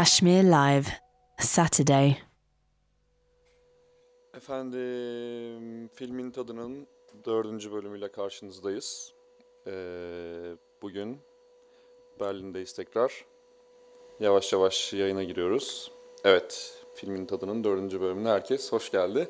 Kashmir 0.00 0.44
Live, 0.44 0.86
Saturday. 1.38 2.16
Efendim, 4.34 5.88
filmin 5.94 6.30
tadının 6.30 6.86
dördüncü 7.24 7.72
bölümüyle 7.72 8.12
karşınızdayız. 8.12 9.14
Ee, 9.66 9.72
bugün 10.82 11.18
Berlin'deyiz 12.20 12.72
tekrar. 12.72 13.24
Yavaş 14.20 14.52
yavaş 14.52 14.92
yayına 14.92 15.22
giriyoruz. 15.22 15.92
Evet, 16.24 16.82
filmin 16.94 17.26
tadının 17.26 17.64
dördüncü 17.64 18.00
bölümüne 18.00 18.28
herkes 18.28 18.72
hoş 18.72 18.90
geldi. 18.90 19.28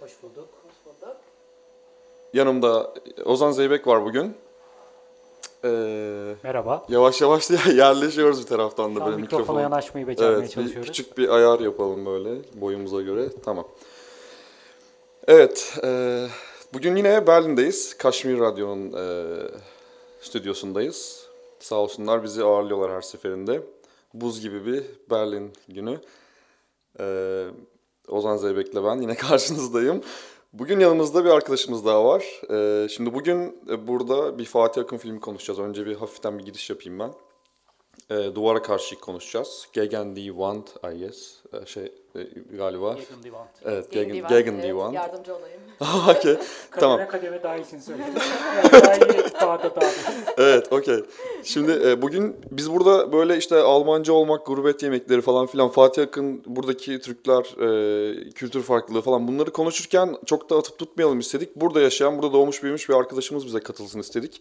Hoş 0.00 0.22
bulduk. 0.22 0.48
Hoş 0.62 0.86
bulduk. 0.86 1.16
Yanımda 2.32 2.94
Ozan 3.24 3.50
Zeybek 3.50 3.86
var 3.86 4.04
bugün. 4.04 4.36
Ee, 5.64 6.34
Merhaba. 6.42 6.86
yavaş 6.88 7.20
yavaş 7.20 7.50
yerleşiyoruz 7.74 8.40
bir 8.42 8.46
taraftan 8.46 8.96
da 8.96 9.00
Şu 9.00 9.04
böyle 9.06 9.16
mikrofona 9.16 9.40
mikrofon. 9.42 9.60
yanaşmayı 9.60 10.06
becermeye 10.06 10.34
Evet, 10.38 10.48
bir 10.48 10.52
çalışıyoruz. 10.54 10.86
küçük 10.86 11.18
bir 11.18 11.28
ayar 11.28 11.60
yapalım 11.60 12.06
böyle 12.06 12.30
boyumuza 12.54 13.02
göre. 13.02 13.28
Tamam. 13.44 13.68
Evet, 15.28 15.78
e, 15.84 16.26
bugün 16.74 16.96
yine 16.96 17.26
Berlin'deyiz. 17.26 17.98
Kaşmir 17.98 18.40
Radyo'nun 18.40 18.92
e, 18.92 19.34
stüdyosundayız. 20.20 21.26
Sağ 21.60 21.76
olsunlar 21.76 22.22
bizi 22.22 22.44
ağırlıyorlar 22.44 22.90
her 22.92 23.00
seferinde. 23.02 23.62
Buz 24.14 24.40
gibi 24.40 24.66
bir 24.66 24.84
Berlin 25.10 25.52
günü. 25.68 26.00
E, 27.00 27.44
Ozan 28.08 28.36
Zeybek'le 28.36 28.74
ben 28.84 29.00
yine 29.02 29.14
karşınızdayım. 29.28 30.02
Bugün 30.52 30.80
yanımızda 30.80 31.24
bir 31.24 31.30
arkadaşımız 31.30 31.84
daha 31.84 32.04
var. 32.04 32.24
E, 32.50 32.88
şimdi 32.88 33.14
bugün 33.14 33.58
e, 33.70 33.86
burada 33.86 34.38
bir 34.38 34.44
Fatih 34.44 34.82
Akın 34.82 34.96
filmi 34.96 35.20
konuşacağız. 35.20 35.58
Önce 35.58 35.86
bir 35.86 35.96
hafiften 35.96 36.38
bir 36.38 36.44
giriş 36.44 36.70
yapayım 36.70 36.98
ben. 36.98 37.12
E, 38.12 38.34
duvara 38.34 38.62
karşı 38.62 39.00
konuşacağız. 39.00 39.68
Gegen 39.72 40.16
die 40.16 40.26
Wand, 40.26 40.66
I 40.94 40.98
guess. 40.98 41.34
E, 41.52 41.66
şey 41.66 41.92
e, 42.14 42.20
galiba. 42.56 42.92
Gegen 42.92 43.22
die 43.22 43.30
Wand. 43.30 43.48
Evet, 43.64 43.90
Gegen 43.90 44.12
Gegen, 44.12 44.28
die 44.28 44.34
Gegen, 44.34 44.52
Wand, 44.52 44.62
die 44.62 44.68
evet, 44.68 44.78
Wand. 44.78 44.94
Yardımcı 44.94 45.36
olayım. 45.36 45.60
Okey, 46.18 46.36
tamam. 46.70 46.98
Kademe 46.98 47.10
kademe 47.10 47.42
daha 47.42 47.56
iyisini 47.56 47.82
söyledim. 47.82 48.12
Yani 48.56 48.72
daha 48.72 48.94
iyi 48.94 49.32
dağda. 49.40 49.90
Evet, 50.38 50.72
okey. 50.72 51.04
Şimdi 51.44 51.72
e, 51.84 52.02
bugün 52.02 52.36
biz 52.50 52.72
burada 52.72 53.12
böyle 53.12 53.36
işte 53.36 53.56
Almanca 53.56 54.12
olmak, 54.12 54.46
gurbet 54.46 54.82
yemekleri 54.82 55.20
falan 55.20 55.46
filan, 55.46 55.68
Fatih 55.68 56.02
Akın, 56.02 56.42
buradaki 56.46 57.00
Türkler, 57.00 57.42
e, 57.42 58.30
kültür 58.30 58.62
farklılığı 58.62 59.02
falan 59.02 59.28
bunları 59.28 59.52
konuşurken 59.52 60.16
çok 60.26 60.50
da 60.50 60.56
atıp 60.56 60.78
tutmayalım 60.78 61.18
istedik. 61.18 61.56
Burada 61.56 61.80
yaşayan, 61.80 62.18
burada 62.18 62.32
doğmuş 62.32 62.62
büyümüş 62.62 62.88
bir 62.88 62.94
arkadaşımız 62.94 63.46
bize 63.46 63.60
katılsın 63.60 64.00
istedik. 64.00 64.40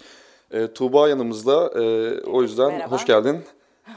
E, 0.52 0.74
Tuğba 0.74 1.10
yanımızda. 1.10 1.72
E, 1.82 1.82
o 2.22 2.42
yüzden 2.42 2.72
Merhaba. 2.72 2.92
hoş 2.96 3.06
geldin. 3.06 3.44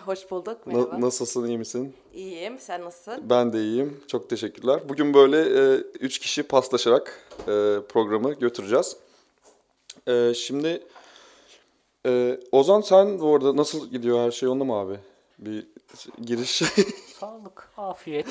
Hoş 0.07 0.31
bulduk. 0.31 0.67
Na- 0.67 0.73
Merhaba. 0.73 1.01
nasılsın, 1.01 1.47
iyi 1.47 1.59
misin? 1.59 1.95
İyiyim. 2.15 2.59
Sen 2.59 2.85
nasılsın? 2.85 3.31
Ben 3.31 3.53
de 3.53 3.59
iyiyim. 3.59 4.01
Çok 4.09 4.31
teşekkürler. 4.31 4.81
Bugün 4.89 5.15
böyle 5.15 5.39
e, 5.41 5.77
üç 6.01 6.19
kişi 6.19 6.43
paslaşarak 6.43 7.21
e, 7.41 7.45
programı 7.89 8.33
götüreceğiz. 8.33 8.97
E, 10.09 10.35
şimdi 10.35 10.83
e, 12.07 12.41
Ozan 12.53 12.81
sen 12.81 13.21
bu 13.21 13.35
arada 13.37 13.57
nasıl 13.57 13.91
gidiyor 13.91 14.19
her 14.19 14.31
şey 14.31 14.49
onda 14.49 14.65
mı 14.65 14.75
abi? 14.75 14.99
Bir 15.39 15.67
giriş. 16.25 16.63
Sağlık, 17.21 17.69
afiyet. 17.77 18.27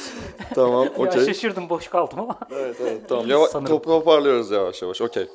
tamam, 0.56 0.84
Ya 1.00 1.06
okey. 1.08 1.26
şaşırdım 1.26 1.70
boş 1.70 1.88
kaldım 1.88 2.20
ama. 2.20 2.40
Evet, 2.52 2.76
evet, 2.82 3.02
tamam. 3.10 3.26
Yava- 3.30 3.48
Sanırım. 3.48 3.72
top- 3.78 3.84
toparlıyoruz 3.84 4.52
yavaş 4.52 4.82
yavaş. 4.82 5.02
Okey. 5.02 5.28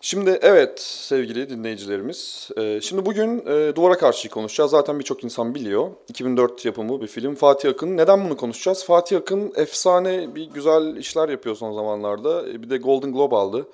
Şimdi 0.00 0.38
evet 0.42 0.80
sevgili 0.80 1.48
dinleyicilerimiz. 1.50 2.50
e, 2.56 2.80
şimdi 2.80 3.06
bugün 3.06 3.38
e, 3.46 3.76
Duvara 3.76 3.98
Karşı'yı 3.98 4.30
konuşacağız. 4.30 4.70
Zaten 4.70 4.98
birçok 4.98 5.24
insan 5.24 5.54
biliyor. 5.54 5.90
2004 6.08 6.64
yapımı 6.64 7.00
bir 7.00 7.06
film. 7.06 7.34
Fatih 7.34 7.70
Akın. 7.70 7.96
Neden 7.96 8.24
bunu 8.24 8.36
konuşacağız? 8.36 8.84
Fatih 8.84 9.16
Akın 9.18 9.52
efsane 9.56 10.34
bir 10.34 10.50
güzel 10.50 10.96
işler 10.96 11.28
yapıyor 11.28 11.56
son 11.56 11.72
zamanlarda. 11.72 12.48
E, 12.48 12.62
Bir 12.62 12.70
de 12.70 12.76
Golden 12.76 13.12
Globe 13.12 13.36
aldı. 13.36 13.68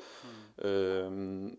E, 0.65 0.69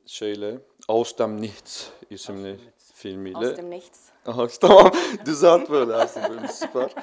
şeyle 0.05 0.57
Aus 0.87 1.17
dem 1.17 1.41
Nichts 1.41 1.87
isimli 2.09 2.55
filmiyle. 2.93 3.37
Aus 3.37 3.57
dem 3.57 3.69
Nichts. 3.71 3.99
Aha, 4.27 4.47
tamam 4.61 4.91
düzelt 5.25 5.69
böyle 5.69 5.93
her 5.93 6.07
seferinde 6.07 6.47
süper. 6.47 6.93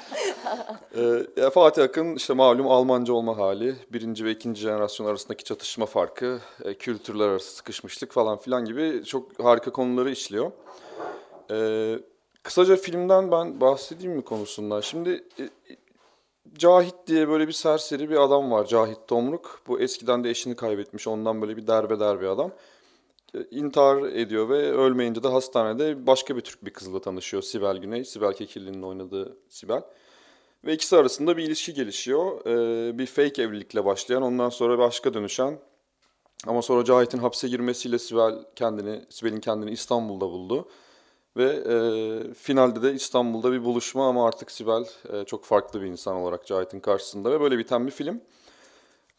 Ee, 1.37 1.51
Fatih 1.51 1.85
Akın 1.85 2.15
işte 2.17 2.35
malum 2.35 2.69
Almanca 2.69 3.13
olma 3.13 3.39
hali, 3.39 3.75
birinci 3.93 4.25
ve 4.25 4.31
ikinci 4.31 4.61
jenerasyon 4.61 5.07
arasındaki 5.07 5.45
çatışma 5.45 5.87
farkı, 5.87 6.39
e, 6.65 6.75
kültürler 6.75 7.29
arası 7.29 7.57
sıkışmışlık 7.57 8.13
falan 8.13 8.39
filan 8.39 8.65
gibi 8.65 9.05
çok 9.05 9.45
harika 9.45 9.73
konuları 9.73 10.11
işliyor. 10.11 10.53
Ee, 11.51 11.99
kısaca 12.43 12.77
filmden 12.77 13.33
ben 13.33 13.61
bahsedeyim 13.61 14.13
mi 14.13 14.23
konusundan? 14.23 14.81
Şimdi 14.81 15.25
e, 15.41 15.49
Cahit 16.59 16.95
diye 17.07 17.29
böyle 17.29 17.49
bir 17.49 17.53
serseri 17.53 18.11
bir 18.11 18.17
adam 18.17 18.51
var 18.51 18.67
Cahit 18.67 18.99
Tomruk. 19.09 19.61
Bu 19.67 19.81
eskiden 19.81 20.25
de 20.25 20.31
eşini 20.31 20.57
kaybetmiş 20.57 21.09
ondan 21.09 21.43
böyle 21.43 21.57
bir 21.57 21.67
derbeder 21.67 22.21
bir 22.21 22.27
adam 22.27 22.51
intihar 23.51 24.03
ediyor 24.03 24.49
ve 24.49 24.73
ölmeyince 24.73 25.23
de 25.23 25.29
hastanede 25.29 26.07
başka 26.07 26.37
bir 26.37 26.41
Türk 26.41 26.65
bir 26.65 26.71
kızla 26.71 27.01
tanışıyor. 27.01 27.43
Sibel 27.43 27.77
Güney, 27.77 28.05
Sibel 28.05 28.33
Kekilli'nin 28.33 28.83
oynadığı 28.83 29.37
Sibel. 29.49 29.83
Ve 30.65 30.73
ikisi 30.73 30.97
arasında 30.97 31.37
bir 31.37 31.43
ilişki 31.43 31.75
gelişiyor. 31.75 32.47
Ee, 32.47 32.99
bir 32.99 33.07
fake 33.07 33.43
evlilikle 33.43 33.85
başlayan, 33.85 34.23
ondan 34.23 34.49
sonra 34.49 34.79
başka 34.79 35.15
dönüşen. 35.15 35.59
Ama 36.47 36.63
sonra 36.63 36.85
Cahit'in 36.85 37.19
hapse 37.19 37.49
girmesiyle 37.49 37.99
Sibel 37.99 38.35
kendini, 38.57 39.05
Sibel'in 39.09 39.41
kendini 39.41 39.71
İstanbul'da 39.71 40.27
buldu. 40.27 40.69
Ve 41.37 41.45
e, 41.45 42.35
finalde 42.35 42.83
de 42.83 42.93
İstanbul'da 42.93 43.53
bir 43.53 43.65
buluşma 43.65 44.09
ama 44.09 44.27
artık 44.27 44.51
Sibel 44.51 44.85
e, 45.13 45.25
çok 45.25 45.45
farklı 45.45 45.83
bir 45.83 45.87
insan 45.87 46.17
olarak 46.17 46.47
Cahit'in 46.47 46.81
karşısında 46.81 47.31
ve 47.31 47.41
böyle 47.41 47.59
biten 47.59 47.87
bir 47.87 47.93
film. 47.93 48.21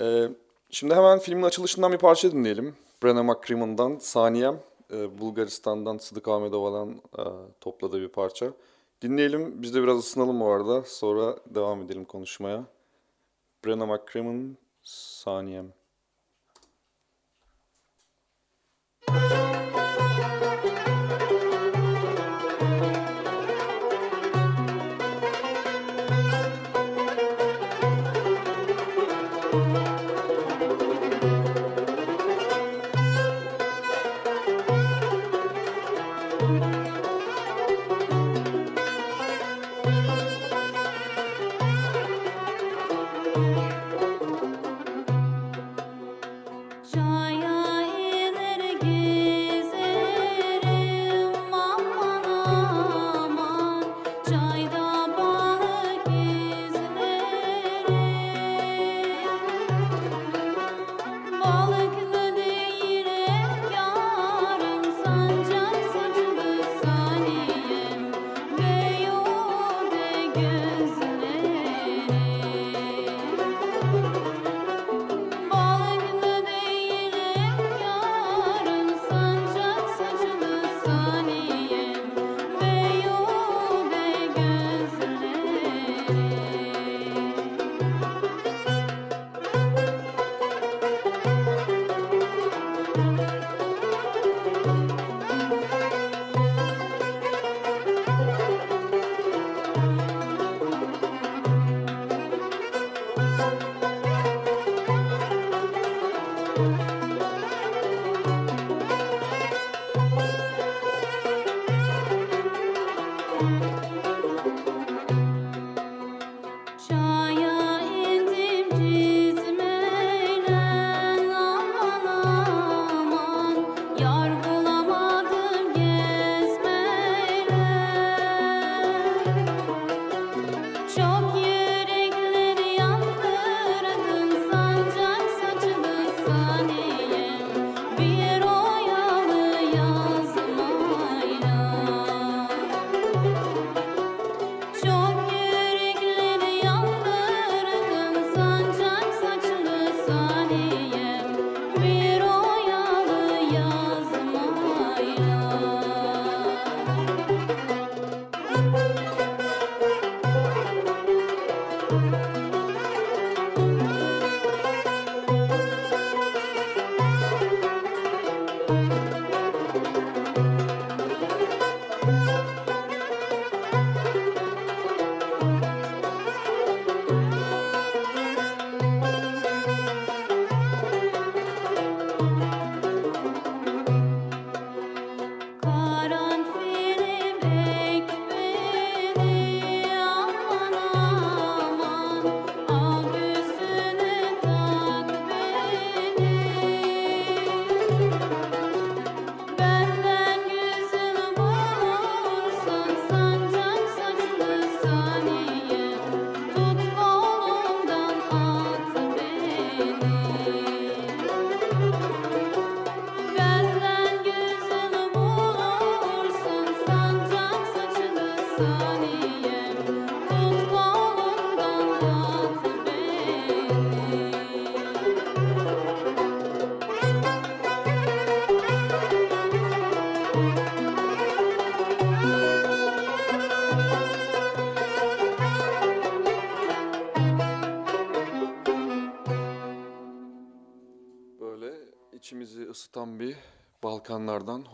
E, 0.01 0.29
şimdi 0.69 0.95
hemen 0.95 1.19
filmin 1.19 1.44
açılışından 1.44 1.91
bir 1.91 1.97
parça 1.97 2.31
dinleyelim. 2.31 2.75
Brenna 3.03 3.23
McCrimmon'dan 3.23 3.97
Saniyem, 3.97 4.59
e, 4.94 5.19
Bulgaristan'dan 5.19 5.97
Sıdık 5.97 6.28
Ahmedova'dan 6.28 6.89
e, 6.91 7.23
topladığı 7.62 8.01
bir 8.01 8.07
parça. 8.07 8.53
Dinleyelim, 9.01 9.62
biz 9.62 9.73
de 9.75 9.84
biraz 9.84 10.00
ısınalım 10.00 10.39
bu 10.39 10.51
arada. 10.51 10.84
Sonra 10.84 11.35
devam 11.45 11.81
edelim 11.81 12.06
konuşmaya. 12.06 12.63
Brenna 13.66 13.85
McCrimmon, 13.85 14.57
Saniyem. 14.84 15.73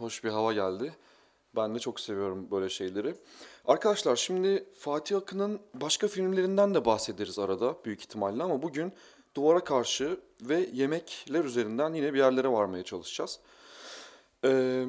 Hoş 0.08 0.24
bir 0.24 0.30
hava 0.30 0.54
geldi. 0.54 0.94
Ben 1.56 1.76
de 1.76 1.80
çok 1.80 2.00
seviyorum 2.00 2.52
böyle 2.52 2.70
şeyleri. 2.70 3.16
Arkadaşlar 3.66 4.16
şimdi 4.16 4.66
Fatih 4.80 5.18
Akın'ın 5.18 5.60
başka 5.74 6.08
filmlerinden 6.08 6.74
de 6.74 6.86
bahsederiz 6.86 7.40
arada 7.40 7.76
büyük 7.86 8.02
ihtimalle 8.02 8.44
ama 8.44 8.62
bugün 8.62 8.94
Duvara 9.36 9.64
Karşı 9.64 10.20
ve 10.42 10.70
Yemekler 10.74 11.44
üzerinden 11.44 11.94
yine 11.94 12.14
bir 12.14 12.20
yerlere 12.20 12.48
varmaya 12.48 12.84
çalışacağız. 12.84 13.40
Ee, 14.46 14.86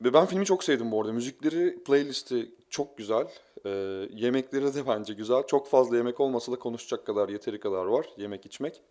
ben 0.00 0.26
filmi 0.26 0.44
çok 0.44 0.64
sevdim 0.64 0.90
bu 0.90 1.00
arada. 1.00 1.12
Müzikleri, 1.12 1.84
playlisti 1.84 2.50
çok 2.70 2.98
güzel. 2.98 3.28
Ee, 3.66 3.70
yemekleri 4.12 4.74
de 4.74 4.86
bence 4.86 5.14
güzel. 5.14 5.42
Çok 5.46 5.68
fazla 5.68 5.96
yemek 5.96 6.20
olmasa 6.20 6.52
da 6.52 6.58
konuşacak 6.58 7.06
kadar, 7.06 7.28
yeteri 7.28 7.60
kadar 7.60 7.84
var 7.84 8.06
yemek 8.16 8.46
içmek. 8.46 8.82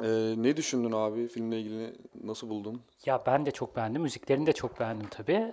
Ee, 0.00 0.34
ne 0.36 0.56
düşündün 0.56 0.92
abi 0.92 1.28
filmle 1.28 1.60
ilgili 1.60 1.94
nasıl 2.24 2.48
buldun? 2.48 2.82
Ya 3.06 3.22
ben 3.26 3.46
de 3.46 3.50
çok 3.50 3.76
beğendim. 3.76 4.02
Müziklerini 4.02 4.46
de 4.46 4.52
çok 4.52 4.80
beğendim 4.80 5.08
tabii. 5.08 5.52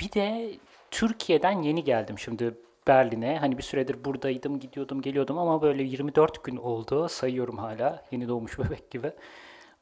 Bir 0.00 0.12
de 0.12 0.54
Türkiye'den 0.90 1.62
yeni 1.62 1.84
geldim 1.84 2.18
şimdi 2.18 2.54
Berlin'e. 2.86 3.38
Hani 3.38 3.58
bir 3.58 3.62
süredir 3.62 4.04
buradaydım, 4.04 4.60
gidiyordum, 4.60 5.02
geliyordum 5.02 5.38
ama 5.38 5.62
böyle 5.62 5.82
24 5.82 6.44
gün 6.44 6.56
oldu. 6.56 7.08
Sayıyorum 7.08 7.58
hala. 7.58 8.04
Yeni 8.10 8.28
doğmuş 8.28 8.58
bebek 8.58 8.90
gibi. 8.90 9.12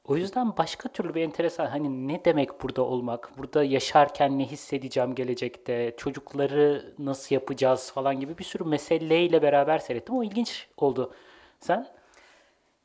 O 0.04 0.16
yüzden 0.16 0.56
başka 0.56 0.88
türlü 0.88 1.14
bir 1.14 1.22
enteresan 1.22 1.66
hani 1.66 2.08
ne 2.08 2.24
demek 2.24 2.62
burada 2.62 2.82
olmak, 2.82 3.38
burada 3.38 3.64
yaşarken 3.64 4.38
ne 4.38 4.44
hissedeceğim 4.44 5.14
gelecekte, 5.14 5.94
çocukları 5.96 6.94
nasıl 6.98 7.34
yapacağız 7.34 7.92
falan 7.92 8.20
gibi 8.20 8.38
bir 8.38 8.44
sürü 8.44 8.64
meseleyle 8.64 9.42
beraber 9.42 9.78
seyrettim. 9.78 10.14
O 10.14 10.24
ilginç 10.24 10.68
oldu. 10.76 11.12
Sen? 11.60 11.88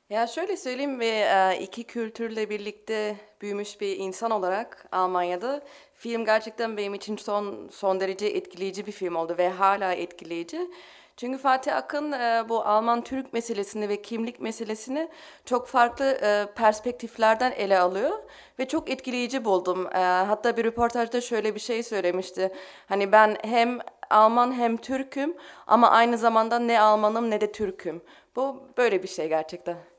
Ya 0.09 0.27
şöyle 0.27 0.57
söyleyeyim 0.57 0.99
ve 0.99 1.07
e, 1.07 1.59
iki 1.61 1.83
kültürle 1.83 2.49
birlikte 2.49 3.15
büyümüş 3.41 3.81
bir 3.81 3.97
insan 3.97 4.31
olarak 4.31 4.87
Almanya'da 4.91 5.61
film 5.93 6.25
gerçekten 6.25 6.77
benim 6.77 6.93
için 6.93 7.17
son 7.17 7.69
son 7.71 7.99
derece 7.99 8.27
etkileyici 8.27 8.87
bir 8.87 8.91
film 8.91 9.15
oldu 9.15 9.35
ve 9.37 9.49
hala 9.49 9.93
etkileyici. 9.93 10.69
Çünkü 11.17 11.37
Fatih 11.37 11.75
Akın 11.75 12.11
e, 12.11 12.45
bu 12.49 12.61
Alman-Türk 12.65 13.33
meselesini 13.33 13.89
ve 13.89 14.01
kimlik 14.01 14.39
meselesini 14.41 15.09
çok 15.45 15.67
farklı 15.67 16.05
e, 16.05 16.45
perspektiflerden 16.55 17.51
ele 17.51 17.79
alıyor 17.79 18.11
ve 18.59 18.67
çok 18.67 18.89
etkileyici 18.89 19.45
buldum. 19.45 19.87
Hatta 19.93 20.57
bir 20.57 20.65
röportajda 20.65 21.21
şöyle 21.21 21.55
bir 21.55 21.59
şey 21.59 21.83
söylemişti. 21.83 22.53
Hani 22.87 23.11
ben 23.11 23.37
hem 23.43 23.79
Alman 24.09 24.53
hem 24.53 24.77
Türk'üm 24.77 25.35
ama 25.67 25.89
aynı 25.89 26.17
zamanda 26.17 26.59
ne 26.59 26.81
Almanım 26.81 27.29
ne 27.31 27.41
de 27.41 27.51
Türk'üm. 27.51 28.01
Bu 28.35 28.67
böyle 28.77 29.03
bir 29.03 29.07
şey 29.07 29.29
gerçekten. 29.29 29.96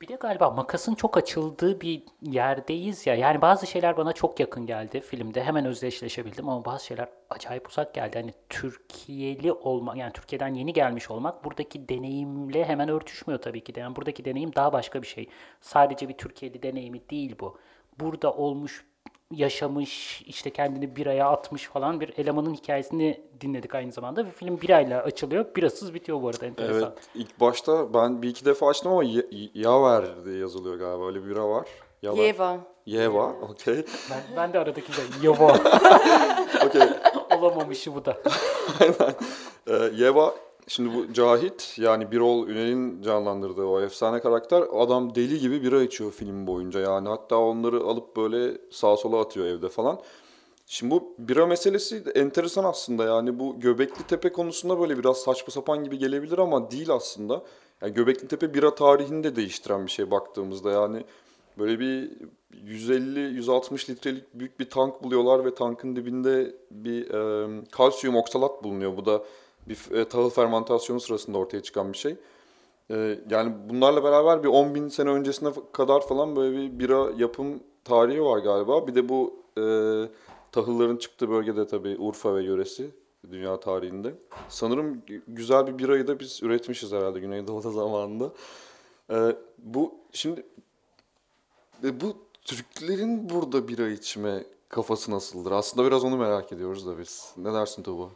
Bir 0.00 0.08
de 0.08 0.14
galiba 0.14 0.50
makasın 0.50 0.94
çok 0.94 1.16
açıldığı 1.16 1.80
bir 1.80 2.02
yerdeyiz 2.22 3.06
ya. 3.06 3.14
Yani 3.14 3.42
bazı 3.42 3.66
şeyler 3.66 3.96
bana 3.96 4.12
çok 4.12 4.40
yakın 4.40 4.66
geldi 4.66 5.00
filmde. 5.00 5.44
Hemen 5.44 5.64
özdeşleşebildim 5.64 6.48
ama 6.48 6.64
bazı 6.64 6.86
şeyler 6.86 7.08
acayip 7.30 7.68
uzak 7.68 7.94
geldi. 7.94 8.18
Hani 8.18 8.34
Türkiye'li 8.48 9.52
olmak, 9.52 9.96
yani 9.96 10.12
Türkiye'den 10.12 10.54
yeni 10.54 10.72
gelmiş 10.72 11.10
olmak 11.10 11.44
buradaki 11.44 11.88
deneyimle 11.88 12.64
hemen 12.64 12.88
örtüşmüyor 12.88 13.40
tabii 13.42 13.64
ki 13.64 13.74
de. 13.74 13.80
Yani 13.80 13.96
buradaki 13.96 14.24
deneyim 14.24 14.54
daha 14.54 14.72
başka 14.72 15.02
bir 15.02 15.06
şey. 15.06 15.28
Sadece 15.60 16.08
bir 16.08 16.16
Türkiye'li 16.16 16.62
deneyimi 16.62 17.10
değil 17.10 17.36
bu. 17.40 17.58
Burada 18.00 18.32
olmuş, 18.32 18.84
yaşamış, 19.30 20.22
işte 20.26 20.50
kendini 20.50 20.96
biraya 20.96 21.28
atmış 21.30 21.68
falan 21.68 22.00
bir 22.00 22.12
elemanın 22.18 22.54
hikayesini 22.54 23.20
dinledik 23.40 23.74
aynı 23.74 23.92
zamanda. 23.92 24.26
Ve 24.26 24.30
film 24.30 24.60
birayla 24.60 25.02
açılıyor. 25.02 25.44
Birasız 25.56 25.94
bitiyor 25.94 26.22
bu 26.22 26.28
arada 26.28 26.46
enteresan. 26.46 26.82
Evet 26.82 27.08
ilk 27.14 27.40
başta 27.40 27.94
ben 27.94 28.22
bir 28.22 28.28
iki 28.28 28.44
defa 28.44 28.68
açtım 28.68 28.92
ama 28.92 29.02
Yaver 29.54 30.04
diye 30.24 30.38
yazılıyor 30.38 30.76
galiba 30.76 31.06
öyle 31.06 31.24
bir 31.24 31.30
bira 31.30 31.48
var. 31.48 31.66
Yaver. 32.02 32.22
Yeva. 32.24 32.56
Yeva 32.86 33.32
okey. 33.32 33.84
Ben, 34.10 34.22
ben 34.36 34.52
de 34.52 34.58
aradaki 34.58 34.92
de 34.92 34.96
yava 35.22 35.46
Okey. 36.66 36.82
olamamışı 37.38 37.94
bu 37.94 38.04
da. 38.04 38.16
Ee, 39.66 39.72
Yeva 39.96 40.34
şimdi 40.66 40.94
bu 40.94 41.12
Cahit 41.12 41.74
yani 41.78 42.10
Birol 42.12 42.48
Ünal'in 42.48 43.02
canlandırdığı 43.02 43.64
o 43.64 43.80
efsane 43.80 44.20
karakter 44.20 44.64
adam 44.72 45.14
deli 45.14 45.38
gibi 45.38 45.62
bira 45.62 45.82
içiyor 45.82 46.12
film 46.12 46.46
boyunca 46.46 46.80
yani 46.80 47.08
hatta 47.08 47.36
onları 47.36 47.80
alıp 47.80 48.16
böyle 48.16 48.58
sağa 48.70 48.96
sola 48.96 49.20
atıyor 49.20 49.46
evde 49.46 49.68
falan. 49.68 50.00
Şimdi 50.66 50.94
bu 50.94 51.14
bira 51.18 51.46
meselesi 51.46 52.04
enteresan 52.14 52.64
aslında 52.64 53.04
yani 53.04 53.38
bu 53.38 53.60
Göbekli 53.60 54.06
Tepe 54.06 54.32
konusunda 54.32 54.80
böyle 54.80 54.98
biraz 54.98 55.16
saçma 55.16 55.52
sapan 55.52 55.84
gibi 55.84 55.98
gelebilir 55.98 56.38
ama 56.38 56.70
değil 56.70 56.90
aslında. 56.90 57.42
Yani 57.82 57.94
Göbekli 57.94 58.28
Tepe 58.28 58.54
bira 58.54 58.74
tarihini 58.74 59.24
de 59.24 59.36
değiştiren 59.36 59.86
bir 59.86 59.90
şey 59.90 60.10
baktığımızda 60.10 60.70
yani 60.70 61.04
böyle 61.58 61.80
bir 61.80 62.10
150-160 62.66 63.90
litrelik 63.90 64.24
büyük 64.34 64.60
bir 64.60 64.70
tank 64.70 65.02
buluyorlar 65.02 65.44
ve 65.44 65.54
tankın 65.54 65.96
dibinde 65.96 66.54
bir 66.70 67.10
e, 67.10 67.48
kalsiyum 67.70 68.16
oksalat 68.16 68.64
bulunuyor. 68.64 68.96
Bu 68.96 69.06
da 69.06 69.22
bir 69.68 69.96
e, 69.96 70.08
tahıl 70.08 70.30
fermentasyonu 70.30 71.00
sırasında 71.00 71.38
ortaya 71.38 71.62
çıkan 71.62 71.92
bir 71.92 71.98
şey. 71.98 72.16
E, 72.90 73.18
yani 73.30 73.52
bunlarla 73.68 74.04
beraber 74.04 74.42
bir 74.42 74.48
10 74.48 74.74
bin 74.74 74.88
sene 74.88 75.10
öncesine 75.10 75.50
kadar 75.72 76.06
falan 76.06 76.36
böyle 76.36 76.56
bir 76.56 76.78
bira 76.78 77.10
yapım 77.16 77.60
tarihi 77.84 78.24
var 78.24 78.38
galiba. 78.38 78.86
Bir 78.86 78.94
de 78.94 79.08
bu 79.08 79.34
e, 79.58 79.62
tahılların 80.52 80.96
çıktığı 80.96 81.30
bölgede 81.30 81.66
tabii 81.66 81.96
Urfa 81.98 82.34
ve 82.34 82.42
yöresi 82.42 82.90
dünya 83.30 83.60
tarihinde. 83.60 84.14
Sanırım 84.48 85.02
gü- 85.08 85.22
güzel 85.28 85.66
bir 85.66 85.78
birayı 85.78 86.06
da 86.06 86.20
biz 86.20 86.42
üretmişiz 86.42 86.92
herhalde 86.92 87.20
Güneydoğu'da 87.20 87.70
zamanında. 87.70 88.32
E, 89.10 89.36
bu 89.58 89.94
şimdi 90.12 90.46
e, 91.84 92.00
bu 92.00 92.16
Türklerin 92.44 93.30
burada 93.30 93.68
bira 93.68 93.88
içme 93.88 94.44
kafası 94.68 95.10
nasıldır? 95.10 95.52
Aslında 95.52 95.86
biraz 95.86 96.04
onu 96.04 96.16
merak 96.16 96.52
ediyoruz 96.52 96.86
da 96.86 96.98
biz. 96.98 97.34
Ne 97.36 97.52
dersin 97.52 97.82
Tuğba? 97.82 98.08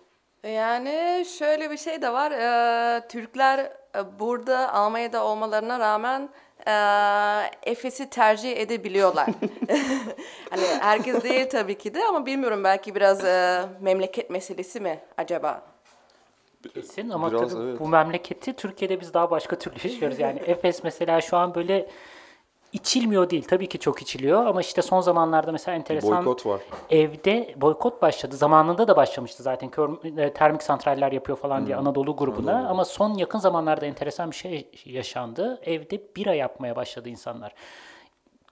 Yani 0.49 1.25
şöyle 1.39 1.71
bir 1.71 1.77
şey 1.77 2.03
de 2.03 2.13
var. 2.13 2.31
Ee, 2.31 3.09
Türkler 3.09 3.73
burada 4.19 4.73
Almanya'da 4.75 5.25
olmalarına 5.25 5.81
rağmen 5.81 6.29
e, 6.67 7.71
Efes'i 7.71 8.11
tercih 8.11 8.57
edebiliyorlar. 8.57 9.27
hani 10.51 10.63
herkes 10.81 11.23
değil 11.23 11.49
tabii 11.51 11.79
ki 11.79 11.95
de 11.95 12.05
ama 12.05 12.27
bilmiyorum 12.27 12.65
belki 12.65 12.95
biraz 12.95 13.25
e, 13.25 13.65
memleket 13.81 14.31
meselesi 14.31 14.81
mi 14.81 15.01
acaba? 15.17 15.63
Kesin 16.75 17.11
ama 17.11 17.33
Biraz 17.33 17.53
tabii 17.53 17.63
evet. 17.63 17.81
bu 17.81 17.89
memleketi 17.89 18.53
Türkiye'de 18.53 19.01
biz 19.01 19.15
daha 19.15 19.31
başka 19.31 19.59
türlü 19.59 19.75
yaşıyoruz. 19.85 20.19
Yani 20.19 20.39
Efes 20.47 20.85
mesela 20.85 21.21
şu 21.21 21.37
an 21.37 21.55
böyle 21.55 21.87
içilmiyor 22.75 23.31
değil. 23.31 23.45
Tabii 23.49 23.67
ki 23.67 23.79
çok 23.79 24.03
içiliyor 24.03 24.47
ama 24.47 24.61
işte 24.61 24.83
son 24.83 25.01
zamanlarda 25.01 25.53
mesela 25.53 25.75
enteresan 25.77 26.17
Boykot 26.17 26.47
var. 26.47 26.61
evde 26.91 27.55
boykot 27.57 28.03
başladı. 28.03 28.37
Zamanında 28.37 28.89
da 28.89 28.97
başlamıştı 28.97 29.43
zaten. 29.43 29.71
Kör, 29.71 30.19
e, 30.19 30.33
termik 30.33 30.63
santraller 30.63 31.13
yapıyor 31.13 31.39
falan 31.39 31.67
diye 31.67 31.77
Anadolu 31.77 32.17
grubuna. 32.17 32.69
Ama 32.69 32.85
son 32.85 33.15
yakın 33.15 33.39
zamanlarda 33.39 33.87
enteresan 33.87 34.31
bir 34.31 34.37
şey 34.37 34.71
yaşandı. 34.85 35.61
Evde 35.65 36.03
bira 36.17 36.35
yapmaya 36.35 36.77
başladı 36.77 37.09
insanlar. 37.09 37.55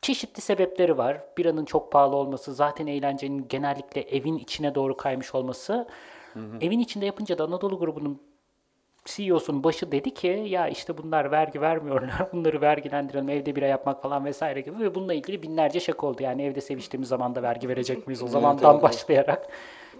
Çeşitli 0.02 0.40
sebepleri 0.40 0.98
var. 0.98 1.20
Biranın 1.38 1.64
çok 1.64 1.92
pahalı 1.92 2.16
olması, 2.16 2.54
zaten 2.54 2.86
eğlencenin 2.86 3.48
genellikle 3.48 4.00
evin 4.00 4.38
içine 4.38 4.74
doğru 4.74 4.96
kaymış 4.96 5.34
olması. 5.34 5.88
Evin 6.60 6.78
içinde 6.78 7.06
yapınca 7.06 7.38
da 7.38 7.44
Anadolu 7.44 7.78
grubunun 7.78 8.22
CEO'sunun 9.04 9.64
başı 9.64 9.92
dedi 9.92 10.14
ki 10.14 10.44
ya 10.48 10.68
işte 10.68 10.98
bunlar 10.98 11.30
vergi 11.30 11.60
vermiyorlar. 11.60 12.28
Bunları 12.32 12.60
vergilendirelim. 12.60 13.28
Evde 13.28 13.56
bira 13.56 13.66
yapmak 13.66 14.02
falan 14.02 14.24
vesaire 14.24 14.60
gibi 14.60 14.78
ve 14.78 14.94
bununla 14.94 15.14
ilgili 15.14 15.42
binlerce 15.42 15.80
şaka 15.80 16.06
oldu. 16.06 16.22
Yani 16.22 16.42
evde 16.42 16.60
seviştiğimiz 16.60 17.08
zaman 17.08 17.34
da 17.34 17.42
vergi 17.42 17.68
verecek 17.68 18.06
miyiz 18.06 18.22
o 18.22 18.26
zamandan 18.28 18.82
başlayarak. 18.82 19.48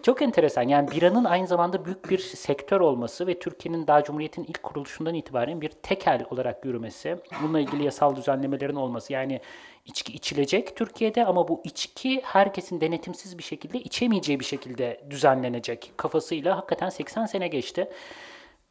Çok 0.02 0.22
enteresan. 0.22 0.62
Yani 0.62 0.90
biranın 0.90 1.24
aynı 1.24 1.46
zamanda 1.46 1.84
büyük 1.84 2.10
bir 2.10 2.18
sektör 2.18 2.80
olması 2.80 3.26
ve 3.26 3.38
Türkiye'nin 3.38 3.86
daha 3.86 4.04
Cumhuriyet'in 4.04 4.44
ilk 4.44 4.62
kuruluşundan 4.62 5.14
itibaren 5.14 5.60
bir 5.60 5.68
tekel 5.68 6.24
olarak 6.30 6.64
yürümesi, 6.64 7.16
bununla 7.42 7.60
ilgili 7.60 7.84
yasal 7.84 8.16
düzenlemelerin 8.16 8.74
olması. 8.74 9.12
Yani 9.12 9.40
içki 9.86 10.12
içilecek 10.12 10.76
Türkiye'de 10.76 11.24
ama 11.24 11.48
bu 11.48 11.60
içki 11.64 12.20
herkesin 12.24 12.80
denetimsiz 12.80 13.38
bir 13.38 13.42
şekilde 13.42 13.80
içemeyeceği 13.80 14.40
bir 14.40 14.44
şekilde 14.44 15.00
düzenlenecek 15.10 15.92
kafasıyla 15.96 16.56
hakikaten 16.56 16.88
80 16.88 17.26
sene 17.26 17.48
geçti. 17.48 17.88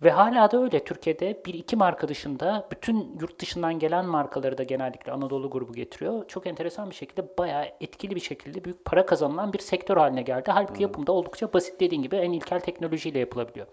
Ve 0.03 0.11
hala 0.11 0.51
da 0.51 0.63
öyle. 0.63 0.83
Türkiye'de 0.83 1.41
bir 1.45 1.53
iki 1.53 1.75
marka 1.75 2.07
dışında 2.07 2.67
bütün 2.71 3.17
yurt 3.21 3.39
dışından 3.39 3.79
gelen 3.79 4.05
markaları 4.05 4.57
da 4.57 4.63
genellikle 4.63 5.11
Anadolu 5.11 5.49
grubu 5.49 5.73
getiriyor. 5.73 6.27
Çok 6.27 6.47
enteresan 6.47 6.89
bir 6.89 6.95
şekilde 6.95 7.37
bayağı 7.37 7.65
etkili 7.81 8.15
bir 8.15 8.21
şekilde 8.21 8.63
büyük 8.63 8.85
para 8.85 9.05
kazanılan 9.05 9.53
bir 9.53 9.59
sektör 9.59 9.97
haline 9.97 10.21
geldi. 10.21 10.51
Halbuki 10.51 10.83
yapımda 10.83 11.11
oldukça 11.11 11.53
basit 11.53 11.79
dediğin 11.79 12.01
gibi 12.01 12.15
en 12.15 12.31
ilkel 12.31 12.59
teknolojiyle 12.59 13.19
yapılabiliyor. 13.19 13.67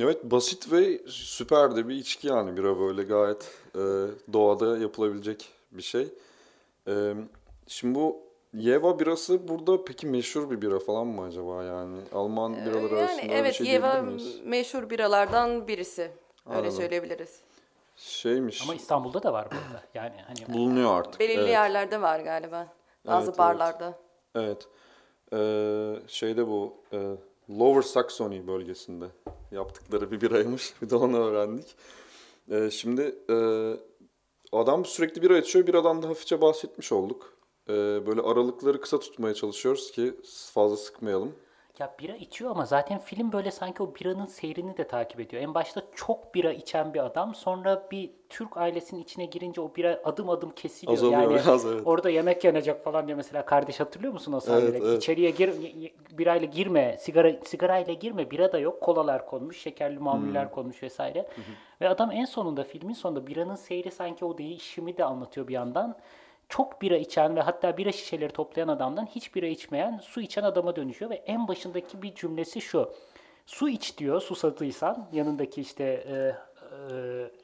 Evet 0.00 0.24
basit 0.24 0.72
ve 0.72 1.00
süper 1.06 1.76
de 1.76 1.88
bir 1.88 1.94
içki 1.94 2.28
yani 2.28 2.56
bira 2.56 2.78
böyle 2.78 3.02
gayet 3.02 3.54
e, 3.74 3.80
doğada 4.32 4.78
yapılabilecek 4.78 5.48
bir 5.72 5.82
şey. 5.82 6.08
E, 6.88 7.14
şimdi 7.66 7.94
bu 7.94 8.27
Yeva 8.54 8.98
birası 8.98 9.48
burada 9.48 9.84
peki 9.84 10.06
meşhur 10.06 10.50
bir 10.50 10.62
bira 10.62 10.78
falan 10.78 11.06
mı 11.06 11.22
acaba 11.22 11.64
yani? 11.64 11.96
Alman 12.12 12.56
biraları 12.56 12.94
Yani 12.94 12.98
arasında 12.98 13.22
öyle 13.22 13.32
bir 13.32 13.34
evet 13.34 13.54
şey 13.54 13.66
Yeva 13.66 14.04
meşhur 14.44 14.90
biralardan 14.90 15.68
birisi. 15.68 16.02
Öyle 16.02 16.58
Anladım. 16.58 16.72
söyleyebiliriz. 16.72 17.40
Şeymiş, 17.96 18.62
Ama 18.62 18.74
İstanbul'da 18.74 19.22
da 19.22 19.32
var 19.32 19.48
burada. 19.50 19.82
Yani 19.94 20.14
hani 20.26 20.54
bulunuyor 20.54 20.98
artık. 20.98 21.20
Belirli 21.20 21.40
evet. 21.40 21.50
yerlerde 21.50 22.00
var 22.02 22.20
galiba. 22.20 22.68
Bazı 23.06 23.18
Evet, 23.18 23.28
evet. 23.28 23.38
barlarda. 23.38 23.98
Evet. 24.34 24.68
Ee, 25.32 26.08
şeyde 26.08 26.46
bu 26.46 26.74
e, 26.92 26.98
Lower 27.50 27.82
Saxony 27.82 28.46
bölgesinde 28.46 29.04
yaptıkları 29.52 30.10
bir 30.10 30.20
biraymış. 30.20 30.74
Bir 30.82 30.90
de 30.90 30.96
onu 30.96 31.18
öğrendik. 31.18 31.76
Ee, 32.50 32.70
şimdi 32.70 33.14
e, 33.30 33.36
adam 34.52 34.84
sürekli 34.84 35.22
bira 35.22 35.38
içiyor. 35.38 35.66
Biradan 35.66 36.02
da 36.02 36.08
hafifçe 36.08 36.40
bahsetmiş 36.40 36.92
olduk. 36.92 37.37
Ee, 37.68 38.06
böyle 38.06 38.20
aralıkları 38.20 38.80
kısa 38.80 38.98
tutmaya 39.00 39.34
çalışıyoruz 39.34 39.90
ki 39.92 40.14
fazla 40.54 40.76
sıkmayalım. 40.76 41.34
Ya 41.78 41.94
bira 42.00 42.16
içiyor 42.16 42.50
ama 42.50 42.66
zaten 42.66 42.98
film 42.98 43.32
böyle 43.32 43.50
sanki 43.50 43.82
o 43.82 43.94
biranın 43.94 44.26
seyrini 44.26 44.76
de 44.76 44.88
takip 44.88 45.20
ediyor. 45.20 45.42
En 45.42 45.54
başta 45.54 45.82
çok 45.94 46.34
bira 46.34 46.52
içen 46.52 46.94
bir 46.94 47.04
adam 47.04 47.34
sonra 47.34 47.86
bir 47.90 48.10
Türk 48.28 48.56
ailesinin 48.56 49.02
içine 49.02 49.24
girince 49.24 49.60
o 49.60 49.74
bira 49.76 50.00
adım 50.04 50.30
adım 50.30 50.50
kesiliyor. 50.50 50.98
Azalıyor 50.98 51.20
yani 51.20 51.34
biraz, 51.34 51.66
evet. 51.66 51.82
orada 51.84 52.10
yemek 52.10 52.44
yanacak 52.44 52.84
falan 52.84 53.06
diye 53.06 53.16
mesela 53.16 53.44
kardeş 53.44 53.80
hatırlıyor 53.80 54.12
musun 54.12 54.32
o 54.32 54.40
sahneleri? 54.40 54.70
Evet, 54.70 54.82
evet. 54.84 55.02
İçeriye 55.02 55.30
gir 55.30 55.52
birayla 56.18 56.46
girme, 56.46 56.96
sigara 57.00 57.32
sigarayla 57.44 57.94
girme. 57.94 58.30
Bira 58.30 58.52
da 58.52 58.58
yok, 58.58 58.80
kolalar 58.80 59.26
konmuş, 59.26 59.60
şekerli 59.60 59.98
mamuller 59.98 60.44
Hmm. 60.44 60.50
konmuş 60.50 60.82
vesaire. 60.82 61.28
Ve 61.80 61.88
adam 61.88 62.10
en 62.12 62.24
sonunda 62.24 62.64
filmin 62.64 62.94
sonunda 62.94 63.26
biranın 63.26 63.54
seyri 63.54 63.90
sanki 63.90 64.24
o 64.24 64.38
değişimi 64.38 64.96
de 64.96 65.04
anlatıyor 65.04 65.48
bir 65.48 65.54
yandan. 65.54 65.96
Çok 66.48 66.82
bira 66.82 66.96
içen 66.96 67.36
ve 67.36 67.40
hatta 67.40 67.76
bira 67.76 67.92
şişeleri 67.92 68.32
toplayan 68.32 68.68
adamdan 68.68 69.06
hiç 69.06 69.34
bira 69.34 69.46
içmeyen 69.46 69.98
su 70.02 70.20
içen 70.20 70.42
adama 70.42 70.76
dönüşüyor 70.76 71.10
ve 71.10 71.14
en 71.14 71.48
başındaki 71.48 72.02
bir 72.02 72.14
cümlesi 72.14 72.60
şu. 72.60 72.92
Su 73.46 73.68
iç 73.68 73.98
diyor 73.98 74.20
susadıysan 74.20 75.08
yanındaki 75.12 75.60
işte 75.60 75.84
e, 75.84 76.34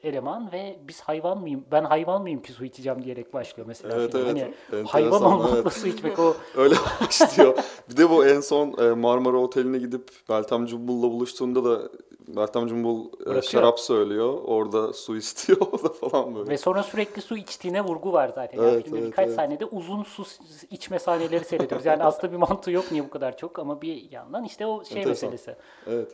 eleman 0.03 0.51
ve 0.51 0.79
biz 0.87 1.01
hayvan 1.01 1.37
mıyım 1.37 1.65
ben 1.71 1.83
hayvan 1.83 2.21
mıyım 2.21 2.41
ki 2.41 2.51
su 2.53 2.65
içeceğim 2.65 3.03
diyerek 3.03 3.33
başlıyor 3.33 3.67
mesela 3.67 3.95
Evet, 3.95 4.11
film. 4.11 4.21
evet. 4.21 4.31
Hani 4.31 4.41
Enteresan, 4.41 4.85
hayvan 4.85 5.23
olmakla 5.23 5.57
evet. 5.59 5.73
su 5.73 5.87
içmek 5.87 6.19
o 6.19 6.35
Öyle 6.57 6.75
başlıyor. 7.01 7.57
Bir 7.89 7.97
de 7.97 8.09
bu 8.09 8.25
en 8.25 8.41
son 8.41 8.77
e, 8.83 8.93
Marmara 8.93 9.37
Oteli'ne 9.37 9.77
gidip 9.77 10.09
Meltem 10.29 10.65
Cumbul'la 10.65 11.11
buluştuğunda 11.11 11.63
da 11.63 11.89
Meltem 12.27 12.67
Cumbul 12.67 13.05
e, 13.05 13.11
Bırakıyor. 13.19 13.43
şarap 13.43 13.79
söylüyor. 13.79 14.39
Orada 14.45 14.93
su 14.93 15.17
istiyor 15.17 15.59
da 15.83 15.89
falan 15.89 16.35
böyle. 16.35 16.49
Ve 16.49 16.57
sonra 16.57 16.83
sürekli 16.83 17.21
su 17.21 17.37
içtiğine 17.37 17.81
vurgu 17.81 18.13
var 18.13 18.31
zaten. 18.35 18.57
Yani 18.57 18.71
Evet, 18.73 18.83
filmde 18.85 18.99
evet, 18.99 19.07
birkaç 19.07 19.27
evet. 19.27 19.35
sahnede 19.35 19.65
uzun 19.65 20.03
su 20.03 20.23
içme 20.71 20.99
sahneleri 20.99 21.45
seyrediyoruz. 21.45 21.85
Yani 21.85 22.03
aslında 22.03 22.33
bir 22.33 22.37
mantığı 22.37 22.71
yok 22.71 22.85
niye 22.91 23.03
bu 23.05 23.09
kadar 23.09 23.37
çok 23.37 23.59
ama 23.59 23.81
bir 23.81 24.11
yandan 24.11 24.43
işte 24.43 24.65
o 24.65 24.85
şey 24.85 24.97
Enteresan. 25.01 25.29
meselesi. 25.31 25.59
Evet. 25.87 26.11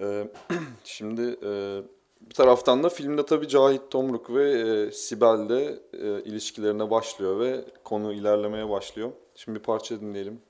Ee, 0.00 0.28
şimdi 0.84 1.38
e, 1.46 1.82
bir 2.26 2.34
taraftan 2.34 2.82
da 2.82 2.88
filmde 2.88 3.26
tabii 3.26 3.48
Cahit 3.48 3.90
Tomruk 3.90 4.30
ve 4.30 4.50
e, 4.50 4.92
Sibel 4.92 5.48
de 5.48 5.82
e, 5.92 6.22
ilişkilerine 6.22 6.90
başlıyor 6.90 7.40
ve 7.40 7.64
konu 7.84 8.12
ilerlemeye 8.12 8.68
başlıyor. 8.68 9.12
Şimdi 9.34 9.58
bir 9.58 9.64
parça 9.64 10.00
dinleyelim. 10.00 10.42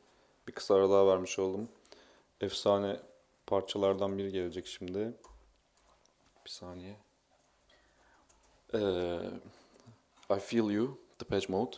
Bir 0.49 0.53
kısa 0.53 0.75
ara 0.75 0.91
daha 0.91 1.07
vermiş 1.07 1.39
oldum. 1.39 1.69
Efsane 2.41 3.01
parçalardan 3.47 4.19
biri 4.19 4.33
gelecek 4.33 4.67
şimdi. 4.67 5.13
Bir 6.45 6.51
saniye. 6.51 6.97
Ee, 8.75 9.19
I 10.31 10.39
Feel 10.39 10.71
You, 10.71 10.99
Depeche 11.21 11.53
Mode. 11.53 11.77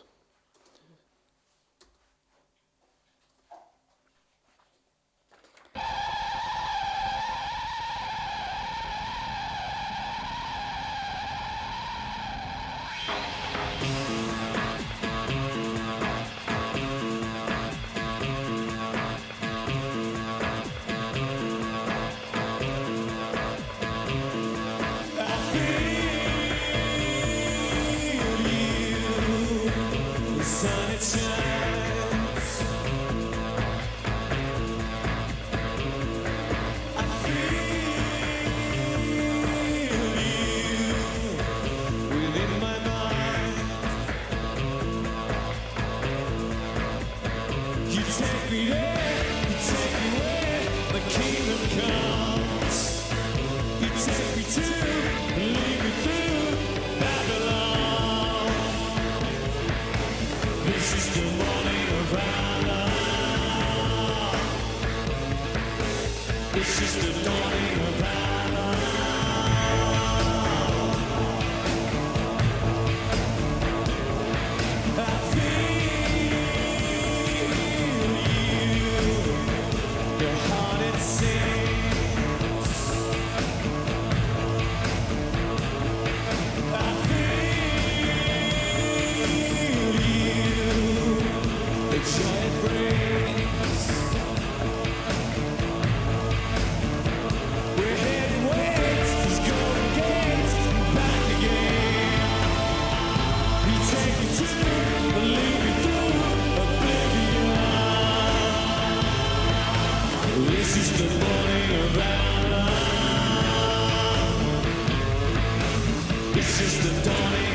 This 116.39 116.61
is 116.61 116.85
the 116.85 117.11
dawning 117.11 117.48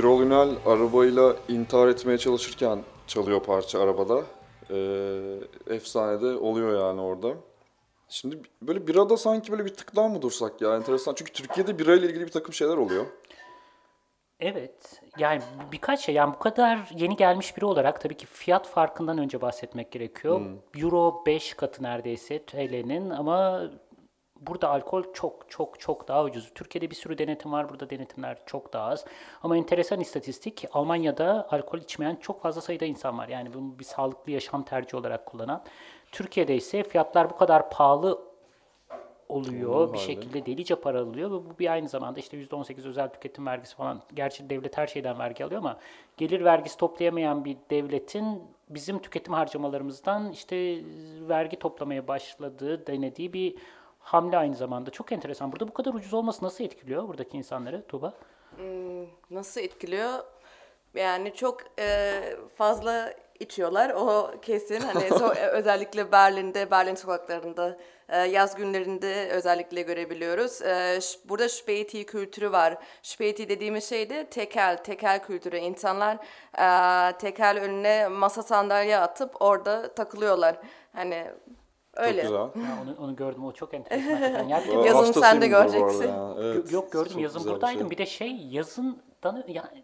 Birol 0.00 0.22
Ünal 0.22 0.50
arabayla 0.66 1.36
intihar 1.48 1.88
etmeye 1.88 2.18
çalışırken 2.18 2.78
çalıyor 3.06 3.42
parça 3.42 3.80
arabada. 3.80 4.22
Ee, 4.70 5.74
efsanede 5.74 6.26
oluyor 6.26 6.88
yani 6.88 7.00
orada. 7.00 7.34
Şimdi 8.08 8.38
böyle 8.62 8.86
birada 8.86 9.16
sanki 9.16 9.52
böyle 9.52 9.64
bir 9.64 9.74
tık 9.74 9.96
daha 9.96 10.08
mı 10.08 10.22
dursak 10.22 10.60
ya 10.60 10.76
enteresan. 10.76 11.14
Çünkü 11.14 11.32
Türkiye'de 11.32 11.78
birayla 11.78 12.08
ilgili 12.08 12.26
bir 12.26 12.30
takım 12.30 12.54
şeyler 12.54 12.76
oluyor. 12.76 13.06
Evet. 14.40 15.02
Yani 15.18 15.42
birkaç 15.72 16.00
şey. 16.00 16.14
Yani 16.14 16.34
bu 16.34 16.38
kadar 16.38 16.90
yeni 16.96 17.16
gelmiş 17.16 17.56
biri 17.56 17.64
olarak 17.64 18.00
tabii 18.00 18.16
ki 18.16 18.26
fiyat 18.26 18.68
farkından 18.68 19.18
önce 19.18 19.40
bahsetmek 19.40 19.92
gerekiyor. 19.92 20.40
Euro 20.76 21.22
5 21.26 21.54
katı 21.54 21.82
neredeyse 21.82 22.42
TL'nin 22.42 23.10
ama 23.10 23.62
burada 24.40 24.68
alkol 24.68 25.04
çok 25.12 25.50
çok 25.50 25.80
çok 25.80 26.08
daha 26.08 26.24
ucuz. 26.24 26.50
Türkiye'de 26.54 26.90
bir 26.90 26.94
sürü 26.94 27.18
denetim 27.18 27.52
var. 27.52 27.68
Burada 27.68 27.90
denetimler 27.90 28.38
çok 28.46 28.72
daha 28.72 28.86
az. 28.90 29.04
Ama 29.42 29.56
enteresan 29.56 30.00
istatistik 30.00 30.64
Almanya'da 30.72 31.48
alkol 31.50 31.78
içmeyen 31.78 32.16
çok 32.16 32.42
fazla 32.42 32.60
sayıda 32.60 32.84
insan 32.84 33.18
var. 33.18 33.28
Yani 33.28 33.54
bunu 33.54 33.78
bir 33.78 33.84
sağlıklı 33.84 34.32
yaşam 34.32 34.62
tercihi 34.62 34.96
olarak 34.96 35.26
kullanan. 35.26 35.62
Türkiye'de 36.12 36.56
ise 36.56 36.82
fiyatlar 36.82 37.30
bu 37.30 37.36
kadar 37.36 37.70
pahalı 37.70 38.30
oluyor. 39.28 39.74
Onun 39.74 39.92
Bir 39.92 39.98
şekilde 39.98 40.46
delice 40.46 40.74
para 40.74 41.00
alıyor 41.00 41.30
ve 41.30 41.34
bu 41.34 41.58
bir 41.58 41.72
aynı 41.72 41.88
zamanda 41.88 42.20
işte 42.20 42.36
%18 42.36 42.88
özel 42.88 43.08
tüketim 43.08 43.46
vergisi 43.46 43.76
falan. 43.76 44.02
Gerçi 44.14 44.50
devlet 44.50 44.78
her 44.78 44.86
şeyden 44.86 45.18
vergi 45.18 45.44
alıyor 45.44 45.60
ama 45.60 45.78
gelir 46.16 46.44
vergisi 46.44 46.76
toplayamayan 46.76 47.44
bir 47.44 47.56
devletin 47.70 48.42
bizim 48.68 48.98
tüketim 48.98 49.34
harcamalarımızdan 49.34 50.32
işte 50.32 50.78
vergi 51.28 51.58
toplamaya 51.58 52.08
başladığı, 52.08 52.86
denediği 52.86 53.32
bir 53.32 53.54
hamle 54.00 54.36
aynı 54.36 54.56
zamanda. 54.56 54.90
Çok 54.90 55.12
enteresan. 55.12 55.52
Burada 55.52 55.68
bu 55.68 55.72
kadar 55.72 55.94
ucuz 55.94 56.14
olması 56.14 56.44
nasıl 56.44 56.64
etkiliyor 56.64 57.08
buradaki 57.08 57.36
insanları 57.36 57.86
Tuğba? 57.86 58.14
Nasıl 59.30 59.60
etkiliyor? 59.60 60.18
Yani 60.94 61.34
çok 61.34 61.60
e, 61.78 62.20
fazla 62.56 63.14
içiyorlar 63.40 63.90
o 63.90 64.30
kesin. 64.42 64.80
Hani 64.80 65.04
so- 65.04 65.34
e, 65.38 65.46
özellikle 65.46 66.12
Berlin'de, 66.12 66.70
Berlin 66.70 66.94
sokaklarında 66.94 67.78
e, 68.08 68.18
yaz 68.18 68.56
günlerinde 68.56 69.28
özellikle 69.30 69.82
görebiliyoruz. 69.82 70.62
E, 70.62 70.98
burada 71.28 71.44
Späti 71.48 72.04
kültürü 72.06 72.52
var. 72.52 72.78
Späti 73.02 73.48
dediğimiz 73.48 73.88
şey 73.88 74.10
de 74.10 74.26
tekel, 74.26 74.76
tekel 74.76 75.22
kültürü. 75.22 75.56
İnsanlar 75.56 76.14
e, 76.58 77.18
tekel 77.18 77.58
önüne 77.62 78.08
masa 78.08 78.42
sandalye 78.42 78.98
atıp 78.98 79.42
orada 79.42 79.94
takılıyorlar. 79.94 80.56
Hani 80.92 81.26
öyle. 81.96 82.22
Çok 82.22 82.54
güzel. 82.54 82.66
Ya 82.68 82.78
onu, 82.82 82.94
onu 83.04 83.16
gördüm. 83.16 83.44
O 83.44 83.52
çok 83.52 83.74
enteresan. 83.74 84.44
Ya 84.48 84.64
de 84.64 84.72
Yazın 84.88 85.20
sen 85.20 85.40
de 85.40 85.46
göreceksin. 85.46 86.08
ya. 86.08 86.34
Evet, 86.40 86.72
Yok 86.72 86.92
gördüm 86.92 87.12
çok 87.12 87.22
yazın 87.22 87.38
güzel 87.38 87.50
bir 87.50 87.54
buradaydım. 87.56 87.80
şey. 87.80 87.90
Bir 87.90 87.98
de 87.98 88.06
şey 88.06 88.36
yazından 88.50 89.44
yani 89.48 89.82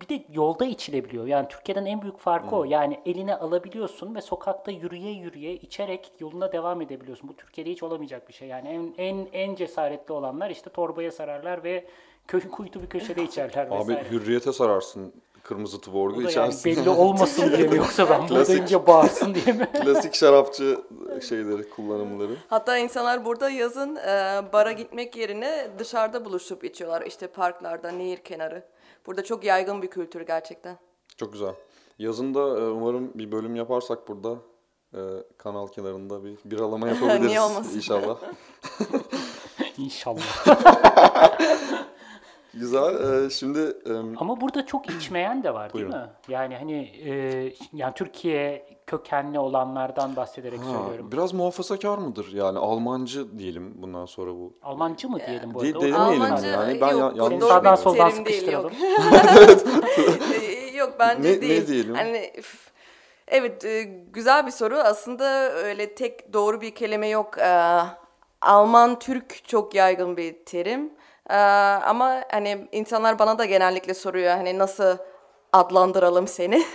bir 0.00 0.08
de 0.08 0.24
yolda 0.32 0.64
içilebiliyor. 0.64 1.26
Yani 1.26 1.48
Türkiye'den 1.48 1.86
en 1.86 2.02
büyük 2.02 2.18
farkı 2.18 2.56
o. 2.56 2.64
Yani 2.64 3.00
eline 3.06 3.36
alabiliyorsun 3.36 4.14
ve 4.14 4.20
sokakta 4.20 4.70
yürüye 4.70 5.12
yürüye 5.12 5.54
içerek 5.54 6.12
yoluna 6.20 6.52
devam 6.52 6.80
edebiliyorsun. 6.82 7.28
Bu 7.28 7.36
Türkiye'de 7.36 7.70
hiç 7.70 7.82
olamayacak 7.82 8.28
bir 8.28 8.32
şey. 8.34 8.48
Yani 8.48 8.68
en 8.68 8.94
en 9.04 9.26
en 9.32 9.54
cesaretli 9.54 10.12
olanlar 10.12 10.50
işte 10.50 10.70
torbaya 10.70 11.12
sararlar 11.12 11.64
ve 11.64 11.84
kö 12.28 12.50
kuytu 12.50 12.82
bir 12.82 12.86
köşede 12.88 13.22
içerler 13.22 13.66
Abi 13.66 13.78
vesaire. 13.78 14.10
hürriyete 14.10 14.52
sararsın 14.52 15.12
kırmızı 15.44 15.80
tuborgu 15.80 16.14
Bu 16.16 16.18
da 16.18 16.22
yani 16.22 16.30
içersin. 16.30 16.64
belli 16.76 16.90
olmasın 17.00 17.52
diye 17.56 17.68
mi 17.68 17.76
yoksa 17.76 18.10
ben 18.10 18.18
Klasik. 18.26 18.30
buradayınca 18.30 18.86
bağırsın 18.86 19.34
diye 19.34 19.56
mi? 19.56 19.68
Klasik 19.82 20.14
şarapçı 20.14 20.80
şeyleri, 21.28 21.70
kullanımları. 21.70 22.36
Hatta 22.48 22.78
insanlar 22.78 23.24
burada 23.24 23.50
yazın 23.50 23.96
e, 23.96 24.42
bara 24.52 24.72
gitmek 24.72 25.16
yerine 25.16 25.68
dışarıda 25.78 26.24
buluşup 26.24 26.64
içiyorlar. 26.64 27.02
İşte 27.02 27.26
parklarda, 27.26 27.90
nehir 27.90 28.18
kenarı. 28.18 28.62
Burada 29.06 29.24
çok 29.24 29.44
yaygın 29.44 29.82
bir 29.82 29.88
kültür 29.90 30.20
gerçekten. 30.20 30.76
Çok 31.16 31.32
güzel. 31.32 31.54
Yazında 31.98 32.40
e, 32.40 32.62
umarım 32.70 33.10
bir 33.14 33.32
bölüm 33.32 33.56
yaparsak 33.56 34.08
burada 34.08 34.36
e, 34.94 35.00
kanal 35.38 35.66
kenarında 35.68 36.24
bir 36.24 36.38
biralama 36.44 36.88
yapabiliriz 36.94 37.26
Niye 37.26 37.40
olmasın? 37.40 37.76
inşallah. 37.76 38.16
İnşallah. 39.78 40.46
Güzel. 42.60 43.24
Ee, 43.24 43.30
şimdi 43.30 43.58
em, 43.86 44.14
Ama 44.18 44.40
burada 44.40 44.66
çok 44.66 44.90
içmeyen 44.96 45.42
de 45.42 45.54
var 45.54 45.72
değil 45.74 45.84
Buyurun. 45.86 46.00
mi? 46.02 46.08
Yani 46.28 46.56
hani 46.56 46.82
e, 46.82 47.12
yani 47.72 47.94
Türkiye 47.94 48.66
kökenli 48.86 49.38
olanlardan 49.38 50.16
bahsederek 50.16 50.58
ha, 50.60 50.64
söylüyorum. 50.64 51.12
biraz 51.12 51.32
muhafazakar 51.32 51.98
mıdır? 51.98 52.32
Yani 52.32 52.58
Almancı 52.58 53.38
diyelim 53.38 53.82
bundan 53.82 54.06
sonra 54.06 54.30
bu. 54.30 54.52
Almancı 54.62 55.08
mı 55.08 55.18
diyelim 55.26 55.54
bu 55.54 55.60
Değil- 55.62 55.76
arada? 55.76 55.92
Da- 55.92 55.98
Almanca 56.00 56.46
yani. 56.48 56.80
Ben 56.80 56.86
ya- 56.88 56.92
yok, 56.96 57.16
yanlış- 57.16 57.44
Sağdan 57.48 57.76
bir 57.76 57.80
soldan 57.82 58.10
terim 58.10 58.24
değil, 58.24 58.52
yok. 58.52 58.72
sıkıştıralım. 58.72 59.84
Ee, 60.42 60.76
yok 60.76 60.92
bence 60.98 61.28
Ne- 61.30 61.36
ne 61.36 61.40
değil. 61.40 61.66
diyelim? 61.66 61.94
Hani, 61.94 62.32
evet 63.28 63.64
e, 63.64 63.82
güzel 64.12 64.46
bir 64.46 64.50
soru. 64.50 64.76
Aslında 64.78 65.52
öyle 65.52 65.94
tek 65.94 66.32
doğru 66.32 66.60
bir 66.60 66.74
kelime 66.74 67.08
yok. 67.08 67.38
Ee, 67.38 67.80
Alman 68.40 68.98
Türk 68.98 69.48
çok 69.48 69.74
yaygın 69.74 70.16
bir 70.16 70.44
terim. 70.44 70.92
Ee, 71.30 71.34
ama 71.84 72.24
hani 72.30 72.68
insanlar 72.72 73.18
bana 73.18 73.38
da 73.38 73.44
genellikle 73.44 73.94
soruyor 73.94 74.30
hani 74.30 74.58
nasıl 74.58 74.96
adlandıralım 75.52 76.28
seni. 76.28 76.64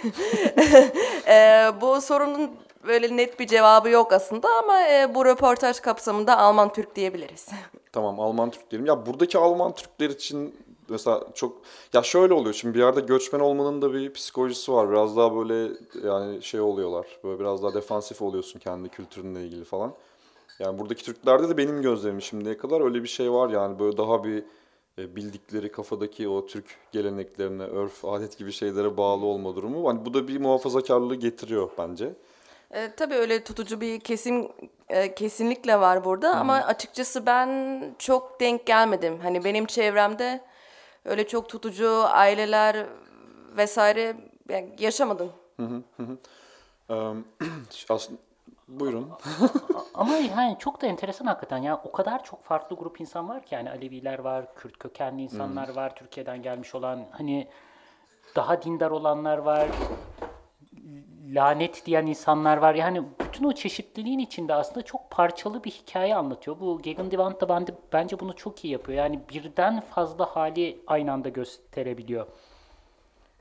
Ee, 1.27 1.71
bu 1.81 2.01
sorunun 2.01 2.51
böyle 2.87 3.17
net 3.17 3.39
bir 3.39 3.47
cevabı 3.47 3.89
yok 3.89 4.13
aslında 4.13 4.49
ama 4.55 4.81
e, 4.87 5.15
bu 5.15 5.25
röportaj 5.25 5.79
kapsamında 5.79 6.37
Alman 6.37 6.73
Türk 6.73 6.95
diyebiliriz. 6.95 7.47
Tamam 7.91 8.19
Alman 8.19 8.49
Türk 8.49 8.71
diyelim. 8.71 8.85
Ya 8.85 9.05
buradaki 9.05 9.37
Alman 9.37 9.75
Türkler 9.75 10.09
için 10.09 10.55
mesela 10.89 11.23
çok 11.35 11.57
ya 11.93 12.03
şöyle 12.03 12.33
oluyor 12.33 12.53
şimdi 12.53 12.75
bir 12.75 12.79
yerde 12.79 12.99
göçmen 12.99 13.39
olmanın 13.39 13.81
da 13.81 13.93
bir 13.93 14.13
psikolojisi 14.13 14.71
var. 14.73 14.91
Biraz 14.91 15.17
daha 15.17 15.35
böyle 15.35 15.71
yani 16.03 16.43
şey 16.43 16.61
oluyorlar. 16.61 17.05
Böyle 17.23 17.39
biraz 17.39 17.63
daha 17.63 17.73
defansif 17.73 18.21
oluyorsun 18.21 18.59
kendi 18.59 18.89
kültürünle 18.89 19.43
ilgili 19.45 19.65
falan. 19.65 19.93
Yani 20.59 20.79
buradaki 20.79 21.03
Türklerde 21.03 21.49
de 21.49 21.57
benim 21.57 21.81
gözlemim 21.81 22.21
şimdiye 22.21 22.57
kadar 22.57 22.81
öyle 22.81 23.03
bir 23.03 23.07
şey 23.07 23.31
var 23.31 23.49
yani 23.49 23.79
böyle 23.79 23.97
daha 23.97 24.23
bir 24.23 24.43
e, 24.97 25.15
bildikleri 25.15 25.71
kafadaki 25.71 26.29
o 26.29 26.45
Türk 26.45 26.65
geleneklerine, 26.91 27.63
örf, 27.63 28.05
adet 28.05 28.37
gibi 28.37 28.51
şeylere 28.51 28.97
bağlı 28.97 29.25
olma 29.25 29.55
durumu. 29.55 29.89
Hani 29.89 30.05
bu 30.05 30.13
da 30.13 30.27
bir 30.27 30.39
muhafazakarlığı 30.39 31.15
getiriyor 31.15 31.69
bence. 31.77 32.13
E, 32.71 32.91
tabii 32.95 33.15
öyle 33.15 33.43
tutucu 33.43 33.81
bir 33.81 33.99
kesim 33.99 34.47
e, 34.89 35.15
kesinlikle 35.15 35.79
var 35.79 36.05
burada 36.05 36.35
ama 36.35 36.53
açıkçası 36.53 37.25
ben 37.25 37.81
çok 37.99 38.39
denk 38.39 38.65
gelmedim. 38.65 39.19
Hani 39.19 39.43
benim 39.43 39.65
çevremde 39.65 40.41
öyle 41.05 41.27
çok 41.27 41.49
tutucu 41.49 42.03
aileler 42.05 42.85
vesaire 43.57 44.15
yani 44.49 44.75
yaşamadım. 44.79 45.31
Ee, 46.89 46.95
aslında 47.89 48.19
buyurun. 48.69 49.09
Ama 49.93 50.15
yani 50.15 50.55
çok 50.59 50.81
da 50.81 50.87
enteresan 50.87 51.25
hakikaten 51.25 51.57
ya 51.57 51.81
o 51.83 51.91
kadar 51.91 52.23
çok 52.23 52.43
farklı 52.43 52.75
grup 52.75 53.01
insan 53.01 53.29
var 53.29 53.45
ki 53.45 53.55
yani 53.55 53.69
Aleviler 53.69 54.19
var, 54.19 54.55
Kürt 54.55 54.79
kökenli 54.79 55.21
insanlar 55.21 55.75
var, 55.75 55.95
Türkiye'den 55.95 56.41
gelmiş 56.41 56.75
olan 56.75 57.05
hani 57.11 57.47
daha 58.35 58.61
dindar 58.61 58.91
olanlar 58.91 59.37
var, 59.37 59.67
lanet 61.33 61.85
diyen 61.85 62.05
insanlar 62.05 62.57
var. 62.57 62.75
Yani 62.75 63.03
bütün 63.19 63.45
o 63.45 63.51
çeşitliliğin 63.51 64.19
içinde 64.19 64.53
aslında 64.53 64.81
çok 64.81 65.11
parçalı 65.11 65.63
bir 65.63 65.71
hikaye 65.71 66.15
anlatıyor. 66.15 66.59
Bu 66.59 66.81
Gegendiwand 66.81 67.41
da 67.41 67.49
bence, 67.49 67.73
bence 67.93 68.19
bunu 68.19 68.35
çok 68.35 68.65
iyi 68.65 68.73
yapıyor. 68.73 68.97
Yani 68.97 69.19
birden 69.29 69.81
fazla 69.81 70.25
hali 70.25 70.81
aynı 70.87 71.11
anda 71.11 71.29
gösterebiliyor. 71.29 72.27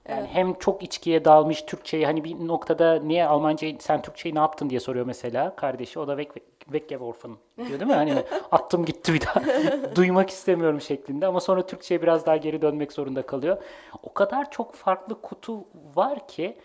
Yani 0.09 0.27
hem 0.27 0.55
çok 0.55 0.83
içkiye 0.83 1.25
dalmış 1.25 1.63
Türkçeyi 1.63 2.07
hani 2.07 2.25
bir 2.25 2.49
noktada 2.49 2.95
niye 3.01 3.27
Almancayı 3.27 3.77
sen 3.81 4.03
Türkçeyi 4.03 4.35
ne 4.35 4.39
yaptın 4.39 4.71
diye 4.71 4.81
soruyor 4.81 5.07
mesela 5.07 5.57
kardeşi. 5.57 5.99
O 5.99 6.09
da 6.09 6.17
weg, 6.23 6.43
weggeworfen 6.65 7.31
diyor 7.59 7.71
değil 7.81 7.91
mi? 7.91 7.95
Hani 7.95 8.15
attım 8.51 8.85
gitti 8.85 9.15
bir 9.15 9.21
daha 9.21 9.43
duymak 9.97 10.31
istemiyorum 10.31 10.81
şeklinde 10.81 11.27
ama 11.27 11.41
sonra 11.41 11.67
Türkçe'ye 11.67 12.03
biraz 12.03 12.27
daha 12.27 12.37
geri 12.37 12.63
dönmek 12.63 12.93
zorunda 12.93 13.23
kalıyor. 13.23 13.63
O 14.03 14.15
kadar 14.15 14.51
çok 14.51 14.75
farklı 14.75 15.21
kutu 15.23 15.65
var 15.95 16.29
ki 16.29 16.59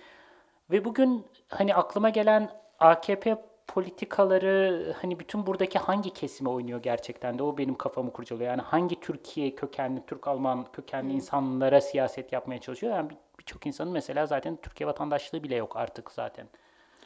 ve 0.72 0.86
bugün 0.86 1.26
hani 1.50 1.76
aklıma 1.76 2.10
gelen 2.10 2.50
AKP 2.80 3.36
politikaları 3.68 4.94
hani 5.02 5.20
bütün 5.20 5.46
buradaki 5.46 5.80
hangi 5.80 6.10
kesime 6.14 6.50
oynuyor 6.50 6.82
gerçekten 6.84 7.40
de 7.40 7.44
o 7.44 7.58
benim 7.58 7.76
kafamı 7.76 8.14
kurcalıyor. 8.14 8.50
Yani 8.50 8.62
hangi 8.62 9.00
Türkiye 9.00 9.56
kökenli, 9.56 10.02
Türk-Alman 10.08 10.66
kökenli 10.74 11.14
insanlara 11.14 11.82
siyaset 11.82 12.34
yapmaya 12.34 12.60
çalışıyor. 12.62 12.94
Yani 12.96 13.10
bir- 13.10 13.18
birçok 13.44 13.66
insanın 13.66 13.92
mesela 13.92 14.26
zaten 14.26 14.56
Türkiye 14.62 14.88
vatandaşlığı 14.88 15.44
bile 15.44 15.56
yok 15.56 15.78
artık 15.78 16.12
zaten. 16.12 16.48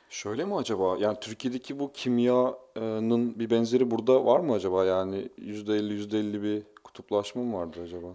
Şöyle 0.09 0.45
mi 0.45 0.55
acaba? 0.55 0.97
Yani 0.97 1.17
Türkiye'deki 1.19 1.79
bu 1.79 1.91
kimyanın 1.91 3.39
bir 3.39 3.49
benzeri 3.49 3.91
burada 3.91 4.25
var 4.25 4.39
mı 4.39 4.53
acaba? 4.53 4.85
Yani 4.85 5.29
%50 5.37 5.93
%50 5.93 6.43
bir 6.43 6.63
kutuplaşma 6.83 7.43
mı 7.43 7.57
vardır 7.57 7.81
acaba? 7.81 8.07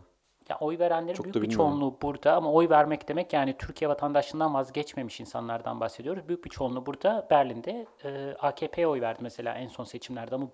Ya 0.49 0.59
oy 0.61 0.79
verenlerin 0.79 1.15
Çok 1.15 1.25
büyük 1.25 1.35
bir 1.37 1.43
bilmiyorum. 1.43 1.71
çoğunluğu 1.71 1.97
burada 2.03 2.37
ama 2.37 2.53
oy 2.53 2.69
vermek 2.69 3.09
demek 3.09 3.33
yani 3.33 3.57
Türkiye 3.59 3.89
vatandaşlığından 3.89 4.55
vazgeçmemiş 4.55 5.21
insanlardan 5.21 5.81
bahsediyoruz. 5.81 6.29
Büyük 6.29 6.45
bir 6.45 6.51
çoğunluğu 6.51 6.87
burada 6.87 7.27
Berlin'de 7.31 7.87
e, 8.05 8.35
AKP'ye 8.39 8.87
oy 8.89 9.01
verdi 9.01 9.19
mesela 9.23 9.55
en 9.55 9.69
son 9.69 9.85
seçimlerde 9.85 10.35
ama 10.35 10.47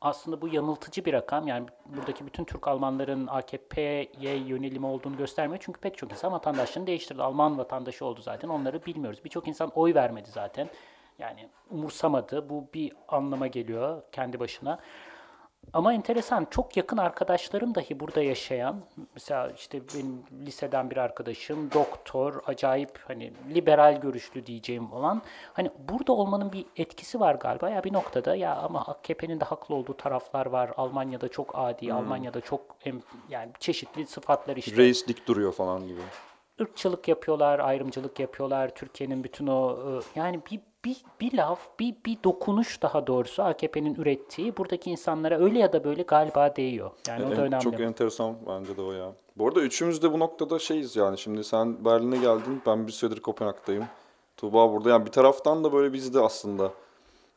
aslında 0.00 0.40
bu 0.40 0.48
yanıltıcı 0.48 1.04
bir 1.04 1.12
rakam. 1.12 1.48
Yani 1.48 1.66
buradaki 1.86 2.26
bütün 2.26 2.44
Türk 2.44 2.68
Almanların 2.68 3.26
AKP'ye 3.26 4.36
yönelimi 4.36 4.86
olduğunu 4.86 5.16
göstermiyor. 5.16 5.62
Çünkü 5.64 5.80
pek 5.80 5.98
çok 5.98 6.12
insan 6.12 6.32
vatandaşlığını 6.32 6.86
değiştirdi. 6.86 7.22
Alman 7.22 7.58
vatandaşı 7.58 8.04
oldu 8.04 8.22
zaten. 8.22 8.48
Onları 8.48 8.86
bilmiyoruz. 8.86 9.24
Birçok 9.24 9.48
insan 9.48 9.70
oy 9.74 9.94
vermedi 9.94 10.30
zaten. 10.30 10.68
Yani 11.18 11.48
umursamadı. 11.70 12.48
Bu 12.48 12.68
bir 12.74 12.92
anlama 13.08 13.46
geliyor 13.46 14.02
kendi 14.12 14.40
başına. 14.40 14.78
Ama 15.72 15.92
enteresan 15.94 16.46
çok 16.50 16.76
yakın 16.76 16.96
arkadaşlarım 16.96 17.74
dahi 17.74 18.00
burada 18.00 18.22
yaşayan 18.22 18.76
mesela 19.14 19.50
işte 19.50 19.80
benim 19.94 20.22
liseden 20.46 20.90
bir 20.90 20.96
arkadaşım 20.96 21.70
doktor 21.72 22.42
acayip 22.46 22.98
hani 23.08 23.32
liberal 23.54 24.00
görüşlü 24.00 24.46
diyeceğim 24.46 24.92
olan 24.92 25.22
hani 25.52 25.70
burada 25.88 26.12
olmanın 26.12 26.52
bir 26.52 26.66
etkisi 26.76 27.20
var 27.20 27.34
galiba 27.34 27.70
ya 27.70 27.84
bir 27.84 27.92
noktada 27.92 28.36
ya 28.36 28.56
ama 28.56 28.80
AKP'nin 28.86 29.40
de 29.40 29.44
haklı 29.44 29.74
olduğu 29.74 29.96
taraflar 29.96 30.46
var 30.46 30.70
Almanya'da 30.76 31.28
çok 31.28 31.50
adi 31.54 31.92
Almanya'da 31.92 32.40
çok 32.40 32.76
yani 33.30 33.50
çeşitli 33.60 34.06
sıfatlar 34.06 34.56
işte 34.56 34.76
Reis 34.76 35.08
dik 35.08 35.28
duruyor 35.28 35.52
falan 35.52 35.86
gibi. 35.86 36.00
ırkçılık 36.60 37.08
yapıyorlar, 37.08 37.58
ayrımcılık 37.58 38.20
yapıyorlar. 38.20 38.74
Türkiye'nin 38.74 39.24
bütün 39.24 39.46
o 39.46 39.78
e, 39.78 40.20
yani 40.20 40.40
bir 40.50 40.60
bir 40.86 40.96
bir 41.20 41.36
laf, 41.36 41.60
bir 41.80 41.94
bir 42.06 42.18
dokunuş 42.24 42.82
daha 42.82 43.06
doğrusu 43.06 43.42
AKP'nin 43.42 43.94
ürettiği 43.94 44.56
buradaki 44.56 44.90
insanlara 44.90 45.38
öyle 45.38 45.58
ya 45.58 45.72
da 45.72 45.84
böyle 45.84 46.02
galiba 46.02 46.56
değiyor. 46.56 46.90
Yani 47.08 47.24
o 47.24 47.30
da 47.30 47.34
En- 47.34 47.40
önemli. 47.40 47.62
Çok 47.64 47.80
enteresan 47.80 48.36
bence 48.48 48.76
de 48.76 48.82
o 48.82 48.92
ya. 48.92 49.12
Bu 49.36 49.48
arada 49.48 49.60
üçümüz 49.60 50.02
de 50.02 50.12
bu 50.12 50.18
noktada 50.18 50.58
şeyiz 50.58 50.96
yani. 50.96 51.18
Şimdi 51.18 51.44
sen 51.44 51.84
Berlin'e 51.84 52.16
geldin, 52.18 52.62
ben 52.66 52.86
bir 52.86 52.92
süredir 52.92 53.20
Kopenhag'dayım. 53.20 53.84
Tuğba 54.36 54.72
burada. 54.72 54.90
Yani 54.90 55.06
bir 55.06 55.12
taraftan 55.12 55.64
da 55.64 55.72
böyle 55.72 55.92
biz 55.92 56.14
de 56.14 56.20
aslında 56.20 56.70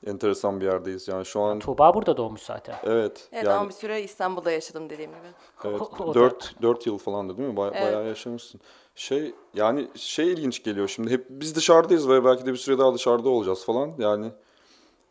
enteresan 0.07 0.61
bir 0.61 0.65
yerdeyiz. 0.65 1.07
Yani 1.07 1.25
şu 1.25 1.41
an 1.41 1.59
Tuğba 1.59 1.93
burada 1.93 2.17
doğmuş 2.17 2.41
zaten. 2.41 2.75
evet. 2.83 3.27
Evet 3.31 3.45
yani 3.45 3.57
ama 3.57 3.69
bir 3.69 3.73
süre 3.73 4.01
İstanbul'da 4.01 4.51
yaşadım 4.51 4.89
dediğim 4.89 5.11
gibi. 5.11 5.21
Evet, 5.65 5.81
O 5.99 6.09
da- 6.09 6.13
4 6.13 6.55
4 6.61 6.87
yıl 6.87 6.97
falan 6.97 7.29
da 7.29 7.37
değil 7.37 7.49
mi? 7.49 7.57
Baya- 7.57 7.71
Evet. 7.75 7.83
Bayağı 7.87 8.07
yaşamışsın. 8.07 8.61
Şey 8.99 9.35
yani 9.53 9.87
şey 9.95 10.33
ilginç 10.33 10.63
geliyor 10.63 10.87
şimdi. 10.87 11.11
Hep 11.11 11.25
biz 11.29 11.55
dışarıdayız 11.55 12.09
ve 12.09 12.25
belki 12.25 12.45
de 12.45 12.51
bir 12.51 12.57
süre 12.57 12.77
daha 12.77 12.93
dışarıda 12.93 13.29
olacağız 13.29 13.65
falan. 13.65 13.91
Yani 13.97 14.31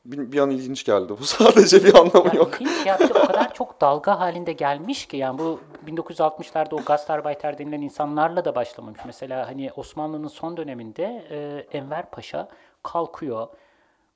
bir, 0.04 0.32
bir 0.32 0.38
an 0.38 0.50
ilginç 0.50 0.84
geldi. 0.84 1.12
Bu 1.20 1.24
sadece 1.24 1.84
bir 1.84 1.94
anlamı 1.94 2.26
Yani 2.26 2.36
yok. 2.36 2.60
ilginç 2.60 2.86
ya 2.86 2.98
o 3.10 3.26
kadar 3.26 3.54
çok 3.54 3.80
dalga 3.80 4.20
halinde 4.20 4.52
gelmiş 4.52 5.06
ki 5.06 5.16
yani 5.16 5.38
bu 5.38 5.60
1960'larda 5.86 6.74
o 6.74 6.84
Gastarbeiter 6.84 7.58
denilen 7.58 7.80
insanlarla 7.80 8.44
da 8.44 8.54
başlamamış. 8.54 9.00
Mesela 9.06 9.48
hani 9.48 9.70
Osmanlı'nın 9.76 10.28
son 10.28 10.56
döneminde 10.56 11.26
e, 11.30 11.66
Enver 11.78 12.10
Paşa 12.10 12.48
kalkıyor. 12.82 13.48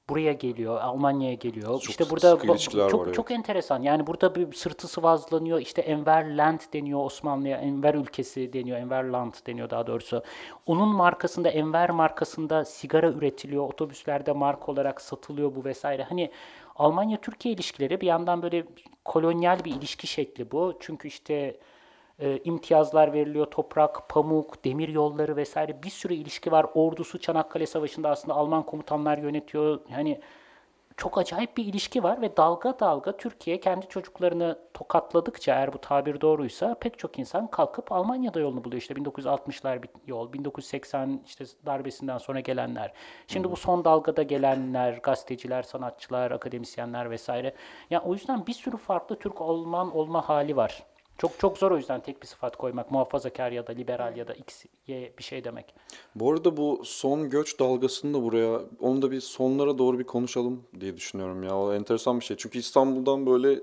Buraya 0.09 0.33
geliyor, 0.33 0.81
Almanya'ya 0.81 1.35
geliyor. 1.35 1.67
Çok 1.67 1.91
işte 1.91 2.11
burada 2.11 2.33
ba- 2.33 2.91
çok 2.91 3.07
var, 3.07 3.13
çok 3.13 3.31
enteresan. 3.31 3.83
Yani 3.83 4.07
burada 4.07 4.35
bir 4.35 4.53
sırtı 4.53 4.89
sıvazlanıyor. 4.89 5.61
İşte 5.61 5.83
Enver 5.83 6.37
Land 6.37 6.61
deniyor 6.73 7.05
Osmanlı'ya. 7.05 7.59
Enver 7.59 7.95
ülkesi 7.95 8.53
deniyor. 8.53 8.79
Enver 8.79 9.05
Land 9.05 9.35
deniyor 9.47 9.71
daha 9.71 9.87
doğrusu. 9.87 10.23
Onun 10.67 10.89
markasında 10.89 11.49
Enver 11.49 11.91
markasında 11.91 12.65
sigara 12.65 13.09
üretiliyor. 13.11 13.69
Otobüslerde 13.69 14.33
marka 14.33 14.73
olarak 14.73 15.01
satılıyor 15.01 15.55
bu 15.55 15.65
vesaire. 15.65 16.03
Hani 16.03 16.31
Almanya-Türkiye 16.77 17.55
ilişkileri 17.55 18.01
bir 18.01 18.07
yandan 18.07 18.43
böyle 18.43 18.65
kolonyal 19.05 19.65
bir 19.65 19.75
ilişki 19.75 20.07
şekli 20.07 20.51
bu. 20.51 20.77
Çünkü 20.81 21.09
işte 21.09 21.57
e, 22.23 22.39
imtiyazlar 22.45 23.13
veriliyor, 23.13 23.47
toprak, 23.47 24.09
pamuk, 24.09 24.65
demir 24.65 24.89
yolları 24.89 25.37
vesaire 25.37 25.83
bir 25.83 25.91
sürü 25.91 26.15
ilişki 26.15 26.53
var. 26.53 26.67
Ordusu 26.75 27.21
Çanakkale 27.21 27.67
Savaşı'nda 27.67 28.11
aslında 28.11 28.35
Alman 28.35 28.63
komutanlar 28.63 29.19
yönetiyor. 29.19 29.81
Yani 29.91 30.21
çok 30.97 31.19
acayip 31.19 31.57
bir 31.57 31.65
ilişki 31.65 32.03
var 32.03 32.23
ve 32.23 32.37
dalga 32.37 32.81
dalga 32.81 33.17
Türkiye 33.17 33.61
kendi 33.61 33.89
çocuklarını 33.89 34.59
tokatladıkça 34.75 35.55
eğer 35.55 35.73
bu 35.73 35.79
tabir 35.79 36.21
doğruysa 36.21 36.75
pek 36.75 36.99
çok 36.99 37.19
insan 37.19 37.47
kalkıp 37.47 37.93
Almanya'da 37.93 38.41
yolunu 38.41 38.65
buluyor. 38.65 38.81
İşte 38.81 38.95
1960'lar 38.95 39.83
bir 39.83 39.91
yol, 40.07 40.33
1980 40.33 41.21
işte 41.27 41.45
darbesinden 41.67 42.19
sonra 42.19 42.41
gelenler. 42.41 42.93
Şimdi 43.27 43.51
bu 43.51 43.57
son 43.57 43.85
dalgada 43.85 44.23
gelenler, 44.23 44.93
gazeteciler, 45.03 45.63
sanatçılar, 45.63 46.31
akademisyenler 46.31 47.11
vesaire. 47.11 47.55
Yani 47.91 48.03
o 48.07 48.13
yüzden 48.13 48.47
bir 48.47 48.53
sürü 48.53 48.77
farklı 48.77 49.19
Türk-Alman 49.19 49.97
olma 49.97 50.29
hali 50.29 50.57
var. 50.57 50.92
Çok 51.23 51.39
çok 51.39 51.59
zor 51.59 51.71
o 51.71 51.77
yüzden 51.77 52.01
tek 52.01 52.23
bir 52.23 52.27
sıfat 52.27 52.57
koymak. 52.57 52.91
Muhafazakar 52.91 53.53
ya 53.53 53.67
da 53.67 53.73
liberal 53.73 54.17
ya 54.17 54.29
da 54.29 54.35
X, 54.35 54.65
Y 54.87 55.13
bir 55.19 55.23
şey 55.23 55.45
demek. 55.45 55.75
Bu 56.15 56.33
arada 56.33 56.57
bu 56.57 56.83
son 56.85 57.31
göç 57.31 57.61
dalgasını 57.61 58.15
da 58.15 58.23
buraya, 58.23 58.61
onu 58.81 59.03
da 59.03 59.11
bir 59.11 59.21
sonlara 59.21 59.79
doğru 59.79 59.99
bir 59.99 60.05
konuşalım 60.05 60.65
diye 60.81 60.97
düşünüyorum 60.97 61.43
ya. 61.43 61.59
O 61.59 61.75
enteresan 61.75 62.21
bir 62.21 62.25
şey. 62.25 62.37
Çünkü 62.37 62.59
İstanbul'dan 62.59 63.27
böyle 63.27 63.61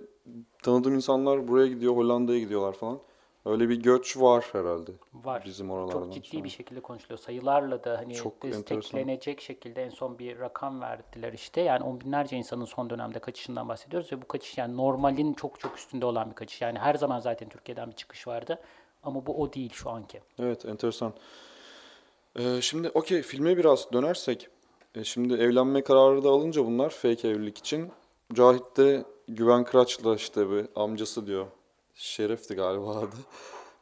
tanıdığım 0.63 0.95
insanlar 0.95 1.47
buraya 1.47 1.67
gidiyor, 1.67 1.95
Hollanda'ya 1.95 2.39
gidiyorlar 2.39 2.73
falan. 2.73 2.99
Öyle 3.49 3.69
bir 3.69 3.75
göç 3.75 4.17
var 4.17 4.45
herhalde. 4.51 4.91
Var. 5.13 5.43
Bizim 5.45 5.71
oralardan 5.71 6.03
Çok 6.03 6.13
ciddi 6.13 6.27
sonra. 6.27 6.43
bir 6.43 6.49
şekilde 6.49 6.79
konuşuluyor. 6.79 7.19
Sayılarla 7.19 7.83
da 7.83 7.97
hani 7.97 8.13
Çok 8.13 8.43
desteklenecek 8.43 9.41
şekilde 9.41 9.83
en 9.83 9.89
son 9.89 10.19
bir 10.19 10.39
rakam 10.39 10.81
verdiler 10.81 11.33
işte. 11.33 11.61
Yani 11.61 11.83
on 11.83 12.01
binlerce 12.01 12.37
insanın 12.37 12.65
son 12.65 12.89
dönemde 12.89 13.19
kaçışından 13.19 13.69
bahsediyoruz 13.69 14.11
ve 14.11 14.21
bu 14.21 14.27
kaçış 14.27 14.57
yani 14.57 14.77
normalin 14.77 15.33
çok 15.33 15.59
çok 15.59 15.77
üstünde 15.77 16.05
olan 16.05 16.29
bir 16.29 16.35
kaçış. 16.35 16.61
Yani 16.61 16.79
her 16.79 16.95
zaman 16.95 17.19
zaten 17.19 17.49
Türkiye'den 17.49 17.89
bir 17.89 17.95
çıkış 17.95 18.27
vardı. 18.27 18.59
Ama 19.03 19.25
bu 19.25 19.41
o 19.41 19.53
değil 19.53 19.73
şu 19.73 19.89
anki. 19.89 20.21
Evet, 20.39 20.65
enteresan. 20.65 21.13
Ee, 22.39 22.61
şimdi 22.61 22.89
okey, 22.89 23.21
filme 23.21 23.57
biraz 23.57 23.93
dönersek. 23.93 24.47
E, 24.95 25.03
şimdi 25.03 25.33
evlenme 25.33 25.81
kararı 25.81 26.23
da 26.23 26.29
alınca 26.29 26.65
bunlar 26.65 26.89
fake 26.89 27.27
evlilik 27.27 27.57
için. 27.57 27.91
Cahit 28.33 28.77
de 28.77 29.05
Güven 29.27 29.63
Kıraç'la 29.63 30.15
işte 30.15 30.51
bir 30.51 30.65
amcası 30.75 31.27
diyor. 31.27 31.47
Şeref'ti 31.99 32.55
galiba 32.55 32.91
adı. 32.91 33.15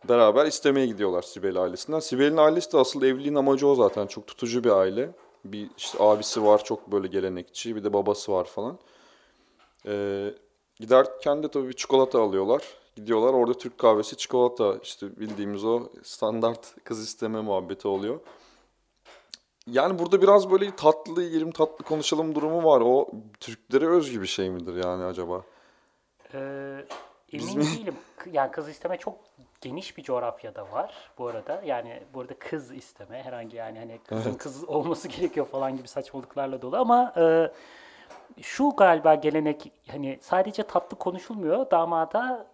Beraber 0.09 0.45
istemeye 0.45 0.85
gidiyorlar 0.85 1.21
Sibel 1.21 1.61
ailesinden. 1.61 1.99
Sibel'in 1.99 2.37
ailesi 2.37 2.73
de 2.73 2.77
asıl 2.77 3.03
evliliğin 3.03 3.35
amacı 3.35 3.67
o 3.67 3.75
zaten. 3.75 4.07
Çok 4.07 4.27
tutucu 4.27 4.63
bir 4.63 4.69
aile. 4.69 5.09
Bir 5.45 5.69
işte 5.77 5.97
abisi 6.03 6.43
var 6.43 6.63
çok 6.63 6.91
böyle 6.91 7.07
gelenekçi. 7.07 7.75
Bir 7.75 7.83
de 7.83 7.93
babası 7.93 8.31
var 8.31 8.45
falan. 8.45 8.79
Ee, 9.85 10.33
giderken 10.79 11.43
de 11.43 11.51
tabii 11.51 11.67
bir 11.67 11.73
çikolata 11.73 12.21
alıyorlar. 12.21 12.63
Gidiyorlar 12.95 13.33
orada 13.33 13.53
Türk 13.53 13.77
kahvesi 13.77 14.17
çikolata 14.17 14.75
işte 14.83 15.19
bildiğimiz 15.19 15.65
o 15.65 15.89
standart 16.03 16.83
kız 16.83 17.03
isteme 17.03 17.41
muhabbeti 17.41 17.87
oluyor. 17.87 18.19
Yani 19.67 19.99
burada 19.99 20.21
biraz 20.21 20.51
böyle 20.51 20.75
tatlı 20.75 21.23
yiyelim 21.23 21.51
tatlı 21.51 21.85
konuşalım 21.85 22.35
durumu 22.35 22.63
var. 22.63 22.81
O 22.85 23.11
Türklere 23.39 23.87
özgü 23.87 24.21
bir 24.21 24.27
şey 24.27 24.49
midir 24.49 24.83
yani 24.83 25.03
acaba? 25.03 25.43
Ee, 26.33 26.85
emin 27.33 27.57
mi? 27.57 27.63
değilim. 27.63 27.95
K- 28.17 28.29
Yani 28.33 28.51
kız 28.51 28.69
isteme 28.69 28.97
çok 28.97 29.15
geniş 29.61 29.97
bir 29.97 30.03
coğrafyada 30.03 30.71
var 30.71 30.93
bu 31.17 31.27
arada. 31.27 31.61
Yani 31.65 32.03
burada 32.13 32.33
kız 32.39 32.71
isteme 32.71 33.23
herhangi 33.23 33.55
yani 33.57 33.79
hani 33.79 33.99
kızın 34.07 34.33
kız 34.33 34.63
olması 34.69 35.07
gerekiyor 35.17 35.45
falan 35.45 35.77
gibi 35.77 35.87
saçmalıklarla 35.87 36.61
dolu 36.61 36.77
ama 36.77 37.13
e, 37.17 37.51
şu 38.41 38.69
galiba 38.69 39.15
gelenek 39.15 39.71
hani 39.91 40.19
sadece 40.21 40.63
tatlı 40.63 40.97
konuşulmuyor. 40.97 41.71
Damada 41.71 42.47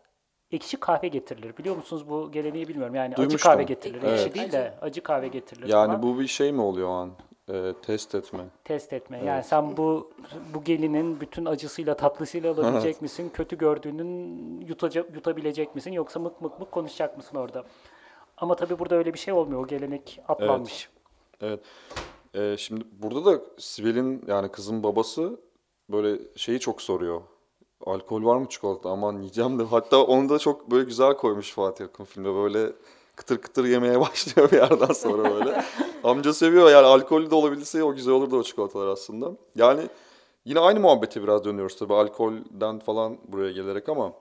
ekşi 0.52 0.78
kahve 0.80 1.08
getirilir. 1.08 1.58
Biliyor 1.58 1.76
musunuz 1.76 2.10
bu 2.10 2.32
geleneği 2.32 2.68
bilmiyorum. 2.68 2.96
Yani 2.96 3.14
acı 3.14 3.18
Duymuştum. 3.18 3.52
kahve 3.52 3.64
getirilir. 3.64 4.04
Evet. 4.08 4.20
Ekşi 4.20 4.34
değil 4.36 4.52
de 4.52 4.74
acı 4.82 5.04
kahve 5.04 5.28
getirilir 5.28 5.68
Yani 5.68 5.88
falan. 5.88 6.04
bu 6.04 6.20
bir 6.20 6.28
şey 6.28 6.52
mi 6.52 6.62
oluyor 6.62 6.88
o 6.90 6.92
an? 6.92 7.12
Ee, 7.50 7.74
test 7.82 8.16
etme. 8.16 8.46
test 8.64 8.94
etme. 8.94 9.26
Yani 9.26 9.44
sen 9.44 9.78
bu 9.78 10.12
bu 10.54 10.64
gelinin 10.64 11.20
bütün 11.20 11.46
acısıyla 11.46 11.98
tatlısıyla 11.98 12.54
alabilecek 12.54 13.02
misin? 13.02 13.32
Kötü 13.34 13.58
gördüğünün 13.58 14.62
yutacak, 14.62 15.16
yutabilecek 15.16 15.76
misin? 15.76 15.92
Yoksa 15.92 16.20
mık 16.20 16.42
mık 16.42 16.60
mık 16.60 16.72
konuşacak 16.72 17.18
mısın 17.18 17.38
orada? 17.38 17.64
Ama 18.38 18.56
tabii 18.56 18.80
burada 18.80 18.96
öyle 18.96 19.14
bir 19.14 19.20
şey 19.20 19.34
olmuyor. 19.34 19.64
O 19.64 19.68
gelenek 19.68 20.20
atlanmış. 20.28 20.90
Evet. 21.42 21.60
Ee, 22.36 22.56
şimdi 22.58 22.84
burada 22.92 23.26
da 23.26 23.42
Sibel'in 23.58 24.24
yani 24.28 24.50
kızın 24.52 24.84
babası 24.84 25.40
böyle 25.90 26.20
şeyi 26.36 26.60
çok 26.60 26.82
soruyor. 26.82 27.22
Alkol 27.86 28.26
var 28.26 28.38
mı 28.38 28.50
çikolata? 28.50 28.90
Aman 28.90 29.18
yiyeceğim 29.18 29.60
de. 29.60 29.64
Hatta 29.64 30.04
onu 30.04 30.30
da 30.30 30.40
çok 30.40 30.72
böyle 30.72 30.84
güzel 30.84 31.14
koymuş 31.18 31.54
Fatih 31.54 31.86
Akın 31.86 32.04
filmde. 32.04 32.34
Böyle 32.34 32.72
kıtır 33.16 33.38
kıtır 33.38 33.66
yemeye 33.66 34.00
başlıyor 34.00 34.52
bir 34.52 34.58
yerden 34.58 34.94
sonra 34.94 35.24
böyle. 35.36 35.64
Amca 36.04 36.34
seviyor 36.34 36.70
yani 36.70 36.86
alkollü 36.88 37.32
de 37.32 37.36
olabilse 37.36 37.84
o 37.84 37.96
güzel 37.96 38.14
olurdu 38.14 38.38
o 38.38 38.44
çikolatalar 38.44 38.88
aslında. 38.88 39.32
Yani 39.56 39.82
yine 40.46 40.60
aynı 40.60 40.80
muhabbete 40.80 41.24
biraz 41.24 41.44
dönüyoruz 41.46 41.76
tabii 41.80 41.94
alkolden 41.94 42.80
falan 42.80 43.18
buraya 43.28 43.52
gelerek 43.52 43.90
ama 43.90 44.14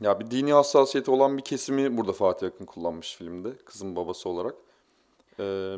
ya 0.00 0.20
bir 0.20 0.30
dini 0.30 0.52
hassasiyeti 0.52 1.10
olan 1.10 1.38
bir 1.38 1.42
kesimi 1.42 1.96
burada 1.96 2.12
Fatih 2.12 2.46
Akın 2.46 2.66
kullanmış 2.66 3.16
filmde 3.16 3.56
kızın 3.56 3.96
babası 3.96 4.28
olarak. 4.28 4.54
Ee, 5.40 5.76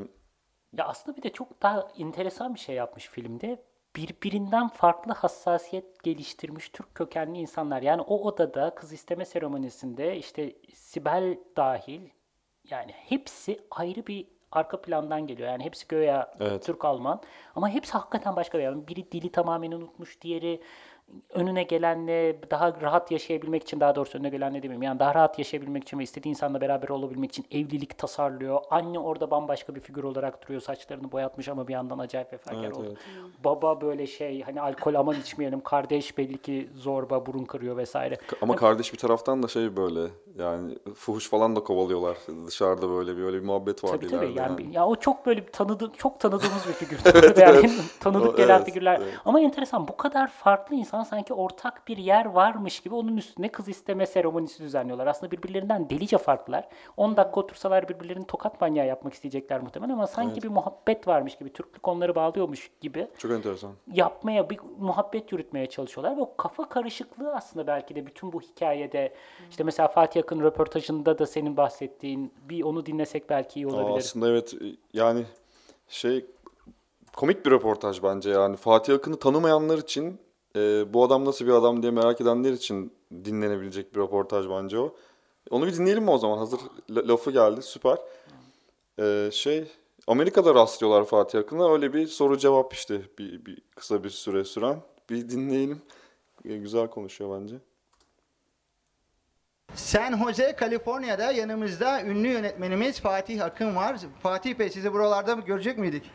Ya 0.76 0.86
aslında 0.86 1.16
bir 1.16 1.22
de 1.22 1.30
çok 1.32 1.62
daha 1.62 1.88
enteresan 1.98 2.54
bir 2.54 2.60
şey 2.60 2.74
yapmış 2.74 3.08
filmde. 3.08 3.62
Birbirinden 3.96 4.68
farklı 4.68 5.12
hassasiyet 5.12 6.02
geliştirmiş 6.02 6.68
Türk 6.68 6.94
kökenli 6.94 7.38
insanlar. 7.38 7.82
Yani 7.82 8.02
o 8.02 8.24
odada 8.28 8.74
kız 8.74 8.92
isteme 8.92 9.24
seremonisinde 9.24 10.16
işte 10.16 10.54
Sibel 10.74 11.38
dahil 11.56 12.00
yani 12.70 12.92
hepsi 12.92 13.60
ayrı 13.70 14.06
bir 14.06 14.35
arka 14.52 14.80
plandan 14.82 15.26
geliyor. 15.26 15.48
Yani 15.48 15.64
hepsi 15.64 15.88
göya 15.88 16.32
Evet. 16.40 16.64
Türk 16.66 16.84
Alman 16.84 17.20
ama 17.54 17.68
hepsi 17.68 17.92
hakikaten 17.92 18.36
başka 18.36 18.58
bir 18.58 18.62
yani 18.62 18.88
biri 18.88 19.12
dili 19.12 19.32
tamamen 19.32 19.72
unutmuş, 19.72 20.20
diğeri 20.20 20.60
önüne 21.30 21.62
gelenle 21.62 22.36
daha 22.50 22.80
rahat 22.80 23.10
yaşayabilmek 23.10 23.62
için 23.62 23.80
daha 23.80 23.94
doğrusu 23.94 24.18
önüne 24.18 24.28
gelenle 24.28 24.62
demeyeyim. 24.62 24.82
Yani 24.82 24.98
daha 24.98 25.14
rahat 25.14 25.38
yaşayabilmek 25.38 25.82
için 25.82 25.98
ve 25.98 26.02
istediği 26.02 26.30
insanla 26.30 26.60
beraber 26.60 26.88
olabilmek 26.88 27.30
için 27.30 27.44
evlilik 27.50 27.98
tasarlıyor. 27.98 28.60
Anne 28.70 28.98
orada 28.98 29.30
bambaşka 29.30 29.74
bir 29.74 29.80
figür 29.80 30.04
olarak 30.04 30.42
duruyor. 30.44 30.60
Saçlarını 30.60 31.12
boyatmış 31.12 31.48
ama 31.48 31.68
bir 31.68 31.72
yandan 31.72 31.98
acayip 31.98 32.32
vefakar 32.32 32.64
Evet, 32.64 32.76
oldu. 32.76 32.86
evet. 32.88 32.98
Baba 33.44 33.80
böyle 33.80 34.06
şey 34.06 34.42
hani 34.42 34.60
alkol 34.60 34.94
aman 34.94 35.20
içmeyelim. 35.20 35.60
Kardeş 35.60 36.18
belli 36.18 36.38
ki 36.38 36.70
zorba 36.74 37.26
burun 37.26 37.44
kırıyor 37.44 37.76
vesaire. 37.76 38.16
Ama 38.42 38.56
kardeş 38.56 38.92
bir 38.92 38.98
taraftan 38.98 39.42
da 39.42 39.48
şey 39.48 39.76
böyle 39.76 40.00
yani 40.38 40.78
fuhuş 40.94 41.28
falan 41.30 41.56
da 41.56 41.60
kovalıyorlar 41.60 42.16
dışarıda 42.46 42.88
böyle 42.90 43.16
bir 43.16 43.22
öyle 43.22 43.36
bir 43.36 43.46
muhabbet 43.46 43.84
vardı 43.84 43.96
Tabii 43.96 44.08
tabii. 44.10 44.24
Yani, 44.38 44.62
yani. 44.62 44.74
ya 44.76 44.86
o 44.86 44.96
çok 44.96 45.26
böyle 45.26 45.46
tanıdığım 45.46 45.92
çok 45.96 46.20
tanıdığımız 46.20 46.66
bir 46.68 46.72
figür. 46.72 46.98
evet, 47.14 47.38
yani 47.38 47.70
tanıdık 48.00 48.34
O, 48.34 48.36
gelen 48.36 48.56
evet, 48.56 48.66
figürler. 48.66 49.00
evet. 49.02 49.14
Ama 49.24 49.40
enteresan 49.40 49.88
bu 49.88 49.96
kadar 49.96 50.28
farklı 50.28 50.76
insan 50.76 50.95
sanki 51.02 51.34
ortak 51.34 51.88
bir 51.88 51.96
yer 51.96 52.24
varmış 52.24 52.80
gibi 52.80 52.94
onun 52.94 53.16
üstüne 53.16 53.48
kız 53.48 53.68
isteme 53.68 54.06
seremonisi 54.06 54.62
düzenliyorlar. 54.62 55.06
Aslında 55.06 55.32
birbirlerinden 55.32 55.90
delice 55.90 56.18
farklılar. 56.18 56.68
10 56.96 57.16
dakika 57.16 57.40
otursalar 57.40 57.88
birbirlerini 57.88 58.26
tokat 58.26 58.60
manyağı 58.60 58.86
yapmak 58.86 59.14
isteyecekler 59.14 59.60
muhtemelen 59.60 59.92
ama 59.92 60.06
sanki 60.06 60.42
bir 60.42 60.48
muhabbet 60.48 61.08
varmış 61.08 61.38
gibi, 61.38 61.52
Türklük 61.52 61.88
onları 61.88 62.14
bağlıyormuş 62.14 62.70
gibi 62.80 63.08
Çok 63.18 63.30
enteresan. 63.30 63.72
yapmaya, 63.92 64.50
bir 64.50 64.58
muhabbet 64.78 65.32
yürütmeye 65.32 65.66
çalışıyorlar 65.66 66.16
ve 66.16 66.20
o 66.20 66.36
kafa 66.36 66.68
karışıklığı 66.68 67.34
aslında 67.34 67.66
belki 67.66 67.94
de 67.94 68.06
bütün 68.06 68.32
bu 68.32 68.40
hikayede 68.40 69.14
işte 69.50 69.64
mesela 69.64 69.88
Fatih 69.88 70.22
Akın 70.22 70.40
röportajında 70.40 71.18
da 71.18 71.26
senin 71.26 71.56
bahsettiğin 71.56 72.32
bir 72.48 72.62
onu 72.64 72.86
dinlesek 72.86 73.30
belki 73.30 73.60
iyi 73.60 73.66
Aa, 73.66 73.70
olabilir. 73.70 73.96
aslında 73.98 74.28
evet 74.28 74.54
yani 74.92 75.24
şey 75.88 76.26
komik 77.16 77.46
bir 77.46 77.50
röportaj 77.50 78.02
bence 78.02 78.30
yani 78.30 78.56
Fatih 78.56 78.94
Akın'ı 78.94 79.18
tanımayanlar 79.18 79.78
için 79.78 80.18
e, 80.56 80.92
bu 80.94 81.04
adam 81.04 81.24
nasıl 81.24 81.46
bir 81.46 81.50
adam 81.52 81.82
diye 81.82 81.92
merak 81.92 82.20
edenler 82.20 82.52
için 82.52 82.92
dinlenebilecek 83.24 83.94
bir 83.94 84.00
röportaj 84.00 84.48
bence 84.48 84.78
o. 84.78 84.94
Onu 85.50 85.66
bir 85.66 85.74
dinleyelim 85.74 86.04
mi 86.04 86.10
o 86.10 86.18
zaman? 86.18 86.38
Hazır 86.38 86.60
la- 86.90 87.08
lafı 87.08 87.30
geldi. 87.30 87.62
Süper. 87.62 87.98
Ee, 89.00 89.28
şey 89.32 89.68
Amerika'da 90.06 90.54
rastlıyorlar 90.54 91.04
Fatih 91.04 91.38
Akın'a. 91.38 91.72
Öyle 91.72 91.92
bir 91.92 92.06
soru 92.06 92.38
cevap 92.38 92.72
işte 92.74 93.00
bir, 93.18 93.44
bir 93.46 93.58
kısa 93.76 94.04
bir 94.04 94.10
süre 94.10 94.44
süren. 94.44 94.82
Bir 95.10 95.28
dinleyelim. 95.28 95.82
Ee, 96.44 96.56
güzel 96.56 96.86
konuşuyor 96.90 97.40
bence. 97.40 97.56
San 99.74 100.18
Jose, 100.24 100.56
Kaliforniya'da 100.56 101.32
yanımızda 101.32 102.02
ünlü 102.02 102.28
yönetmenimiz 102.28 103.00
Fatih 103.00 103.44
Akın 103.44 103.76
var. 103.76 103.96
Fatih 104.22 104.58
Bey 104.58 104.70
sizi 104.70 104.92
buralarda 104.92 105.32
görecek 105.32 105.78
miydik? 105.78 106.10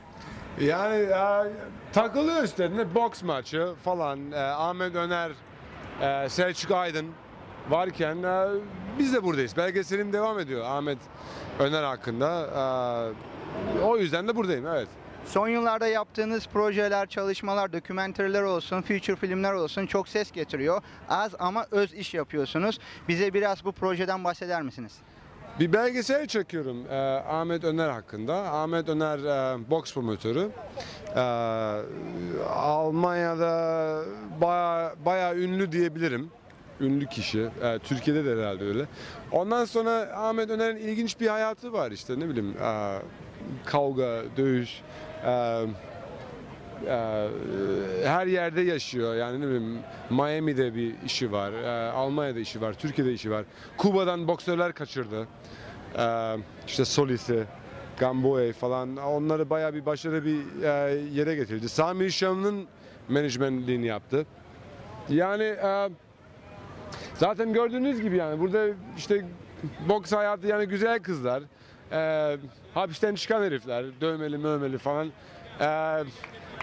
Yani 0.59 0.95
e, 0.95 1.47
takılıyor 1.93 2.43
işte 2.43 2.71
ne 2.77 2.95
boks 2.95 3.23
maçı 3.23 3.73
falan. 3.83 4.31
E, 4.31 4.39
Ahmet 4.39 4.95
Öner, 4.95 5.31
e, 6.01 6.29
Selçuk 6.29 6.71
Aydın 6.71 7.07
varken 7.69 8.23
e, 8.23 8.47
biz 8.99 9.13
de 9.13 9.23
buradayız. 9.23 9.57
Belgeselim 9.57 10.13
devam 10.13 10.39
ediyor 10.39 10.65
Ahmet 10.65 10.97
Öner 11.59 11.83
hakkında. 11.83 12.47
E, 13.79 13.81
o 13.83 13.97
yüzden 13.97 14.27
de 14.27 14.35
buradayım 14.35 14.67
evet. 14.67 14.87
Son 15.25 15.47
yıllarda 15.47 15.87
yaptığınız 15.87 16.47
projeler, 16.47 17.07
çalışmalar, 17.07 17.73
dokümenteriler 17.73 18.41
olsun, 18.41 18.81
feature 18.81 19.15
filmler 19.15 19.53
olsun 19.53 19.85
çok 19.85 20.07
ses 20.07 20.31
getiriyor. 20.31 20.81
Az 21.09 21.31
ama 21.39 21.65
öz 21.71 21.93
iş 21.93 22.13
yapıyorsunuz. 22.13 22.79
Bize 23.07 23.33
biraz 23.33 23.65
bu 23.65 23.71
projeden 23.71 24.23
bahseder 24.23 24.61
misiniz? 24.61 24.93
Bir 25.59 25.73
belgesel 25.73 26.27
çekiyorum 26.27 26.77
e, 26.89 26.95
Ahmet 27.27 27.63
Öner 27.63 27.89
hakkında. 27.89 28.35
Ahmet 28.35 28.89
Öner 28.89 29.19
e, 29.19 29.69
boks 29.69 29.93
promotörü. 29.93 30.49
E, 31.15 31.21
Almanya'da 32.49 34.03
baya, 34.41 34.93
bayağı 35.05 35.35
ünlü 35.37 35.71
diyebilirim. 35.71 36.29
Ünlü 36.81 37.05
kişi. 37.05 37.49
E, 37.63 37.79
Türkiye'de 37.79 38.25
de 38.25 38.41
herhalde 38.41 38.63
öyle. 38.65 38.85
Ondan 39.31 39.65
sonra 39.65 39.91
Ahmet 40.15 40.49
Öner'in 40.49 40.77
ilginç 40.77 41.19
bir 41.19 41.27
hayatı 41.27 41.73
var 41.73 41.91
işte 41.91 42.19
ne 42.19 42.29
bileyim. 42.29 42.55
e, 42.63 42.97
kavga, 43.65 44.21
dövüş. 44.37 44.81
e, 45.25 45.61
her 48.03 48.27
yerde 48.27 48.61
yaşıyor. 48.61 49.15
Yani 49.15 49.41
ne 49.41 49.45
bileyim 49.45 49.79
Miami'de 50.09 50.75
bir 50.75 50.95
işi 51.05 51.31
var, 51.31 51.53
e, 51.53 51.91
Almanya'da 51.91 52.39
işi 52.39 52.61
var, 52.61 52.73
Türkiye'de 52.73 53.13
işi 53.13 53.31
var. 53.31 53.45
Kuba'dan 53.77 54.27
boksörler 54.27 54.73
kaçırdı. 54.73 55.27
E, 55.97 56.35
işte 56.67 56.85
Solis'i, 56.85 57.43
Gamboe 57.99 58.53
falan 58.53 58.97
onları 58.97 59.49
bayağı 59.49 59.73
bir 59.73 59.85
başarılı 59.85 60.25
bir 60.25 60.63
e, 60.63 60.99
yere 61.13 61.35
getirdi. 61.35 61.69
Sami 61.69 62.11
Şam'ın 62.11 62.67
menajmentliğini 63.09 63.85
yaptı. 63.85 64.25
Yani 65.09 65.43
e, 65.43 65.89
zaten 67.15 67.53
gördüğünüz 67.53 68.01
gibi 68.01 68.17
yani 68.17 68.39
burada 68.39 68.65
işte 68.97 69.25
boks 69.89 70.11
hayatı 70.11 70.47
yani 70.47 70.65
güzel 70.65 70.99
kızlar, 70.99 71.43
e, 71.91 72.37
hapisten 72.73 73.15
çıkan 73.15 73.43
herifler, 73.43 73.85
dövmeli 74.01 74.37
mövmeli 74.37 74.77
falan. 74.77 75.11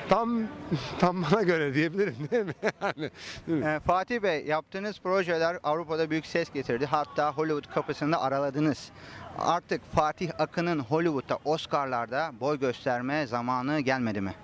Tam 0.08 0.42
tam 0.98 1.22
bana 1.22 1.42
göre 1.42 1.74
diyebilirim 1.74 2.16
değil 2.30 2.44
mi? 2.44 2.52
Yani, 2.82 3.10
değil 3.46 3.58
mi? 3.58 3.66
Ee, 3.66 3.80
Fatih 3.80 4.22
Bey 4.22 4.44
yaptığınız 4.46 5.00
projeler 5.00 5.58
Avrupa'da 5.62 6.10
büyük 6.10 6.26
ses 6.26 6.52
getirdi. 6.52 6.86
Hatta 6.86 7.32
Hollywood 7.32 7.74
kapısında 7.74 8.20
araladınız. 8.20 8.90
Artık 9.38 9.80
Fatih 9.94 10.30
Akın'ın 10.38 10.78
Hollywood'da 10.78 11.38
Oscar'larda 11.44 12.32
boy 12.40 12.58
gösterme 12.58 13.26
zamanı 13.26 13.80
gelmedi 13.80 14.20
mi? 14.20 14.34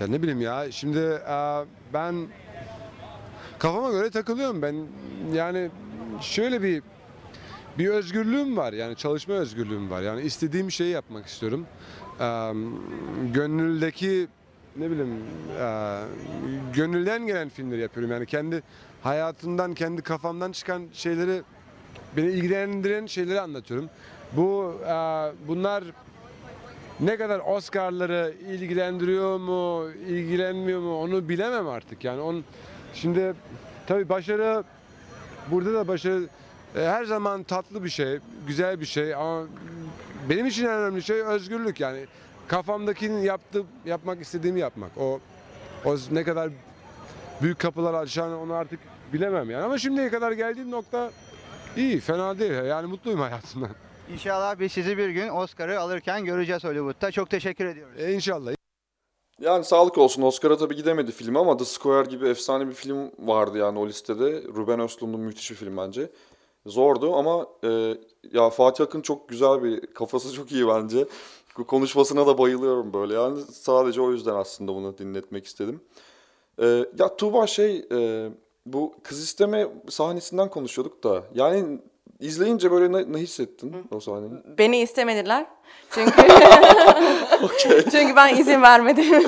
Ya 0.00 0.06
ne 0.06 0.22
bileyim 0.22 0.40
ya 0.40 0.72
şimdi 0.72 0.98
e, 0.98 1.64
ben 1.92 2.14
kafama 3.58 3.90
göre 3.90 4.10
takılıyorum 4.10 4.62
ben 4.62 4.74
yani 5.32 5.70
şöyle 6.20 6.62
bir 6.62 6.82
bir 7.78 7.88
özgürlüğüm 7.88 8.56
var 8.56 8.72
yani 8.72 8.96
çalışma 8.96 9.34
özgürlüğüm 9.34 9.90
var 9.90 10.02
yani 10.02 10.22
istediğim 10.22 10.70
şeyi 10.70 10.90
yapmak 10.90 11.26
istiyorum. 11.26 11.66
E, 12.20 12.52
gönüldeki 13.32 14.28
ne 14.76 14.90
bileyim 14.90 15.16
e, 15.60 16.00
gönülden 16.74 17.26
gelen 17.26 17.48
filmleri 17.48 17.80
yapıyorum 17.80 18.12
yani 18.12 18.26
kendi 18.26 18.62
hayatımdan 19.02 19.74
kendi 19.74 20.02
kafamdan 20.02 20.52
çıkan 20.52 20.88
şeyleri 20.92 21.42
beni 22.16 22.26
ilgilendiren 22.26 23.06
şeyleri 23.06 23.40
anlatıyorum. 23.40 23.90
Bu 24.32 24.74
e, 24.86 24.92
bunlar 25.48 25.84
ne 27.00 27.16
kadar 27.16 27.40
Oscar'ları 27.46 28.34
ilgilendiriyor 28.48 29.38
mu, 29.38 29.90
ilgilenmiyor 30.08 30.80
mu 30.80 31.00
onu 31.00 31.28
bilemem 31.28 31.68
artık. 31.68 32.04
Yani 32.04 32.20
on 32.20 32.44
şimdi 32.94 33.34
tabii 33.86 34.08
başarı 34.08 34.64
burada 35.50 35.74
da 35.74 35.88
başarı 35.88 36.28
e, 36.76 36.80
her 36.80 37.04
zaman 37.04 37.42
tatlı 37.42 37.84
bir 37.84 37.88
şey, 37.88 38.18
güzel 38.46 38.80
bir 38.80 38.86
şey 38.86 39.14
ama 39.14 39.46
benim 40.30 40.46
için 40.46 40.64
en 40.64 40.70
önemli 40.70 41.02
şey 41.02 41.22
özgürlük 41.22 41.80
yani 41.80 42.06
kafamdakini 42.48 43.24
yaptı 43.24 43.64
yapmak 43.84 44.20
istediğimi 44.20 44.60
yapmak. 44.60 44.90
O 44.98 45.20
o 45.84 45.96
ne 46.10 46.24
kadar 46.24 46.50
büyük 47.42 47.58
kapılar 47.58 47.94
açan 47.94 48.32
onu 48.32 48.52
artık 48.54 48.80
bilemem 49.12 49.50
yani 49.50 49.64
ama 49.64 49.78
şimdiye 49.78 50.10
kadar 50.10 50.32
geldiğim 50.32 50.70
nokta 50.70 51.10
iyi, 51.76 52.00
fena 52.00 52.38
değil. 52.38 52.52
Yani 52.52 52.86
mutluyum 52.86 53.20
hayatımdan. 53.28 53.70
İnşallah 54.12 54.58
biz 54.58 54.72
sizi 54.72 54.98
bir 54.98 55.08
gün 55.08 55.28
Oscar'ı 55.28 55.80
alırken 55.80 56.24
göreceğiz 56.24 56.64
Hollywood'da. 56.64 57.10
Çok 57.10 57.30
teşekkür 57.30 57.66
ediyoruz. 57.66 58.00
E, 58.00 58.12
inşallah. 58.12 58.52
Yani 59.40 59.64
sağlık 59.64 59.98
olsun. 59.98 60.22
Oscar'a 60.22 60.56
tabii 60.56 60.76
gidemedi 60.76 61.12
film 61.12 61.36
ama 61.36 61.56
The 61.56 61.64
Square 61.64 62.10
gibi 62.10 62.28
efsane 62.28 62.68
bir 62.68 62.74
film 62.74 63.10
vardı 63.18 63.58
yani 63.58 63.78
o 63.78 63.86
listede. 63.86 64.42
Ruben 64.42 64.80
Östlund'un 64.80 65.20
müthiş 65.20 65.50
bir 65.50 65.56
film 65.56 65.76
bence. 65.76 66.10
Zordu 66.66 67.16
ama 67.16 67.46
e, 67.64 67.96
ya 68.32 68.50
Fatih 68.50 68.84
Akın 68.84 69.00
çok 69.00 69.28
güzel 69.28 69.62
bir, 69.62 69.86
kafası 69.86 70.32
çok 70.32 70.52
iyi 70.52 70.68
bence. 70.68 71.06
Konuşmasına 71.62 72.26
da 72.26 72.38
bayılıyorum 72.38 72.92
böyle. 72.92 73.14
Yani 73.14 73.40
sadece 73.52 74.00
o 74.00 74.12
yüzden 74.12 74.34
aslında 74.34 74.74
bunu 74.74 74.98
dinletmek 74.98 75.46
istedim. 75.46 75.80
E, 76.62 76.66
ya 76.98 77.16
Tuğba 77.16 77.46
şey, 77.46 77.84
e, 77.92 78.28
bu 78.66 78.94
kız 79.02 79.22
isteme 79.22 79.66
sahnesinden 79.88 80.50
konuşuyorduk 80.50 81.04
da. 81.04 81.22
Yani 81.34 81.78
izleyince 82.20 82.70
böyle 82.70 82.92
ne, 82.92 83.12
ne 83.12 83.18
hissettin 83.18 83.86
o 83.90 84.00
sahneyi? 84.00 84.32
Beni 84.58 84.78
istemediler. 84.78 85.46
Çünkü 85.90 86.12
çünkü 87.90 88.16
ben 88.16 88.36
izin 88.36 88.62
vermedim. 88.62 89.22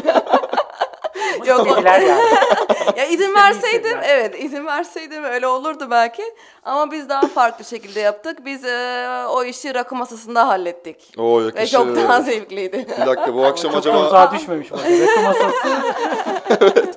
Yok. 1.46 1.66
Dediler 1.66 2.00
yani. 2.00 2.22
ya 2.96 3.04
izin 3.08 3.34
verseydim 3.34 3.98
evet 4.02 4.44
izin 4.44 4.66
verseydim 4.66 5.24
öyle 5.24 5.46
olurdu 5.46 5.86
belki. 5.90 6.22
Ama 6.62 6.90
biz 6.92 7.08
daha 7.08 7.26
farklı 7.26 7.64
şekilde 7.64 8.00
yaptık. 8.00 8.44
Biz 8.44 8.64
e, 8.64 9.06
o 9.30 9.44
işi 9.44 9.74
rakı 9.74 9.94
masasında 9.94 10.48
hallettik. 10.48 11.12
Oo 11.18 11.40
Ve 11.40 11.44
yakışır. 11.44 11.66
çok 11.78 11.96
daha 11.96 12.22
zevkliydi. 12.22 12.86
Bir 13.00 13.06
dakika 13.06 13.34
bu 13.34 13.44
akşam 13.44 13.70
Çok 13.72 13.80
acaba 13.80 14.06
uzağa 14.06 14.32
düşmemiş 14.32 14.72
bu. 14.72 14.76
Rakı 14.76 15.20
masası. 15.22 15.68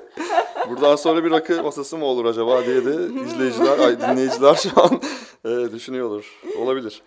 buradan 0.70 0.96
sonra 0.96 1.24
bir 1.24 1.30
rakı 1.30 1.62
masası 1.62 1.98
mı 1.98 2.04
olur 2.04 2.24
acaba 2.24 2.66
diye 2.66 2.84
de 2.84 3.22
izleyiciler, 3.24 3.78
ay 3.78 4.00
dinleyiciler 4.00 4.54
şu 4.54 4.70
an 4.82 5.00
e, 5.44 5.72
düşünüyordur. 5.72 6.40
Olabilir. 6.58 7.02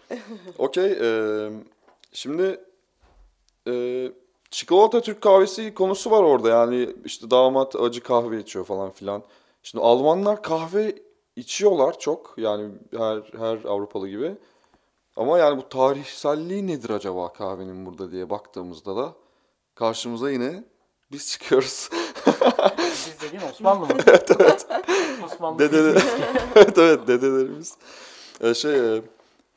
Okey. 0.57 0.91
e, 1.01 1.49
şimdi 2.13 2.59
e, 3.67 3.71
çikolata 4.53 5.01
Türk 5.01 5.21
kahvesi 5.21 5.73
konusu 5.73 6.11
var 6.11 6.23
orada 6.23 6.49
yani 6.49 6.89
işte 7.05 7.31
damat 7.31 7.75
acı 7.75 8.03
kahve 8.03 8.39
içiyor 8.39 8.65
falan 8.65 8.91
filan. 8.91 9.23
Şimdi 9.63 9.83
Almanlar 9.83 10.41
kahve 10.41 10.95
içiyorlar 11.35 11.99
çok 11.99 12.33
yani 12.37 12.69
her 12.97 13.23
her 13.37 13.65
Avrupalı 13.65 14.09
gibi. 14.09 14.35
Ama 15.15 15.39
yani 15.39 15.57
bu 15.57 15.69
tarihselliği 15.69 16.67
nedir 16.67 16.89
acaba 16.89 17.33
kahvenin 17.33 17.85
burada 17.85 18.11
diye 18.11 18.29
baktığımızda 18.29 18.95
da 18.95 19.13
karşımıza 19.75 20.31
yine 20.31 20.63
biz 21.11 21.31
çıkıyoruz. 21.31 21.89
Biz 22.77 23.15
dediğin 23.21 23.51
Osmanlı 23.51 23.85
mı? 23.85 23.93
evet 24.07 24.31
evet. 24.39 24.67
Osmanlı 25.25 25.59
Dedeler, 25.59 26.03
evet 26.55 26.77
evet 26.77 27.07
dedelerimiz. 27.07 27.77
Ee, 28.41 28.53
şey 28.53 28.95
e, 28.95 29.01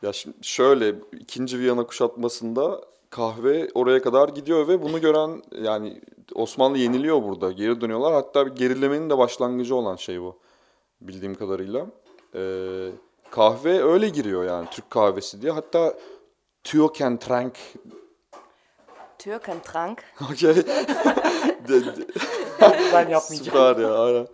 ya 0.02 0.12
şimdi 0.12 0.37
şöyle 0.42 0.94
ikinci 1.20 1.59
Viyana 1.59 1.87
kuşatmasında 1.87 2.80
kahve 3.16 3.68
oraya 3.74 4.02
kadar 4.02 4.29
gidiyor 4.29 4.68
ve 4.68 4.83
bunu 4.83 5.00
gören 5.00 5.42
yani 5.62 6.00
Osmanlı 6.35 6.79
yeniliyor 6.79 7.22
burada. 7.22 7.52
Geri 7.52 7.81
dönüyorlar. 7.81 8.12
Hatta 8.12 8.46
bir 8.46 8.50
gerilemenin 8.50 9.11
de 9.11 9.18
başlangıcı 9.18 9.76
olan 9.76 9.96
şey 9.96 10.20
bu. 10.20 10.38
Bildiğim 11.00 11.35
kadarıyla. 11.35 11.87
Ee, 12.35 12.88
kahve 13.31 13.83
öyle 13.85 14.09
giriyor 14.09 14.44
yani 14.44 14.68
Türk 14.70 14.90
kahvesi 14.90 15.42
diye. 15.42 15.52
Hatta 15.52 15.94
Türkentrank 16.64 17.59
Türkentrank. 19.18 20.05
Okey. 20.33 20.55
Ben 22.92 23.09
yapmayacağım. 23.09 23.44
Süper 23.44 23.76
ya 23.76 23.99
aynen. 23.99 24.26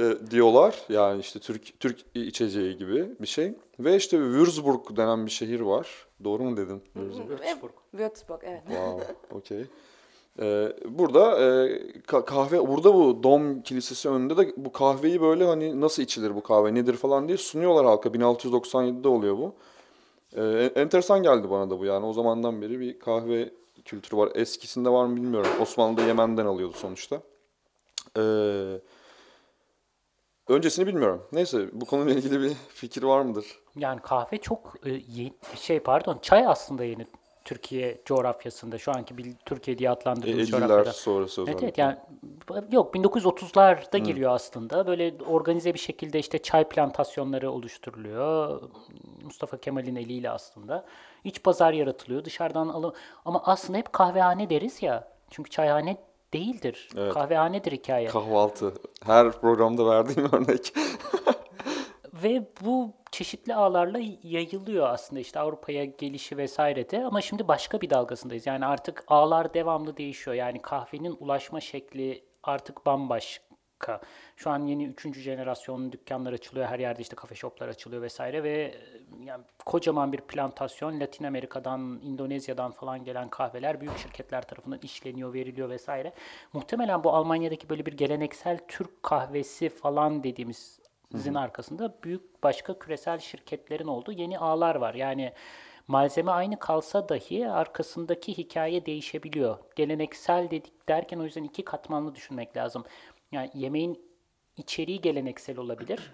E, 0.00 0.14
diyorlar 0.30 0.82
yani 0.88 1.20
işte 1.20 1.38
Türk 1.38 1.80
Türk 1.80 1.98
içeceği 2.14 2.76
gibi 2.78 3.08
bir 3.20 3.26
şey. 3.26 3.52
Ve 3.80 3.96
işte 3.96 4.16
Würzburg 4.16 4.96
denen 4.96 5.26
bir 5.26 5.30
şehir 5.30 5.60
var. 5.60 6.06
Doğru 6.24 6.42
mu 6.42 6.56
dedim? 6.56 6.82
Würzburg. 6.96 7.70
Würzburg 7.92 8.40
evet. 8.42 8.62
Wow, 8.66 9.14
okey. 9.30 9.64
E, 10.42 10.72
burada 10.88 11.38
e, 11.40 11.44
ka- 12.06 12.24
kahve 12.24 12.68
burada 12.68 12.94
bu 12.94 13.22
Dom 13.22 13.62
Kilisesi 13.62 14.08
önünde 14.08 14.36
de 14.36 14.52
bu 14.56 14.72
kahveyi 14.72 15.20
böyle 15.20 15.44
hani 15.44 15.80
nasıl 15.80 16.02
içilir 16.02 16.34
bu 16.34 16.42
kahve 16.42 16.74
nedir 16.74 16.94
falan 16.94 17.28
diye 17.28 17.38
sunuyorlar 17.38 17.84
halka. 17.86 18.08
1697'de 18.08 19.08
oluyor 19.08 19.38
bu. 19.38 19.54
E, 20.36 20.42
en- 20.42 20.80
enteresan 20.82 21.22
geldi 21.22 21.50
bana 21.50 21.70
da 21.70 21.78
bu 21.78 21.84
yani 21.84 22.06
o 22.06 22.12
zamandan 22.12 22.62
beri 22.62 22.80
bir 22.80 22.98
kahve 22.98 23.50
kültürü 23.84 24.16
var. 24.16 24.32
Eskisinde 24.34 24.88
var 24.90 25.06
mı 25.06 25.16
bilmiyorum. 25.16 25.50
Osmanlı'da 25.60 26.02
Yemen'den 26.02 26.46
alıyordu 26.46 26.74
sonuçta. 26.76 27.20
Eee 28.16 28.80
öncesini 30.48 30.86
bilmiyorum. 30.86 31.22
Neyse 31.32 31.68
bu 31.72 31.84
konuyla 31.86 32.14
ilgili 32.14 32.40
bir 32.40 32.52
fikir 32.74 33.02
var 33.02 33.20
mıdır? 33.20 33.46
Yani 33.76 34.00
kahve 34.00 34.38
çok 34.38 34.74
e, 34.86 35.00
şey 35.56 35.80
pardon 35.80 36.18
çay 36.22 36.46
aslında 36.46 36.84
yeni 36.84 37.06
Türkiye 37.44 38.00
coğrafyasında 38.04 38.78
şu 38.78 38.92
anki 38.92 39.18
bil, 39.18 39.34
Türkiye 39.44 39.78
diye 39.78 39.88
E, 39.88 39.92
adlandırdığımız 39.92 40.50
50'ler 40.50 40.50
coğrafyada. 40.50 40.92
sonrası 40.92 41.44
Evet, 41.48 41.62
evet 41.62 41.78
yani 41.78 41.96
yok 42.70 42.94
1930'larda 42.94 43.98
giriyor 43.98 44.30
aslında. 44.34 44.86
Böyle 44.86 45.14
organize 45.28 45.74
bir 45.74 45.78
şekilde 45.78 46.18
işte 46.18 46.38
çay 46.38 46.68
plantasyonları 46.68 47.50
oluşturuluyor. 47.50 48.62
Mustafa 49.22 49.56
Kemal'in 49.56 49.96
eliyle 49.96 50.30
aslında. 50.30 50.84
İç 51.24 51.42
pazar 51.42 51.72
yaratılıyor. 51.72 52.24
Dışarıdan 52.24 52.68
alın 52.68 52.94
ama 53.24 53.42
aslında 53.44 53.78
hep 53.78 53.92
kahvehane 53.92 54.50
deriz 54.50 54.82
ya. 54.82 55.08
Çünkü 55.30 55.50
çayhane 55.50 55.96
değildir. 56.34 56.88
Evet. 56.96 57.14
Kahvehanedir 57.14 57.72
hikaye. 57.72 58.08
Kahvaltı. 58.08 58.74
Her 59.04 59.32
programda 59.32 59.86
verdiğim 59.86 60.28
örnek. 60.32 60.72
Ve 62.12 62.48
bu 62.64 62.92
çeşitli 63.10 63.54
ağlarla 63.54 63.98
yayılıyor 64.22 64.88
aslında 64.88 65.20
işte 65.20 65.40
Avrupa'ya 65.40 65.84
gelişi 65.84 66.36
vesairede 66.36 67.04
ama 67.04 67.20
şimdi 67.20 67.48
başka 67.48 67.80
bir 67.80 67.90
dalgasındayız. 67.90 68.46
Yani 68.46 68.66
artık 68.66 69.04
ağlar 69.08 69.54
devamlı 69.54 69.96
değişiyor. 69.96 70.36
Yani 70.36 70.62
kahvenin 70.62 71.16
ulaşma 71.20 71.60
şekli 71.60 72.24
artık 72.42 72.86
bambaşka 72.86 73.53
harika. 73.88 74.00
Şu 74.36 74.50
an 74.50 74.66
yeni 74.66 74.84
üçüncü 74.84 75.20
jenerasyon 75.20 75.92
dükkanlar 75.92 76.32
açılıyor. 76.32 76.66
Her 76.66 76.78
yerde 76.78 77.02
işte 77.02 77.16
kafe 77.16 77.34
shoplar 77.34 77.68
açılıyor 77.68 78.02
vesaire 78.02 78.42
ve 78.42 78.50
e, 78.50 78.74
yani 79.24 79.44
kocaman 79.64 80.12
bir 80.12 80.20
plantasyon. 80.20 81.00
Latin 81.00 81.24
Amerika'dan, 81.24 82.00
Endonezya'dan 82.04 82.70
falan 82.70 83.04
gelen 83.04 83.28
kahveler 83.28 83.80
büyük 83.80 83.98
şirketler 83.98 84.42
tarafından 84.42 84.78
işleniyor, 84.82 85.34
veriliyor 85.34 85.70
vesaire. 85.70 86.12
Muhtemelen 86.52 87.04
bu 87.04 87.12
Almanya'daki 87.12 87.68
böyle 87.68 87.86
bir 87.86 87.92
geleneksel 87.92 88.58
Türk 88.68 89.02
kahvesi 89.02 89.68
falan 89.68 90.22
dediğimiz 90.24 90.80
zin 91.14 91.34
arkasında 91.34 91.94
büyük 92.04 92.42
başka 92.42 92.78
küresel 92.78 93.18
şirketlerin 93.18 93.86
olduğu 93.86 94.12
yeni 94.12 94.38
ağlar 94.38 94.74
var. 94.74 94.94
Yani 94.94 95.32
malzeme 95.88 96.30
aynı 96.30 96.58
kalsa 96.58 97.08
dahi 97.08 97.48
arkasındaki 97.48 98.38
hikaye 98.38 98.86
değişebiliyor. 98.86 99.58
Geleneksel 99.76 100.50
dedik 100.50 100.88
derken 100.88 101.18
o 101.18 101.24
yüzden 101.24 101.44
iki 101.44 101.64
katmanlı 101.64 102.14
düşünmek 102.14 102.56
lazım. 102.56 102.84
Yani 103.34 103.50
yemeğin 103.54 104.00
içeriği 104.56 105.00
geleneksel 105.00 105.58
olabilir. 105.58 106.12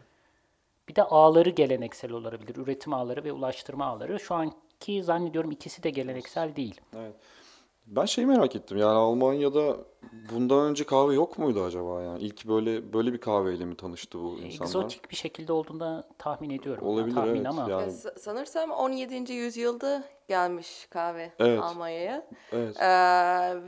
Bir 0.88 0.94
de 0.94 1.02
ağları 1.02 1.50
geleneksel 1.50 2.12
olabilir. 2.12 2.56
Üretim 2.56 2.92
ağları 2.92 3.24
ve 3.24 3.32
ulaştırma 3.32 3.84
ağları. 3.84 4.20
Şu 4.20 4.34
anki 4.34 5.02
zannediyorum 5.02 5.50
ikisi 5.50 5.82
de 5.82 5.90
geleneksel 5.90 6.56
değil. 6.56 6.80
Evet. 6.96 7.14
Ben 7.90 8.04
şeyi 8.04 8.26
merak 8.26 8.56
ettim 8.56 8.78
yani 8.78 8.90
Almanya'da 8.92 9.76
bundan 10.32 10.58
önce 10.66 10.84
kahve 10.84 11.14
yok 11.14 11.38
muydu 11.38 11.64
acaba 11.64 12.02
yani? 12.02 12.18
İlk 12.22 12.48
böyle 12.48 12.92
böyle 12.92 13.12
bir 13.12 13.18
kahveyle 13.20 13.64
mi 13.64 13.76
tanıştı 13.76 14.18
bu 14.18 14.38
insanlar? 14.38 14.68
Egzotik 14.68 15.10
bir 15.10 15.16
şekilde 15.16 15.52
olduğunda 15.52 16.08
tahmin 16.18 16.50
ediyorum. 16.50 16.86
Olabilir, 16.86 17.14
tahmin 17.14 17.34
evet. 17.34 17.46
ama 17.46 17.60
Yani- 17.70 17.82
Ya 17.82 17.88
sa- 17.88 18.18
sanırsam 18.18 18.70
17. 18.70 19.32
yüzyılda 19.32 20.04
gelmiş 20.28 20.86
kahve 20.90 21.32
Evet. 21.38 21.60
Almanya'ya. 21.62 22.26
Evet. 22.52 22.76
Ee, 22.80 22.88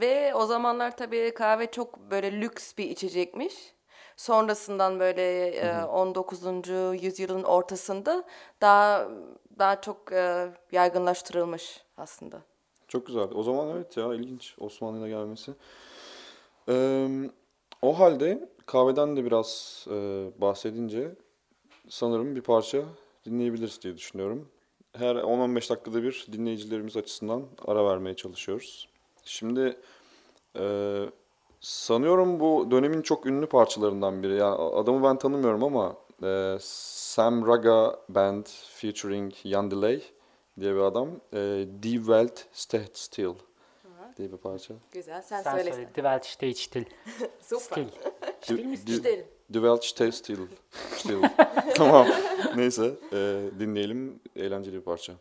ve 0.01 0.35
o 0.35 0.47
zamanlar 0.47 0.97
tabii 0.97 1.35
kahve 1.35 1.71
çok 1.71 1.99
böyle 2.11 2.33
lüks 2.41 2.77
bir 2.79 2.85
içecekmiş. 2.85 3.55
Sonrasından 4.17 5.01
böyle 5.01 5.47
e, 5.49 5.85
19. 5.85 6.43
yüzyılın 7.03 7.43
ortasında 7.43 8.25
daha 8.61 9.09
daha 9.59 9.81
çok 9.81 10.13
e, 10.13 10.49
yaygınlaştırılmış 10.73 11.85
aslında. 11.97 12.52
Çok 12.93 13.07
güzel. 13.07 13.29
O 13.35 13.43
zaman 13.43 13.69
evet 13.69 13.97
ya 13.97 14.15
ilginç 14.15 14.55
Osmanlı'ya 14.59 15.09
gelmesi. 15.09 15.53
Ee, 16.69 17.09
o 17.83 17.99
halde 17.99 18.49
kahveden 18.67 19.17
de 19.17 19.25
biraz 19.25 19.85
e, 19.91 20.31
bahsedince 20.39 21.15
sanırım 21.89 22.37
bir 22.37 22.41
parça 22.41 22.83
dinleyebiliriz 23.25 23.83
diye 23.83 23.97
düşünüyorum. 23.97 24.49
Her 24.93 25.17
10-15 25.17 25.71
dakikada 25.71 26.03
bir 26.03 26.27
dinleyicilerimiz 26.33 26.97
açısından 26.97 27.43
ara 27.67 27.85
vermeye 27.85 28.17
çalışıyoruz. 28.17 28.89
Şimdi 29.25 29.77
e, 30.59 30.65
sanıyorum 31.61 32.41
bu 32.41 32.71
dönemin 32.71 33.03
çok 33.03 33.27
ünlü 33.27 33.47
parçalarından 33.47 34.23
biri. 34.23 34.37
Yani 34.37 34.55
adamı 34.55 35.03
ben 35.03 35.19
tanımıyorum 35.19 35.65
ama 35.65 35.97
e, 36.23 36.57
Sam 36.61 37.47
Raga 37.47 37.99
Band 38.09 38.47
featuring 38.47 39.35
Jan 39.45 39.71
Delay 39.71 40.03
diye 40.61 40.75
bir 40.75 40.81
adam. 40.81 41.09
E, 41.35 41.67
Die 41.83 41.97
Welt 41.99 42.47
steht 42.53 42.99
still 42.99 43.35
diye 44.17 44.33
bir 44.33 44.37
parça. 44.37 44.75
Güzel 44.93 45.23
sen, 45.23 45.43
sen 45.43 45.57
söyle. 45.59 45.71
Die 45.77 45.95
Welt 45.95 46.25
steht 46.27 46.59
still. 46.59 46.85
Süper. 47.41 47.61
Still. 47.61 47.89
Still 48.41 48.65
mi? 48.65 48.77
Die- 48.87 48.93
Still. 48.99 49.25
Die 49.53 49.59
Welt 49.61 49.85
steht 49.85 50.15
still. 50.15 50.39
Still. 50.97 51.23
tamam. 51.75 52.07
Neyse 52.57 52.95
e, 53.13 53.17
dinleyelim. 53.59 54.21
Eğlenceli 54.37 54.77
bir 54.77 54.81
parça. 54.81 55.13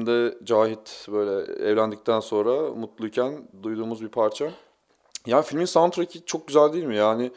Filmde 0.00 0.38
Cahit 0.44 1.06
böyle 1.12 1.52
evlendikten 1.70 2.20
sonra 2.20 2.74
mutluyken 2.74 3.48
duyduğumuz 3.62 4.02
bir 4.02 4.08
parça. 4.08 4.50
Yani 5.26 5.44
filmin 5.44 5.64
soundtrack'i 5.64 6.24
çok 6.24 6.46
güzel 6.46 6.72
değil 6.72 6.84
mi? 6.84 6.96
Yani 6.96 7.30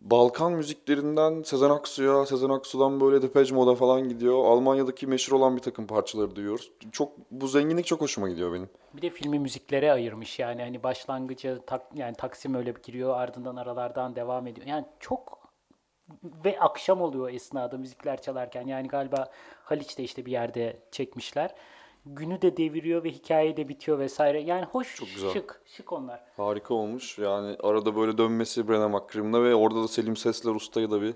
Balkan 0.00 0.52
müziklerinden 0.52 1.42
Sezen 1.42 1.70
Aksu'ya, 1.70 2.26
Sezen 2.26 2.48
Aksu'dan 2.48 3.00
böyle 3.00 3.22
Depeche 3.22 3.54
Mode'a 3.54 3.74
falan 3.74 4.08
gidiyor. 4.08 4.44
Almanya'daki 4.44 5.06
meşhur 5.06 5.36
olan 5.36 5.56
bir 5.56 5.62
takım 5.62 5.86
parçaları 5.86 6.36
duyuyoruz. 6.36 6.70
Çok 6.92 7.12
bu 7.30 7.48
zenginlik 7.48 7.86
çok 7.86 8.00
hoşuma 8.00 8.28
gidiyor 8.28 8.52
benim. 8.52 8.68
Bir 8.94 9.02
de 9.02 9.10
filmi 9.10 9.38
müziklere 9.38 9.92
ayırmış 9.92 10.38
yani 10.38 10.62
hani 10.62 10.82
başlangıcı 10.82 11.60
tak, 11.66 11.82
yani 11.94 12.14
Taksim 12.14 12.54
öyle 12.54 12.74
giriyor 12.82 13.16
ardından 13.16 13.56
aralardan 13.56 14.16
devam 14.16 14.46
ediyor. 14.46 14.66
Yani 14.66 14.84
çok 15.00 15.44
ve 16.44 16.60
akşam 16.60 17.00
oluyor 17.00 17.30
esnada 17.30 17.78
müzikler 17.78 18.22
çalarken 18.22 18.66
yani 18.66 18.88
galiba 18.88 19.30
Haliç'te 19.64 20.02
işte 20.02 20.26
bir 20.26 20.32
yerde 20.32 20.76
çekmişler. 20.90 21.54
Günü 22.06 22.42
de 22.42 22.56
deviriyor 22.56 23.04
ve 23.04 23.10
hikaye 23.10 23.56
de 23.56 23.68
bitiyor 23.68 23.98
vesaire. 23.98 24.40
Yani 24.40 24.64
hoş, 24.64 24.96
Çok 24.96 25.08
güzel. 25.14 25.30
şık, 25.32 25.60
şık 25.66 25.92
onlar. 25.92 26.20
Harika 26.36 26.74
olmuş. 26.74 27.18
Yani 27.18 27.56
arada 27.62 27.96
böyle 27.96 28.18
dönmesi 28.18 28.68
Brenna 28.68 28.88
McCrim'le 28.88 29.44
ve 29.44 29.54
orada 29.54 29.82
da 29.82 29.88
Selim 29.88 30.16
Sesler 30.16 30.54
Usta'yı 30.54 30.90
da 30.90 31.02
bir 31.02 31.14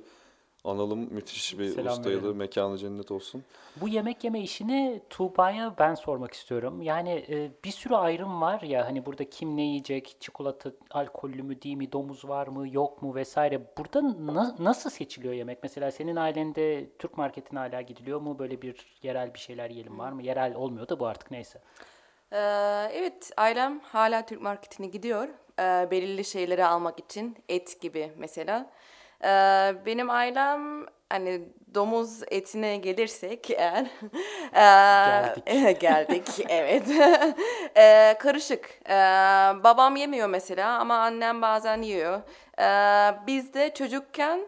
analım. 0.65 1.15
Müthiş 1.15 1.59
bir 1.59 1.69
Selam 1.69 1.93
ustaydı. 1.99 2.23
verelim. 2.23 2.37
Mekanı 2.37 2.79
cennet 2.79 3.11
olsun. 3.11 3.45
Bu 3.77 3.89
yemek 3.89 4.25
yeme 4.25 4.41
işini 4.41 5.01
Tuğba'ya 5.11 5.75
ben 5.79 5.95
sormak 5.95 6.33
istiyorum. 6.35 6.83
Yani 6.83 7.11
e, 7.29 7.51
bir 7.65 7.71
sürü 7.71 7.95
ayrım 7.95 8.41
var 8.41 8.61
ya 8.61 8.87
hani 8.87 9.07
burada 9.07 9.31
kim 9.31 9.57
ne 9.57 9.63
yiyecek, 9.63 10.17
çikolata 10.21 10.71
alkollü 10.91 11.43
mü 11.43 11.63
değil 11.63 11.77
mi, 11.77 11.93
domuz 11.93 12.29
var 12.29 12.47
mı 12.47 12.69
yok 12.69 13.03
mu 13.03 13.15
vesaire. 13.15 13.61
Burada 13.79 14.03
na- 14.03 14.57
nasıl 14.59 14.91
seçiliyor 14.91 15.35
yemek? 15.35 15.59
Mesela 15.63 15.91
senin 15.91 16.17
ailende 16.17 16.91
Türk 16.99 17.19
marketine 17.19 17.59
hala 17.59 17.81
gidiliyor 17.81 18.21
mu? 18.21 18.39
Böyle 18.39 18.63
bir 18.63 18.87
yerel 19.03 19.35
bir 19.35 19.39
şeyler 19.39 19.71
yiyelim 19.71 19.99
var 19.99 20.13
mı? 20.13 20.23
Yerel 20.23 20.55
olmuyor 20.55 20.89
da 20.89 21.01
bu 21.01 21.07
artık 21.07 21.31
neyse. 21.31 21.61
Ee, 22.33 22.37
evet, 22.93 23.31
ailem 23.37 23.81
hala 23.81 24.27
Türk 24.27 24.43
marketine 24.43 24.87
gidiyor. 24.87 25.29
Ee, 25.61 25.89
belirli 25.91 26.25
şeyleri 26.25 26.65
almak 26.65 27.01
için, 27.01 27.37
et 27.49 27.81
gibi 27.81 28.13
mesela. 28.17 28.71
Ee, 29.25 29.75
benim 29.87 30.11
ailem, 30.11 30.87
hani 31.11 31.49
domuz 31.75 32.23
etine 32.31 32.77
gelirsek 32.77 33.51
eğer... 33.51 33.87
ee, 35.47 35.73
geldik, 35.81 36.29
evet. 36.49 36.83
Ee, 37.77 38.15
karışık. 38.21 38.81
Ee, 38.89 38.95
babam 39.65 39.97
yemiyor 39.97 40.29
mesela 40.29 40.79
ama 40.79 40.99
annem 40.99 41.43
bazen 41.43 41.83
yiyor. 41.83 42.21
Ee, 42.61 43.27
biz 43.27 43.55
de 43.55 43.75
çocukken 43.75 44.41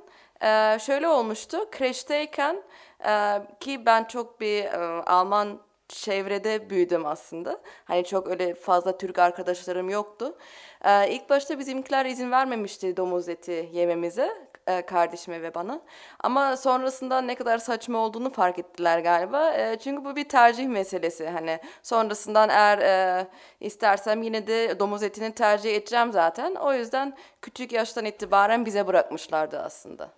e, 0.42 0.78
şöyle 0.80 1.08
olmuştu, 1.08 1.70
kreşteyken 1.70 2.62
e, 3.06 3.42
ki 3.60 3.86
ben 3.86 4.04
çok 4.04 4.40
bir 4.40 4.64
e, 4.64 5.02
Alman 5.02 5.60
çevrede 5.88 6.70
büyüdüm 6.70 7.06
aslında. 7.06 7.60
Hani 7.84 8.04
çok 8.04 8.28
öyle 8.28 8.54
fazla 8.54 8.98
Türk 8.98 9.18
arkadaşlarım 9.18 9.90
yoktu. 9.90 10.36
Ee, 10.84 11.10
ilk 11.10 11.30
başta 11.30 11.58
bizimkiler 11.58 12.06
izin 12.06 12.30
vermemişti 12.30 12.96
domuz 12.96 13.28
eti 13.28 13.68
yememize 13.72 14.49
e, 14.70 14.86
kardeşime 14.86 15.42
ve 15.42 15.54
bana. 15.54 15.80
Ama 16.20 16.56
sonrasında 16.56 17.20
ne 17.20 17.34
kadar 17.34 17.58
saçma 17.58 17.98
olduğunu 17.98 18.30
fark 18.30 18.58
ettiler 18.58 18.98
galiba. 18.98 19.52
E, 19.52 19.78
çünkü 19.78 20.04
bu 20.04 20.16
bir 20.16 20.28
tercih 20.28 20.66
meselesi. 20.66 21.28
Hani 21.28 21.60
sonrasından 21.82 22.48
eğer 22.48 22.78
e, 22.78 23.26
istersem 23.60 24.22
yine 24.22 24.46
de 24.46 24.78
domuz 24.78 25.02
etini 25.02 25.32
tercih 25.34 25.76
edeceğim 25.76 26.12
zaten. 26.12 26.54
O 26.54 26.74
yüzden 26.74 27.16
küçük 27.42 27.72
yaştan 27.72 28.04
itibaren 28.04 28.66
bize 28.66 28.86
bırakmışlardı 28.86 29.58
aslında. 29.58 30.10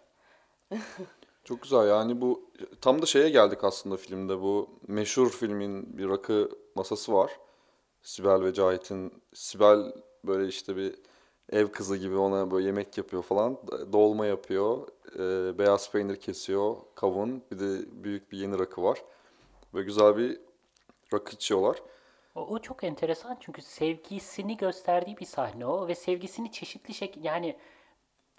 Çok 1.45 1.63
güzel 1.63 1.89
yani 1.89 2.21
bu 2.21 2.51
tam 2.81 3.03
da 3.03 3.07
şeye 3.07 3.31
geldik 3.31 3.65
aslında 3.65 3.97
filmde 3.97 4.41
bu 4.41 4.71
meşhur 4.89 5.31
filmin 5.31 5.99
bir 5.99 6.09
rakı 6.09 6.51
masası 6.75 7.13
var. 7.13 7.31
Sibel 8.03 8.43
ve 8.43 8.55
Cahit'in 8.55 9.23
Sibel 9.35 9.93
böyle 10.25 10.49
işte 10.49 10.77
bir 10.77 10.95
ev 11.53 11.69
kızı 11.69 11.97
gibi 11.97 12.17
ona 12.17 12.51
böyle 12.51 12.67
yemek 12.67 12.99
yapıyor 12.99 13.23
falan. 13.23 13.59
Dolma 13.93 14.27
yapıyor. 14.27 14.89
e, 15.15 15.59
beyaz 15.59 15.93
peynir 15.93 16.17
kesiyor. 16.17 16.77
Kavun. 16.95 17.43
Bir 17.51 17.59
de 17.59 18.05
büyük 18.05 18.33
bir 18.33 18.39
yeni 18.39 18.59
rakı 18.59 18.83
var. 18.83 19.05
Böyle 19.75 19.87
güzel 19.87 20.17
bir 20.17 20.41
rakı 21.13 21.35
içiyorlar. 21.35 21.83
O, 22.35 22.47
o 22.47 22.59
çok 22.59 22.85
enteresan 22.85 23.37
çünkü 23.41 23.63
sevgisini 23.63 24.57
gösterdiği 24.57 25.17
bir 25.17 25.27
sahne 25.27 25.67
o 25.67 25.89
ve 25.89 25.95
sevgisini 25.95 26.53
çeşitli 26.53 26.95
şekil 26.95 27.25
yani 27.25 27.57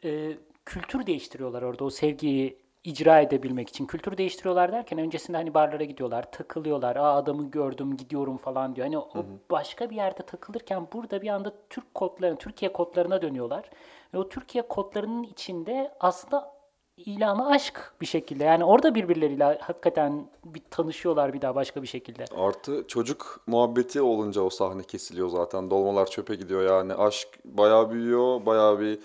e, 0.04 0.38
kültür 0.66 1.06
değiştiriyorlar 1.06 1.62
orada 1.62 1.84
o 1.86 1.89
sevgiyi 1.89 2.62
icra 2.84 3.20
edebilmek 3.22 3.70
için. 3.70 3.86
Kültür 3.86 4.18
değiştiriyorlar 4.18 4.72
derken 4.72 5.00
öncesinde 5.00 5.38
hani 5.38 5.54
barlara 5.54 5.84
gidiyorlar, 5.84 6.32
takılıyorlar. 6.32 6.96
Aa 6.96 7.16
adamı 7.16 7.52
gördüm, 7.52 7.98
gidiyorum 7.98 8.38
falan 8.38 8.76
diyor. 8.76 8.88
Hani 8.88 8.98
o 8.98 9.26
başka 9.52 9.90
bir 9.90 9.96
yerde 9.96 10.22
takılırken 10.24 10.88
burada 10.94 11.22
bir 11.22 11.28
anda 11.28 11.54
Türk 11.70 11.94
kodlarına, 11.94 12.38
Türkiye 12.38 12.74
kodlarına 12.74 13.22
dönüyorlar. 13.22 13.70
Ve 14.14 14.18
o 14.18 14.30
Türkiye 14.30 14.68
kodlarının 14.68 15.24
içinde 15.24 15.92
aslında 16.00 16.54
ilanı 16.98 17.50
aşk 17.50 17.94
bir 18.02 18.06
şekilde. 18.06 18.44
Yani 18.44 18.64
orada 18.64 18.96
birbirleriyle 18.96 19.44
hakikaten 19.62 20.28
bir 20.46 20.62
tanışıyorlar 20.72 21.34
bir 21.34 21.42
daha 21.42 21.56
başka 21.56 21.82
bir 21.82 21.88
şekilde. 21.88 22.26
Artı 22.38 22.88
çocuk 22.88 23.44
muhabbeti 23.48 24.02
olunca 24.02 24.42
o 24.42 24.50
sahne 24.50 24.84
kesiliyor 24.84 25.30
zaten. 25.30 25.70
Dolmalar 25.70 26.06
çöpe 26.06 26.36
gidiyor 26.36 26.64
yani. 26.70 26.94
Aşk 26.94 27.28
bayağı 27.46 27.92
büyüyor. 27.92 28.46
Bayağı 28.46 28.80
bir 28.80 29.00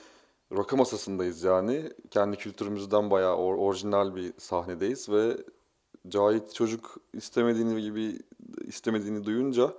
rakı 0.56 0.76
masasındayız 0.76 1.44
yani. 1.44 1.82
Kendi 2.10 2.36
kültürümüzden 2.36 3.10
bayağı 3.10 3.34
or- 3.36 3.58
orijinal 3.58 4.14
bir 4.16 4.32
sahnedeyiz 4.38 5.08
ve 5.08 5.36
Cahit 6.08 6.54
çocuk 6.54 6.96
istemediğini 7.12 7.82
gibi 7.82 8.18
istemediğini 8.62 9.24
duyunca 9.24 9.70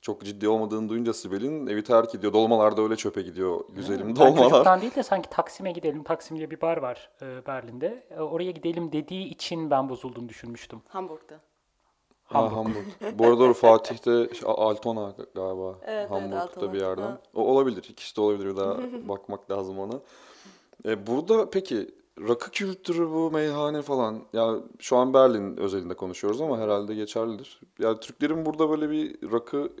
çok 0.00 0.24
ciddi 0.24 0.48
olmadığını 0.48 0.88
duyunca 0.88 1.12
Sibel'in 1.12 1.66
evi 1.66 1.84
terk 1.84 2.14
ediyor. 2.14 2.32
Dolmalar 2.32 2.76
da 2.76 2.82
öyle 2.82 2.96
çöpe 2.96 3.22
gidiyor. 3.22 3.60
Güzelim 3.68 4.08
Ben 4.08 4.16
dolmalar. 4.16 4.48
çocuktan 4.50 4.80
değil 4.80 4.94
de 4.94 5.02
sanki 5.02 5.30
Taksim'e 5.30 5.72
gidelim. 5.72 6.02
Taksim 6.02 6.36
diye 6.36 6.50
bir 6.50 6.60
bar 6.60 6.76
var 6.76 7.10
e, 7.22 7.46
Berlin'de. 7.46 8.06
E, 8.10 8.20
oraya 8.20 8.50
gidelim 8.50 8.92
dediği 8.92 9.24
için 9.28 9.70
ben 9.70 9.88
bozulduğunu 9.88 10.28
düşünmüştüm. 10.28 10.82
Hamburg'da. 10.88 11.40
Ha, 12.34 12.56
Hamburg. 12.56 12.84
Bu 13.18 13.26
arada 13.26 13.52
Fatih'te 13.52 14.34
şey, 14.34 14.48
Altona 14.48 15.12
galiba. 15.34 15.74
evet, 15.86 16.10
Hamburg'da 16.10 16.42
Altona. 16.42 16.72
bir 16.72 16.80
yerden. 16.80 17.02
Ha. 17.02 17.18
O 17.34 17.42
olabilir. 17.42 17.84
İkisi 17.90 18.16
de 18.16 18.20
olabilir. 18.20 18.46
Bir 18.46 18.56
daha 18.56 18.76
bakmak 19.08 19.50
lazım 19.50 19.78
ona. 19.78 20.00
E, 20.86 21.06
burada 21.06 21.50
peki 21.50 21.88
rakı 22.28 22.50
kültürü 22.50 23.10
bu 23.10 23.30
meyhane 23.30 23.82
falan. 23.82 24.20
Ya 24.32 24.54
şu 24.78 24.96
an 24.96 25.14
Berlin 25.14 25.56
özelinde 25.56 25.94
konuşuyoruz 25.94 26.40
ama 26.40 26.58
herhalde 26.58 26.94
geçerlidir. 26.94 27.60
Ya 27.78 28.00
Türklerin 28.00 28.46
burada 28.46 28.70
böyle 28.70 28.90
bir 28.90 29.32
rakı 29.32 29.72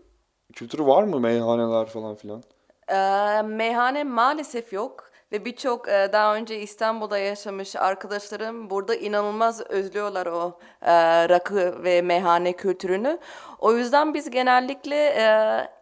kültürü 0.52 0.86
var 0.86 1.02
mı? 1.02 1.20
Meyhaneler 1.20 1.86
falan 1.86 2.14
filan. 2.14 2.42
Ee, 2.88 3.42
meyhane 3.42 4.04
maalesef 4.04 4.72
yok 4.72 5.04
ve 5.34 5.44
birçok 5.44 5.88
e, 5.88 6.08
daha 6.12 6.36
önce 6.36 6.60
İstanbul'da 6.60 7.18
yaşamış 7.18 7.76
arkadaşlarım 7.76 8.70
burada 8.70 8.94
inanılmaz 8.94 9.60
özlüyorlar 9.60 10.26
o 10.26 10.58
e, 10.82 10.92
rakı 11.28 11.84
ve 11.84 12.02
meyhane 12.02 12.52
kültürünü. 12.52 13.18
O 13.58 13.72
yüzden 13.72 14.14
biz 14.14 14.30
genellikle 14.30 14.96
e, 14.96 15.24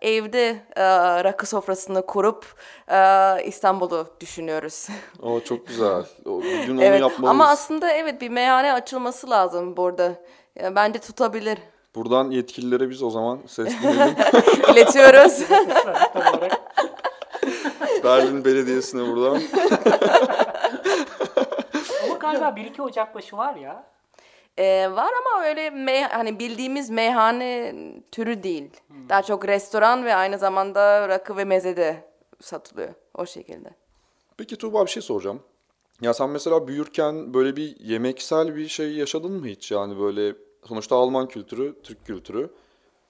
evde 0.09 0.49
e, 0.77 0.85
rakı 1.25 1.47
sofrasını 1.47 2.07
kurup 2.07 2.47
e, 2.89 2.99
İstanbul'u 3.45 4.07
düşünüyoruz. 4.21 4.89
O 5.23 5.41
çok 5.41 5.67
güzel. 5.67 6.05
O, 6.27 6.43
bir 6.43 6.67
gün 6.67 6.77
onu 6.77 6.85
evet 6.85 7.01
yapmalıyız. 7.01 7.31
ama 7.31 7.49
aslında 7.49 7.91
evet 7.91 8.21
bir 8.21 8.29
meyhane 8.29 8.73
açılması 8.73 9.31
lazım 9.31 9.77
burada. 9.77 10.13
Ya, 10.63 10.75
bence 10.75 10.99
tutabilir. 10.99 11.59
Buradan 11.95 12.31
yetkililere 12.31 12.91
biz 12.91 13.03
o 13.03 13.11
zaman 13.11 13.41
seslenelim. 13.47 14.15
İletiyoruz. 14.73 15.43
Berlin 18.05 18.45
Belediyesi'ne 18.45 19.13
buradan. 19.13 19.43
Ama 22.05 22.15
galiba 22.15 22.49
1-2 22.49 22.83
Ocakbaşı 22.83 23.37
var 23.37 23.55
ya. 23.57 23.93
Ee, 24.59 24.89
var 24.93 25.11
ama 25.13 25.45
öyle 25.45 25.71
mey 25.71 26.03
hani 26.03 26.39
bildiğimiz 26.39 26.91
meyhane 26.91 27.75
türü 28.13 28.43
değil. 28.43 28.71
Daha 29.09 29.23
çok 29.23 29.49
restoran 29.49 30.05
ve 30.05 30.15
aynı 30.15 30.39
zamanda 30.39 31.09
rakı 31.09 31.37
ve 31.37 31.45
meze 31.45 31.77
de 31.77 32.09
satılıyor 32.41 32.95
o 33.15 33.27
şekilde. 33.27 33.71
Peki 34.37 34.57
Tuğba 34.57 34.85
bir 34.87 34.91
şey 34.91 35.03
soracağım. 35.03 35.43
Ya 36.01 36.15
sen 36.15 36.31
mesela 36.31 36.69
büyürken 36.69 37.35
böyle 37.35 37.57
bir 37.57 37.81
yemeksel 37.81 38.57
bir 38.57 38.69
şey 38.69 38.93
yaşadın 38.93 39.33
mı 39.33 39.47
hiç? 39.47 39.71
Yani 39.71 39.99
böyle 39.99 40.35
sonuçta 40.69 40.97
Alman 40.97 41.29
kültürü, 41.29 41.83
Türk 41.83 42.07
kültürü. 42.07 42.51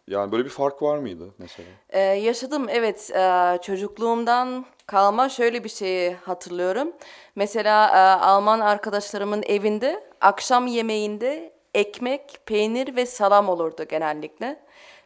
Yani 0.09 0.33
böyle 0.33 0.45
bir 0.45 0.51
fark 0.51 0.83
var 0.83 0.99
mıydı 0.99 1.35
mesela? 1.39 1.69
Ee, 1.91 2.01
yaşadım 2.01 2.69
evet 2.69 3.11
Ee, 3.15 3.59
çocukluğumdan 3.63 4.67
kalma 4.87 5.29
şöyle 5.29 5.65
bir 5.65 5.69
şeyi 5.69 6.15
hatırlıyorum. 6.15 6.93
Mesela 7.37 7.89
e, 7.89 8.25
Alman 8.25 8.61
arkadaşlarımın 8.61 9.43
evinde 9.43 10.05
akşam 10.21 10.67
yemeğinde 10.67 11.53
ekmek, 11.75 12.39
peynir 12.47 12.97
ve 12.97 13.07
salam 13.07 13.49
olurdu 13.49 13.85
genellikle. 13.89 14.61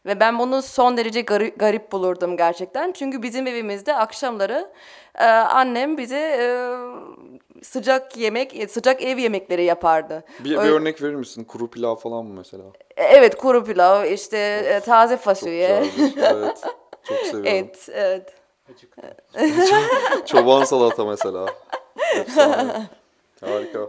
Ve 0.06 0.20
ben 0.20 0.38
bunu 0.38 0.62
son 0.62 0.96
derece 0.96 1.20
garip, 1.20 1.58
garip 1.58 1.92
bulurdum 1.92 2.36
gerçekten. 2.36 2.92
Çünkü 2.92 3.22
bizim 3.22 3.46
evimizde 3.46 3.94
akşamları 3.96 4.70
e, 5.18 5.24
annem 5.24 5.98
bize 5.98 6.18
e, 6.18 6.46
sıcak 7.62 8.16
yemek, 8.16 8.70
sıcak 8.70 9.02
ev 9.02 9.18
yemekleri 9.18 9.64
yapardı. 9.64 10.24
Bir, 10.40 10.50
bir 10.50 10.56
Öyle- 10.56 10.70
örnek 10.70 11.02
verir 11.02 11.14
misin? 11.14 11.44
Kuru 11.44 11.70
pilav 11.70 11.96
falan 11.96 12.24
mı 12.24 12.34
mesela? 12.36 12.64
E, 12.96 13.04
Evet, 13.04 13.36
kuru 13.36 13.64
pilav, 13.64 14.04
işte 14.04 14.38
e, 14.66 14.80
taze 14.80 15.14
Çok 15.16 15.24
fasulye. 15.24 15.82
güzeldir. 15.96 16.22
Evet. 16.22 16.62
Çok 17.02 17.18
seviyorum. 17.18 17.46
Evet, 17.46 17.88
evet. 17.92 18.32
Çoban 20.26 20.64
salata 20.64 21.04
mesela. 21.04 21.46
Efsane. 22.16 22.72
Harika. 23.40 23.80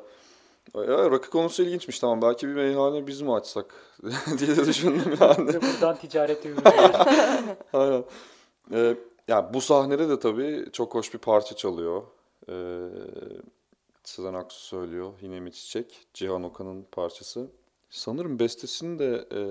Ya, 0.76 1.11
rakı 1.11 1.30
konusu 1.30 1.63
ilginçmiş 1.63 1.99
tamam. 1.99 2.22
Belki 2.22 2.47
bir 2.47 2.53
meyhane 2.53 3.07
biz 3.07 3.22
mi 3.22 3.34
açsak 3.34 3.76
diye 4.39 4.57
de 4.57 4.65
düşündüm 4.65 5.18
yani. 5.22 5.47
Buradan 5.61 5.95
ticarete 5.97 6.49
yürüyoruz. 6.49 6.95
Aynen. 7.74 8.03
Ee, 8.72 8.95
ya 9.28 9.53
bu 9.53 9.61
sahnede 9.61 10.09
de 10.09 10.20
tabii 10.20 10.65
çok 10.74 10.95
hoş 10.95 11.13
bir 11.13 11.20
parça 11.20 11.55
çalıyor. 11.55 12.03
Ee, 12.49 12.80
Sezen 14.03 14.34
Aksu 14.34 14.59
söylüyor. 14.59 15.13
Yine 15.22 15.39
mi 15.39 15.51
Çiçek? 15.51 16.07
Cihan 16.13 16.43
Okan'ın 16.43 16.86
parçası. 16.91 17.47
Sanırım 17.89 18.39
bestesini 18.39 18.99
de 18.99 19.28
e, 19.32 19.41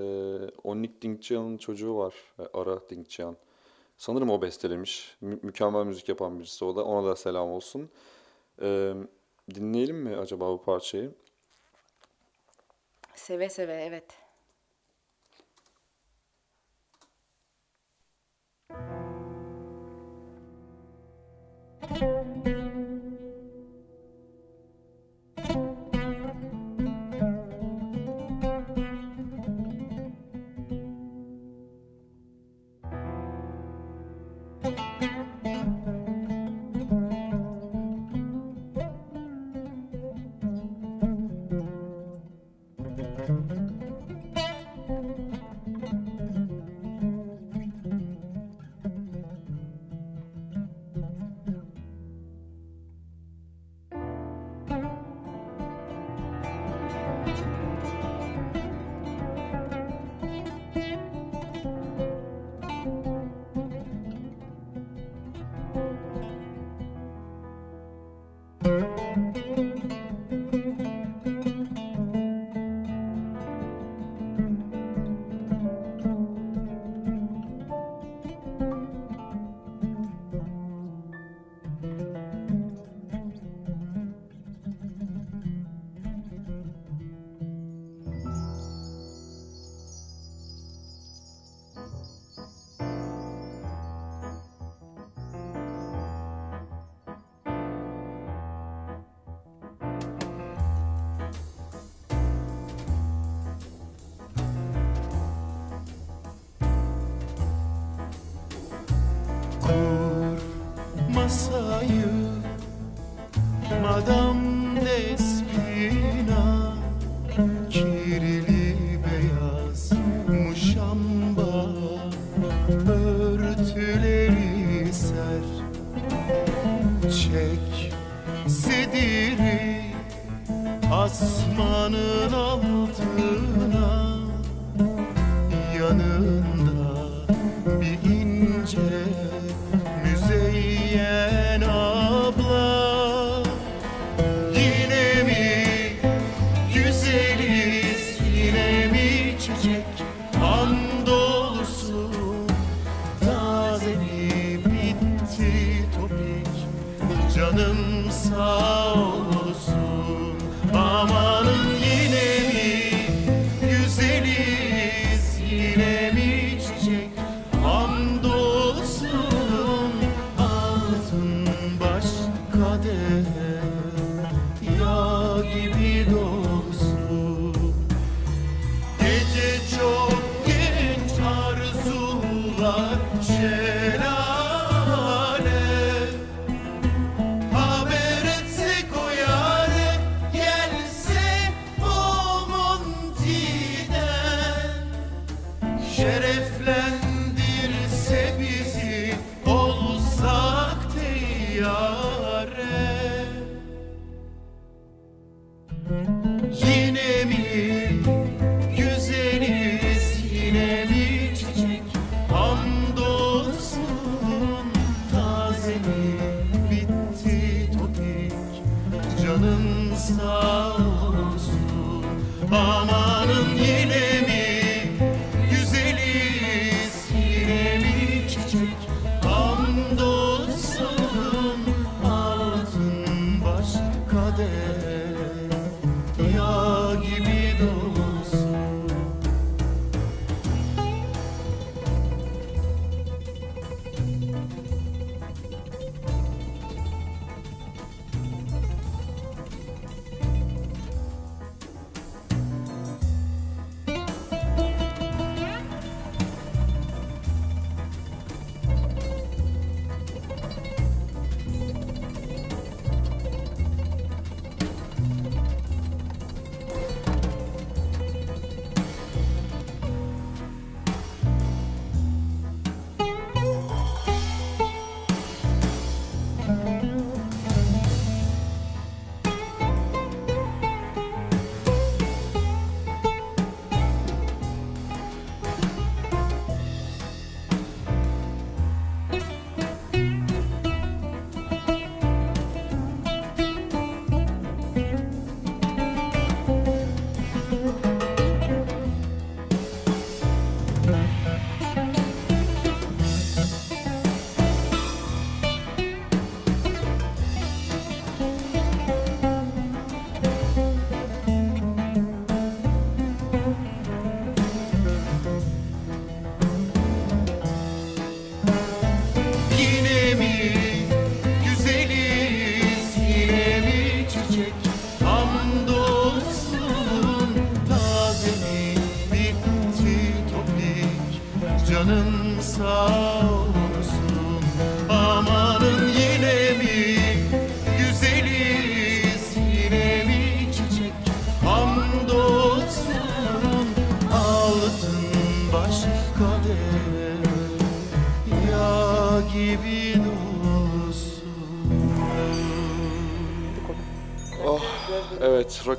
Onik 0.63 1.01
Dinkcihan'ın 1.01 1.57
çocuğu 1.57 1.97
var. 1.97 2.13
E, 2.39 2.43
Ara 2.53 2.89
Dinkcihan. 2.89 3.37
Sanırım 3.97 4.29
o 4.29 4.41
bestelemiş. 4.41 5.17
Mü- 5.21 5.39
mükemmel 5.41 5.83
müzik 5.85 6.09
yapan 6.09 6.39
birisi 6.39 6.65
o 6.65 6.75
da. 6.75 6.83
Ona 6.85 7.07
da 7.07 7.15
selam 7.15 7.49
olsun. 7.49 7.89
Ee, 8.61 8.93
dinleyelim 9.55 9.97
mi 9.97 10.17
acaba 10.17 10.49
bu 10.53 10.61
parçayı? 10.61 11.15
Seve 13.15 13.49
seve, 13.49 13.73
evet. 13.73 14.05
Kur 21.81 22.66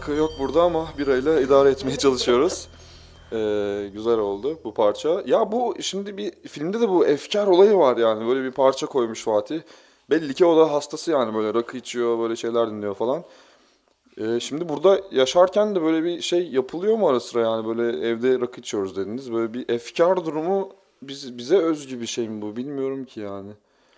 rakı 0.09 0.19
yok 0.19 0.31
burada 0.39 0.63
ama 0.63 0.89
birayla 0.99 1.41
idare 1.41 1.71
etmeye 1.71 1.97
çalışıyoruz. 1.99 2.69
Ee, 3.33 3.91
güzel 3.93 4.19
oldu 4.19 4.59
bu 4.65 4.75
parça. 4.75 5.23
Ya 5.27 5.53
bu 5.53 5.75
şimdi 5.81 6.17
bir 6.17 6.33
filmde 6.49 6.81
de 6.81 6.89
bu 6.89 7.07
efkar 7.07 7.47
olayı 7.47 7.75
var 7.75 7.97
yani. 7.97 8.29
Böyle 8.29 8.45
bir 8.45 8.51
parça 8.51 8.87
koymuş 8.87 9.25
Fatih. 9.25 9.61
Belli 10.11 10.35
ki 10.35 10.47
o 10.47 10.57
da 10.57 10.73
hastası 10.73 11.11
yani 11.11 11.35
böyle 11.35 11.55
rakı 11.55 11.77
içiyor, 11.77 12.19
böyle 12.19 12.37
şeyler 12.37 12.71
dinliyor 12.71 12.95
falan. 12.95 13.25
Ee, 14.21 14.41
şimdi 14.41 14.69
burada 14.69 15.01
yaşarken 15.11 15.75
de 15.75 15.83
böyle 15.83 16.05
bir 16.05 16.21
şey 16.21 16.49
yapılıyor 16.49 16.97
mu 16.97 17.09
ara 17.09 17.21
sıra 17.21 17.41
yani 17.41 17.67
böyle 17.67 18.09
evde 18.09 18.41
rakı 18.41 18.61
içiyoruz 18.61 18.97
dediniz. 18.97 19.33
Böyle 19.33 19.55
bir 19.55 19.69
efkar 19.69 20.25
durumu 20.25 20.69
biz, 21.03 21.39
bize 21.39 21.57
özgü 21.57 22.01
bir 22.01 22.07
şey 22.07 22.29
mi 22.29 22.43
bu 22.43 22.57
bilmiyorum 22.57 23.05
ki 23.05 23.21
yani. 23.21 23.51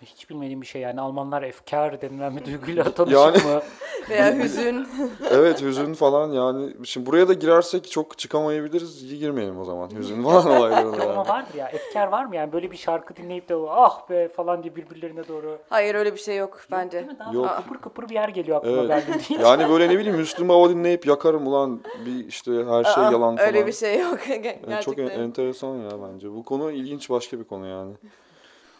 Hiç 0.05 0.29
bilmediğim 0.29 0.61
bir 0.61 0.65
şey 0.67 0.81
yani 0.81 1.01
Almanlar 1.01 1.43
efkar 1.43 2.01
denilen 2.01 2.37
bir 2.37 2.45
duyguyla 2.45 2.83
tanışık 2.83 3.17
Yani- 3.19 3.37
mı? 3.37 3.61
Veya 4.09 4.35
hüzün. 4.35 4.87
Evet 5.31 5.61
hüzün 5.61 5.93
falan 5.93 6.31
yani. 6.31 6.73
Şimdi 6.83 7.05
buraya 7.05 7.27
da 7.27 7.33
girersek 7.33 7.91
çok 7.91 8.17
çıkamayabiliriz. 8.17 9.03
İyi 9.03 9.19
girmeyelim 9.19 9.59
o 9.59 9.65
zaman. 9.65 9.89
Hüzün 9.97 10.23
falan 10.23 10.47
olaylarına 10.47 10.95
Ama 11.03 11.13
yani. 11.13 11.27
vardır 11.29 11.53
ya 11.57 11.67
efkar 11.69 12.07
var 12.07 12.25
mı 12.25 12.35
yani 12.35 12.53
böyle 12.53 12.71
bir 12.71 12.77
şarkı 12.77 13.15
dinleyip 13.15 13.49
de 13.49 13.55
ah 13.69 14.09
be 14.09 14.29
falan 14.29 14.63
diye 14.63 14.75
birbirlerine 14.75 15.27
doğru. 15.27 15.57
Hayır 15.69 15.95
öyle 15.95 16.13
bir 16.13 16.19
şey 16.19 16.37
yok 16.37 16.53
Değil 16.53 16.67
bence. 16.81 17.01
mi? 17.01 17.15
Daha 17.19 17.33
Yok. 17.33 17.49
kıpır 17.57 17.77
kıpır 17.81 18.09
bir 18.09 18.13
yer 18.15 18.29
geliyor 18.29 18.57
aklıma 18.57 18.81
Evet. 18.93 19.07
Deyince. 19.29 19.47
Yani 19.47 19.69
böyle 19.69 19.89
ne 19.89 19.97
bileyim 19.99 20.17
Müslüm 20.17 20.49
Hava 20.49 20.69
dinleyip 20.69 21.05
yakarım 21.05 21.47
ulan 21.47 21.81
bir 22.05 22.25
işte 22.27 22.51
her 22.51 22.83
şey 22.83 23.03
Aa, 23.03 23.11
yalan 23.11 23.35
falan. 23.35 23.47
Öyle 23.47 23.67
bir 23.67 23.73
şey 23.73 23.99
yok 23.99 24.19
gerçekten. 24.27 24.71
Yani 24.71 24.83
çok 24.83 24.99
en- 24.99 25.07
enteresan 25.07 25.75
ya 25.75 25.91
bence. 26.13 26.31
Bu 26.31 26.43
konu 26.45 26.71
ilginç 26.71 27.09
başka 27.09 27.39
bir 27.39 27.43
konu 27.43 27.67
yani. 27.67 27.93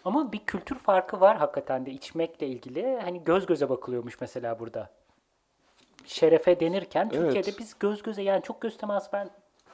Ama 0.06 0.32
bir 0.32 0.40
kültür 0.40 0.76
farkı 0.76 1.20
var 1.22 1.38
hakikaten 1.38 1.86
de 1.86 1.92
içmekle 1.92 2.48
ilgili. 2.48 3.00
Hani 3.04 3.24
göz 3.24 3.46
göze 3.46 3.70
bakılıyormuş 3.70 4.22
mesela 4.22 4.60
burada. 4.60 4.90
Şerefe 6.06 6.60
denirken 6.60 7.10
Evet. 7.14 7.34
Türkiye'de 7.34 7.60
biz 7.60 7.76
göz 7.80 8.02
göze 8.04 8.22
yani 8.22 8.44
çok 8.44 8.62
göz 8.62 8.78
teması 8.78 9.10
ben 9.14 9.30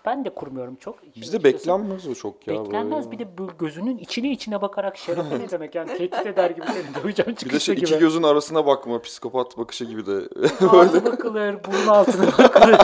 ben 0.05 0.25
de 0.25 0.30
kurmuyorum 0.30 0.75
çok. 0.75 1.15
Bizde 1.15 1.43
beklenmez 1.43 2.07
o 2.07 2.13
çok 2.13 2.47
ya. 2.47 2.53
Beklenmez 2.53 3.11
bir 3.11 3.19
de 3.19 3.28
gözünün 3.59 3.97
içine 3.97 4.32
içine 4.32 4.61
bakarak 4.61 4.97
şerefe 4.97 5.39
ne 5.39 5.49
demek 5.49 5.75
yani 5.75 5.97
tehdit 5.97 6.28
eder 6.28 6.49
gibi 6.49 6.65
seni 6.65 7.03
döveceğim 7.03 7.32
Bir 7.32 7.36
de 7.36 7.39
çıkışta 7.39 7.59
şey 7.59 7.75
gibi. 7.75 7.86
iki 7.86 7.99
gözün 7.99 8.23
arasına 8.23 8.65
bakma 8.65 9.01
psikopat 9.01 9.57
bakışı 9.57 9.86
gibi 9.86 10.05
de. 10.05 10.30
Ağzı 10.69 11.05
bakılır, 11.05 11.55
burun 11.63 11.88
altına 11.88 12.25
bakılır, 12.38 12.80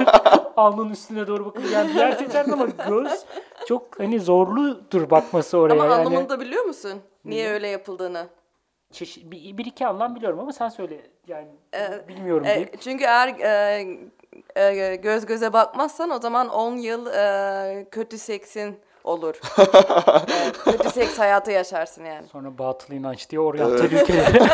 alnın 0.57 0.89
üstüne 0.89 1.27
doğru 1.27 1.45
bakılır. 1.45 1.69
Yani 1.69 1.89
bir 1.89 1.95
yer 1.95 2.11
seçerdin 2.11 2.51
ama 2.51 2.65
göz 2.89 3.25
çok 3.67 3.99
hani 3.99 4.19
zorludur 4.19 5.09
bakması 5.09 5.57
oraya. 5.57 5.73
Ama 5.73 5.83
yani. 5.85 5.93
anlamını 5.93 6.29
da 6.29 6.39
biliyor 6.39 6.63
musun? 6.63 7.01
Niye 7.25 7.49
öyle 7.51 7.67
yapıldığını? 7.67 8.27
Çeşi- 8.93 9.31
bir, 9.31 9.57
bir 9.57 9.65
iki 9.65 9.87
anlam 9.87 10.15
biliyorum 10.15 10.39
ama 10.39 10.53
sen 10.53 10.69
söyle 10.69 11.01
yani 11.27 11.47
Ee, 11.75 12.07
bilmiyorum 12.07 12.45
E, 12.45 12.55
deyip. 12.55 12.81
çünkü 12.81 13.03
eğer 13.03 13.27
e, 13.27 13.85
e, 14.55 14.95
göz 14.95 15.25
göze 15.25 15.53
bakmazsan 15.53 16.09
o 16.09 16.19
zaman 16.19 16.49
10 16.49 16.75
yıl 16.75 17.07
e, 17.07 17.87
kötü 17.91 18.17
seksin 18.17 18.79
olur. 19.03 19.39
E, 20.67 20.71
kötü 20.71 20.89
seks 20.89 21.19
hayatı 21.19 21.51
yaşarsın 21.51 22.05
yani. 22.05 22.27
Sonra 22.27 22.57
batıl 22.57 22.93
inanç 22.93 23.29
diye 23.29 23.39
oryantal 23.41 23.85
ülkelere. 23.85 24.39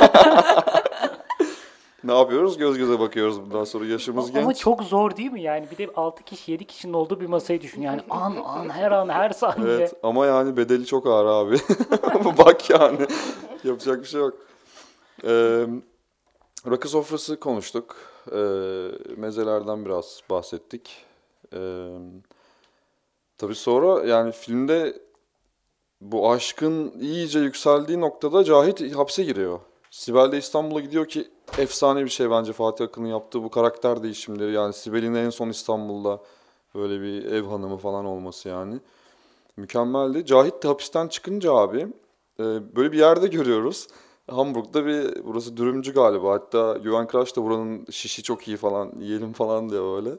ne 2.04 2.18
yapıyoruz? 2.18 2.58
Göz 2.58 2.78
göze 2.78 3.00
bakıyoruz 3.00 3.42
bundan 3.42 3.64
sonra. 3.64 3.86
Yaşımız 3.86 4.32
genç. 4.32 4.44
ama 4.44 4.54
çok 4.54 4.84
zor 4.84 5.16
değil 5.16 5.32
mi 5.32 5.42
yani? 5.42 5.68
Bir 5.72 5.78
de 5.78 5.88
6 5.96 6.24
kişi 6.24 6.52
7 6.52 6.66
kişinin 6.66 6.94
olduğu 6.94 7.20
bir 7.20 7.26
masayı 7.26 7.62
düşün. 7.62 7.82
Yani 7.82 8.02
an 8.10 8.36
an 8.46 8.70
her 8.70 8.92
an 8.92 9.10
her 9.10 9.30
saniye. 9.30 9.74
Evet 9.74 9.94
ama 10.04 10.26
yani 10.26 10.58
bedeli 10.58 10.86
çok 10.86 11.08
ağır 11.08 11.26
abi. 11.26 11.58
Bak 12.38 12.70
yani. 12.70 13.08
Yapacak 13.64 14.02
bir 14.02 14.08
şey 14.08 14.22
yok. 14.22 14.34
Ee, 15.24 15.66
rakı 16.70 16.90
sofrası 16.90 17.40
konuştuk. 17.40 17.96
Ee, 18.32 18.38
mezelerden 19.18 19.86
biraz 19.86 20.22
bahsettik. 20.30 21.06
Ee, 21.54 21.90
tabii 23.38 23.56
sonra 23.56 24.06
yani 24.06 24.32
filmde 24.32 25.00
bu 26.02 26.32
aşkın 26.32 27.00
iyice 27.00 27.40
yükseldiği 27.40 28.02
noktada 28.02 28.44
Cahit 28.44 28.96
hapse 28.96 29.24
giriyor. 29.24 29.60
Sibel 29.92 30.32
de 30.32 30.38
İstanbul'a 30.38 30.80
gidiyor 30.80 31.06
ki 31.06 31.28
efsane 31.58 32.06
bir 32.06 32.10
şey 32.10 32.32
bence 32.32 32.54
Fatih 32.54 32.86
Akın'ın 32.86 33.08
yaptığı 33.08 33.44
bu 33.44 33.50
karakter 33.50 34.04
değişimleri. 34.04 34.52
Yani 34.52 34.74
Sibel'in 34.74 35.14
en 35.14 35.30
son 35.30 35.50
İstanbul'da 35.50 36.20
böyle 36.76 37.02
bir 37.02 37.26
ev 37.26 37.44
hanımı 37.44 37.78
falan 37.78 38.06
olması 38.06 38.50
yani. 38.50 38.80
Mükemmeldi. 39.58 40.26
Cahit 40.26 40.64
de 40.64 40.68
hapisten 40.68 41.08
çıkınca 41.08 41.54
abi 41.54 41.88
e, 42.40 42.44
böyle 42.76 42.92
bir 42.92 42.98
yerde 42.98 43.28
görüyoruz. 43.28 43.88
Hamburg'da 44.28 44.86
bir 44.86 45.26
burası 45.26 45.58
dürümcü 45.58 45.94
galiba. 45.94 46.32
Hatta 46.32 46.78
Güven 46.78 47.08
Kıraç 47.08 47.36
da 47.36 47.44
buranın 47.44 47.86
şişi 47.92 48.24
çok 48.24 48.48
iyi 48.48 48.58
falan 48.58 48.94
yiyelim 49.00 49.34
falan 49.34 49.70
diyor 49.70 49.96
böyle. 49.96 50.16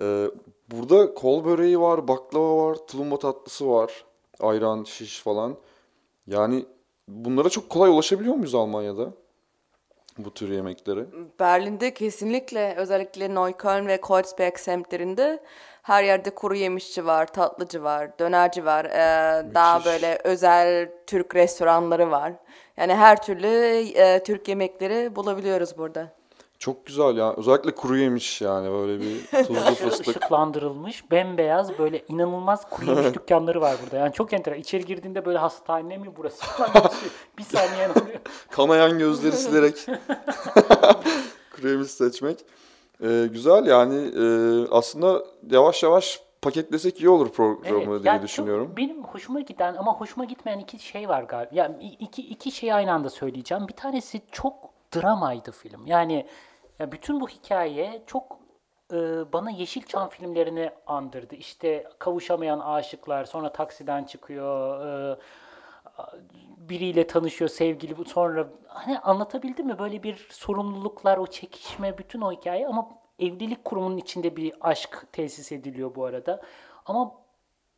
E, 0.00 0.30
burada 0.70 1.14
kol 1.14 1.44
böreği 1.44 1.80
var, 1.80 2.08
baklava 2.08 2.66
var, 2.66 2.76
tulumba 2.86 3.18
tatlısı 3.18 3.68
var. 3.68 4.04
Ayran, 4.40 4.84
şiş 4.84 5.20
falan. 5.20 5.56
Yani 6.26 6.66
bunlara 7.12 7.48
çok 7.48 7.70
kolay 7.70 7.90
ulaşabiliyor 7.90 8.34
muyuz 8.34 8.54
Almanya'da? 8.54 9.12
Bu 10.18 10.34
tür 10.34 10.48
yemeklere. 10.48 11.06
Berlin'de 11.40 11.94
kesinlikle 11.94 12.74
özellikle 12.76 13.34
Neukölln 13.34 13.86
ve 13.86 14.00
Kreuzberg 14.00 14.56
semtlerinde 14.56 15.42
her 15.82 16.04
yerde 16.04 16.30
kuru 16.30 16.54
yemişçi 16.54 17.06
var, 17.06 17.26
tatlıcı 17.26 17.82
var, 17.82 18.18
dönerci 18.18 18.64
var, 18.64 18.84
e, 18.84 19.54
daha 19.54 19.84
böyle 19.84 20.18
özel 20.24 20.92
Türk 21.06 21.34
restoranları 21.34 22.10
var. 22.10 22.32
Yani 22.76 22.94
her 22.94 23.22
türlü 23.22 23.48
e, 23.94 24.22
Türk 24.22 24.48
yemekleri 24.48 25.16
bulabiliyoruz 25.16 25.78
burada. 25.78 26.21
Çok 26.62 26.86
güzel 26.86 27.16
ya. 27.16 27.34
Özellikle 27.36 27.74
kuru 27.74 27.96
yemiş 27.96 28.40
yani 28.40 28.70
böyle 28.70 29.00
bir 29.00 29.26
tuzlu 29.46 29.74
fıstık. 29.74 30.08
ışıklandırılmış, 30.08 31.10
bembeyaz 31.10 31.78
böyle 31.78 32.04
inanılmaz 32.08 32.70
kuru 32.70 32.86
yemiş 32.86 33.14
dükkanları 33.14 33.60
var 33.60 33.76
burada. 33.84 33.96
Yani 33.96 34.12
çok 34.12 34.32
enteresan. 34.32 34.60
İçeri 34.60 34.84
girdiğinde 34.84 35.24
böyle 35.24 35.38
hastane 35.38 35.98
mi 35.98 36.10
burası 36.16 36.44
falan 36.44 36.72
diyorsun. 36.74 37.10
bir 37.38 37.42
saniye 37.42 37.88
oluyor? 37.88 38.20
Kanayan 38.50 38.98
gözleri 38.98 39.36
silerek 39.36 39.86
kremi 41.50 41.84
seçmek. 41.84 42.44
Ee, 43.04 43.28
güzel 43.32 43.66
yani 43.66 43.96
e, 43.96 44.24
aslında 44.70 45.24
yavaş 45.50 45.82
yavaş 45.82 46.20
paketlesek 46.42 47.00
iyi 47.00 47.08
olur 47.08 47.32
programı 47.32 47.78
Evet, 47.78 47.86
diye 48.02 48.12
yani 48.12 48.18
çok 48.18 48.22
düşünüyorum. 48.28 48.72
benim 48.76 49.04
hoşuma 49.04 49.40
giden 49.40 49.74
ama 49.74 49.94
hoşuma 49.94 50.24
gitmeyen 50.24 50.58
iki 50.58 50.78
şey 50.78 51.08
var 51.08 51.22
galiba. 51.22 51.50
Yani 51.54 51.96
iki, 52.00 52.22
iki 52.22 52.50
şeyi 52.50 52.74
aynı 52.74 52.92
anda 52.92 53.10
söyleyeceğim. 53.10 53.68
Bir 53.68 53.76
tanesi 53.76 54.22
çok 54.32 54.54
dramaydı 54.94 55.50
film. 55.52 55.86
Yani 55.86 56.26
ya 56.82 56.92
bütün 56.92 57.20
bu 57.20 57.28
hikaye 57.28 58.02
çok 58.06 58.38
e, 58.92 58.96
bana 59.32 59.50
Yeşilçam 59.50 60.08
filmlerini 60.08 60.70
andırdı. 60.86 61.34
İşte 61.34 61.88
kavuşamayan 61.98 62.60
aşıklar, 62.60 63.24
sonra 63.24 63.52
taksiden 63.52 64.04
çıkıyor, 64.04 64.86
e, 64.86 65.18
biriyle 66.56 67.06
tanışıyor 67.06 67.50
sevgili 67.50 68.04
sonra 68.04 68.48
hani 68.66 68.98
anlatabildim 68.98 69.66
mi 69.66 69.78
böyle 69.78 70.02
bir 70.02 70.28
sorumluluklar 70.30 71.18
o 71.18 71.26
çekişme 71.26 71.98
bütün 71.98 72.20
o 72.20 72.32
hikaye 72.32 72.66
ama 72.68 72.88
evlilik 73.18 73.64
kurumunun 73.64 73.96
içinde 73.96 74.36
bir 74.36 74.54
aşk 74.60 75.06
tesis 75.12 75.52
ediliyor 75.52 75.94
bu 75.94 76.04
arada 76.04 76.42
ama 76.86 77.12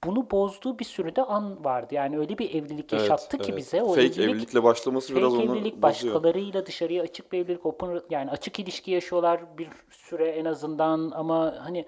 bunu 0.06 0.30
bozduğu 0.30 0.78
bir 0.78 0.84
sürü 0.84 1.16
de 1.16 1.22
an 1.22 1.64
vardı. 1.64 1.94
Yani 1.94 2.18
öyle 2.18 2.38
bir 2.38 2.54
evlilik 2.54 2.92
Evet, 2.92 3.02
yaşattı 3.02 3.38
ki 3.38 3.44
evet. 3.48 3.56
bize. 3.56 3.82
O 3.82 3.88
Fake 3.88 4.02
evlilik 4.02 4.18
evlilikle 4.18 4.62
başlaması 4.62 5.16
biraz 5.16 5.32
fake 5.32 5.44
onu 5.44 5.56
evlilik 5.56 5.82
başkalarıyla 5.82 6.66
dışarıya 6.66 7.02
açık 7.02 7.32
bir 7.32 7.38
evlilik 7.38 7.66
open 7.66 8.00
yani 8.10 8.30
açık 8.30 8.58
ilişki 8.58 8.90
yaşıyorlar 8.90 9.58
bir 9.58 9.68
süre 9.90 10.28
en 10.28 10.44
azından. 10.44 11.12
Ama 11.14 11.54
hani 11.64 11.86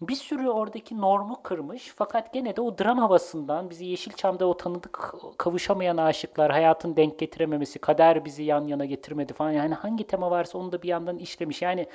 bir 0.00 0.14
sürü 0.14 0.48
oradaki 0.48 1.00
normu 1.00 1.42
kırmış. 1.42 1.92
Fakat 1.96 2.32
gene 2.34 2.56
de 2.56 2.60
o 2.60 2.78
dram 2.78 2.98
havasından 2.98 3.70
bizi 3.70 3.84
Yeşilçam'da 3.84 4.46
o 4.46 4.56
tanıdık 4.56 5.14
kavuşamayan 5.38 5.96
aşıklar, 5.96 6.52
hayatın 6.52 6.96
denk 6.96 7.18
getirememesi, 7.18 7.78
kader 7.78 8.24
bizi 8.24 8.42
yan 8.42 8.66
yana 8.66 8.84
getirmedi 8.84 9.32
falan. 9.32 9.50
Yani 9.50 9.74
hangi 9.74 10.06
tema 10.06 10.30
varsa 10.30 10.58
onu 10.58 10.72
da 10.72 10.82
bir 10.82 10.88
yandan 10.88 11.18
işlemiş. 11.18 11.62
Yani 11.62 11.86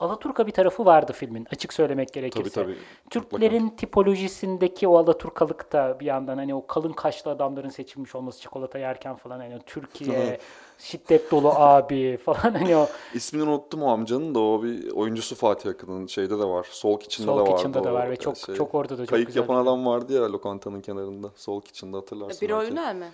Alaturka 0.00 0.46
bir 0.46 0.52
tarafı 0.52 0.84
vardı 0.84 1.12
filmin 1.12 1.46
açık 1.52 1.72
söylemek 1.72 2.12
gerekirse. 2.12 2.50
Tabii 2.50 2.74
tabii. 2.74 2.76
Türklerin 3.10 3.68
tipolojisindeki 3.68 4.88
o 4.88 4.98
Alaturkalık 4.98 5.72
da 5.72 6.00
bir 6.00 6.06
yandan 6.06 6.36
hani 6.36 6.54
o 6.54 6.66
kalın 6.66 6.92
kaşlı 6.92 7.30
adamların 7.30 7.68
seçilmiş 7.68 8.14
olması 8.14 8.40
çikolata 8.40 8.78
yerken 8.78 9.16
falan 9.16 9.38
hani 9.38 9.58
Türkiye 9.66 10.38
şiddet 10.78 11.30
dolu 11.30 11.50
abi 11.50 12.16
falan 12.16 12.40
hani 12.54 12.76
o 12.76 12.88
İsmini 13.14 13.42
unuttum 13.42 13.82
o 13.82 13.88
amcanın 13.88 14.34
da 14.34 14.40
o 14.40 14.62
bir 14.62 14.90
oyuncusu 14.90 15.34
Fatih 15.34 15.70
Akın'ın 15.70 16.06
şeyde 16.06 16.38
de 16.38 16.44
var. 16.44 16.66
Soul 16.70 16.98
Kitchen'da 17.00 17.32
Soul 17.32 17.38
da 17.38 17.42
vardı. 17.42 17.54
Kitchen'da 17.56 17.84
da 17.84 17.90
o 17.90 17.94
var 17.94 18.10
ve 18.10 18.16
çok- 18.16 18.36
şey. 18.36 18.54
çok 18.54 18.74
orada 18.74 18.98
da 18.98 19.02
çok 19.02 19.08
Kayık 19.08 19.26
güzel 19.26 19.40
yapan 19.40 19.56
adam 19.56 19.86
vardı 19.86 20.12
ya 20.12 20.32
lokantanın 20.32 20.80
kenarında. 20.80 21.30
Soul 21.36 21.60
Kitchen'da 21.60 21.96
hatırlarsın. 21.96 22.48
Bir 22.48 22.54
oyunlar 22.54 22.94
mı? 22.94 23.04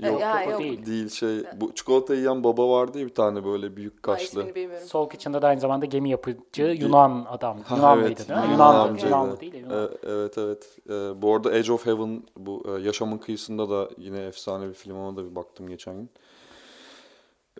Yok, 0.00 0.20
Ya, 0.20 0.42
yok, 0.42 0.60
değil. 0.60 0.86
Değil 0.86 1.08
şey 1.08 1.44
bu 1.56 1.74
çikolata 1.74 2.14
yiyen 2.14 2.44
baba 2.44 2.68
vardı 2.68 2.98
ya 2.98 3.06
bir 3.06 3.14
tane 3.14 3.44
böyle 3.44 3.76
büyük 3.76 3.96
Ha, 3.96 4.12
kaşlı. 4.12 4.54
bilmiyorum. 4.54 4.86
Soul 4.88 5.08
Kitchen'da 5.08 5.42
da 5.42 5.48
aynı 5.48 5.60
zamanda 5.60 5.86
gemi 5.86 6.10
yapıcı 6.10 6.62
Yunan 6.62 7.26
adam. 7.28 7.60
Ha, 7.62 7.76
Yunan 7.76 7.98
evet, 7.98 8.06
mıydı 8.06 8.28
değil 8.28 8.40
mi? 8.48 8.52
Yunan 8.52 8.86
Yunan. 8.88 9.06
Yunanlı 9.06 9.40
değil 9.40 9.54
Yunan. 9.54 9.84
E, 9.84 9.88
evet 10.06 10.38
evet. 10.38 10.78
E, 10.90 11.22
bu 11.22 11.34
arada 11.34 11.52
Edge 11.54 11.72
of 11.72 11.86
Heaven 11.86 12.22
bu 12.36 12.62
e, 12.68 12.80
Yaşamın 12.82 13.18
Kıyısında 13.18 13.70
da 13.70 13.88
yine 13.98 14.18
efsane 14.24 14.68
bir 14.68 14.74
film 14.74 14.96
ona 14.98 15.16
da 15.16 15.30
bir 15.30 15.34
baktım 15.36 15.68
geçen 15.68 15.94
gün. 15.94 16.10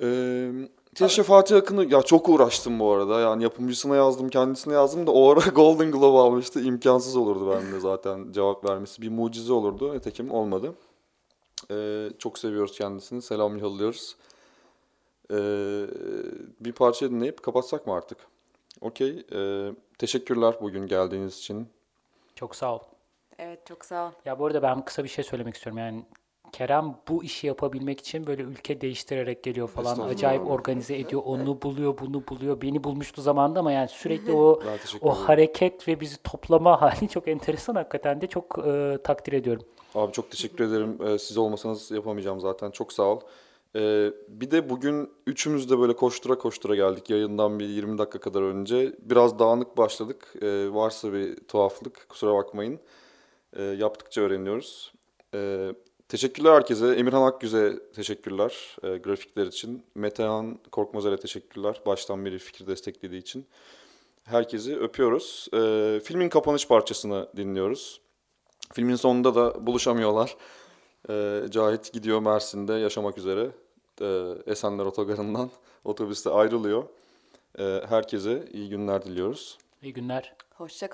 E, 0.03 0.51
Keşke 0.95 1.23
Fatih 1.23 1.57
Akın'ı 1.57 1.93
ya 1.93 2.03
çok 2.03 2.29
uğraştım 2.29 2.79
bu 2.79 2.93
arada. 2.93 3.21
Yani 3.21 3.43
yapımcısına 3.43 3.97
yazdım, 3.97 4.29
kendisine 4.29 4.75
yazdım 4.75 5.07
da 5.07 5.11
o 5.11 5.31
ara 5.31 5.41
Golden 5.55 5.91
Globe 5.91 6.19
almıştı. 6.19 6.61
İmkansız 6.61 7.17
olurdu 7.17 7.51
bende 7.51 7.81
zaten 7.81 8.33
cevap 8.33 8.65
vermesi. 8.65 9.03
Bir 9.03 9.09
mucize 9.09 9.53
olurdu. 9.53 9.95
Nitekim 9.95 10.31
olmadı. 10.31 10.75
E, 11.71 12.09
çok 12.19 12.39
seviyoruz 12.39 12.79
kendisini. 12.79 13.23
Selam 13.23 13.59
yolluyoruz. 13.59 14.17
E, 15.31 15.37
bir 16.61 16.73
parça 16.73 17.11
dinleyip 17.11 17.43
kapatsak 17.43 17.87
mı 17.87 17.95
artık? 17.95 18.19
Okey. 18.81 19.27
E, 19.33 19.71
teşekkürler 19.99 20.55
bugün 20.61 20.87
geldiğiniz 20.87 21.39
için. 21.39 21.69
Çok 22.35 22.57
sağ 22.57 22.75
ol. 22.75 22.81
Evet 23.39 23.67
çok 23.67 23.85
sağ 23.85 24.07
ol. 24.07 24.11
Ya 24.25 24.39
bu 24.39 24.47
arada 24.47 24.63
ben 24.63 24.85
kısa 24.85 25.05
bir 25.05 25.09
şey 25.09 25.25
söylemek 25.25 25.55
istiyorum. 25.55 25.79
Yani 25.79 26.05
Kerem 26.55 26.95
bu 27.09 27.25
işi 27.25 27.47
yapabilmek 27.47 28.01
için 28.01 28.27
böyle 28.27 28.43
ülke 28.43 28.81
değiştirerek 28.81 29.43
geliyor 29.43 29.69
falan. 29.69 30.09
Acayip 30.09 30.51
organize 30.51 30.97
ediyor. 30.99 31.23
Onu 31.25 31.63
buluyor, 31.63 31.99
bunu 31.99 32.23
buluyor. 32.29 32.61
Beni 32.63 32.85
bulmuştu 32.85 33.23
zamanında 33.23 33.61
ama 33.61 33.73
yani 33.73 33.89
sürekli 33.89 34.33
o 34.33 34.61
o 35.01 35.15
hareket 35.15 35.89
ve 35.89 36.01
bizi 36.01 36.17
toplama 36.23 36.83
hali 36.83 37.09
çok 37.09 37.29
enteresan 37.29 37.75
hakikaten 37.75 38.21
de 38.21 38.27
çok 38.27 38.59
e, 38.67 38.99
takdir 39.05 39.33
ediyorum. 39.33 39.63
Abi 39.95 40.13
çok 40.13 40.31
teşekkür 40.31 40.65
ederim. 40.65 40.99
Ee, 41.07 41.19
siz 41.19 41.37
olmasanız 41.37 41.91
yapamayacağım 41.91 42.41
zaten. 42.41 42.71
Çok 42.71 42.93
sağ 42.93 43.03
ol. 43.03 43.21
Ee, 43.77 44.11
bir 44.29 44.51
de 44.51 44.71
bugün 44.71 45.11
üçümüz 45.27 45.71
de 45.71 45.79
böyle 45.79 45.97
koştura 45.97 46.39
koştura 46.39 46.75
geldik 46.75 47.11
yayından 47.11 47.59
bir 47.59 47.69
20 47.69 47.99
dakika 47.99 48.21
kadar 48.21 48.43
önce. 48.43 48.97
Biraz 48.99 49.39
dağınık 49.39 49.77
başladık. 49.77 50.35
Ee, 50.43 50.75
varsa 50.75 51.13
bir 51.13 51.37
tuhaflık 51.37 52.09
kusura 52.09 52.35
bakmayın. 52.35 52.81
Ee, 53.57 53.63
yaptıkça 53.63 54.21
öğreniyoruz. 54.21 54.93
Ee, 55.35 55.73
teşekkürler 56.09 56.53
herkese. 56.53 56.95
Emirhan 56.95 57.23
Akgüz'e 57.23 57.93
teşekkürler 57.95 58.77
e, 58.83 58.97
grafikler 58.97 59.47
için. 59.47 59.85
Metehan 59.95 60.59
Korkmazer'e 60.73 61.17
teşekkürler. 61.17 61.81
Baştan 61.87 62.25
beri 62.25 62.39
fikir 62.39 62.67
desteklediği 62.67 63.21
için. 63.21 63.47
Herkesi 64.25 64.77
öpüyoruz. 64.77 65.49
Ee, 65.55 66.01
filmin 66.05 66.29
kapanış 66.29 66.69
parçasını 66.69 67.29
dinliyoruz. 67.37 68.01
Filmin 68.73 68.97
sonunda 68.97 69.35
da 69.35 69.67
buluşamıyorlar. 69.67 70.37
Ee, 71.11 71.43
Cahit 71.51 71.93
gidiyor 71.93 72.21
Mersin'de 72.21 72.73
yaşamak 72.73 73.19
üzere. 73.19 73.51
Ee, 74.01 74.35
Esenler 74.47 74.85
Otogarı'ndan 74.85 75.51
otobüste 75.85 76.31
ayrılıyor. 76.31 76.85
Ee, 77.59 77.81
herkese 77.89 78.49
iyi 78.53 78.69
günler 78.69 79.05
diliyoruz. 79.05 79.59
İyi 79.83 79.93
günler. 79.93 80.35
Hoşça 80.55 80.87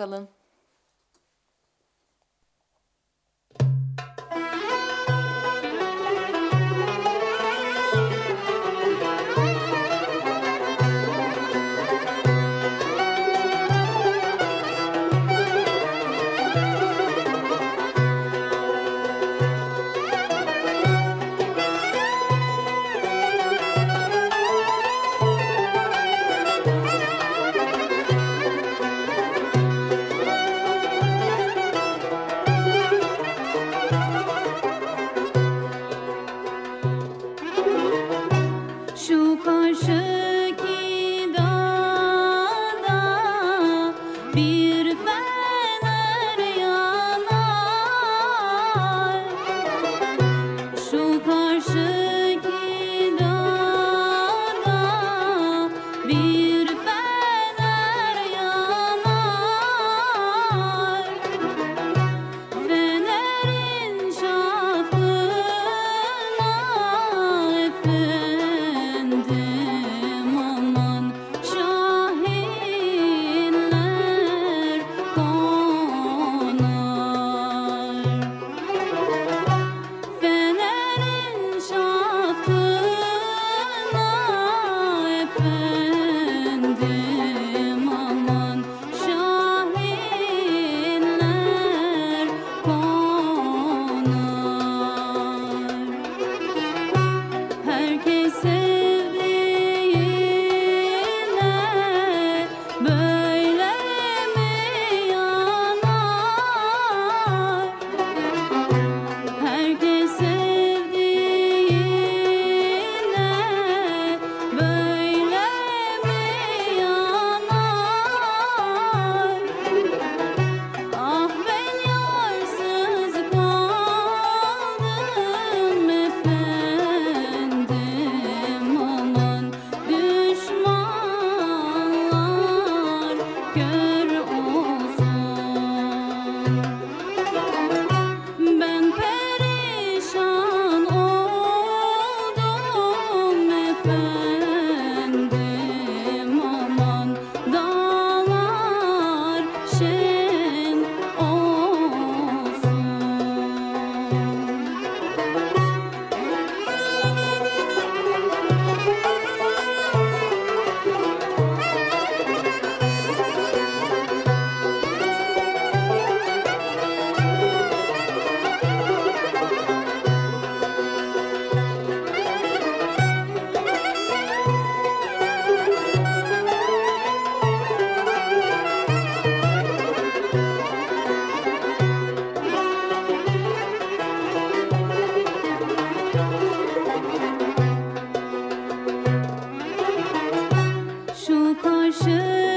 खुश 191.62 192.49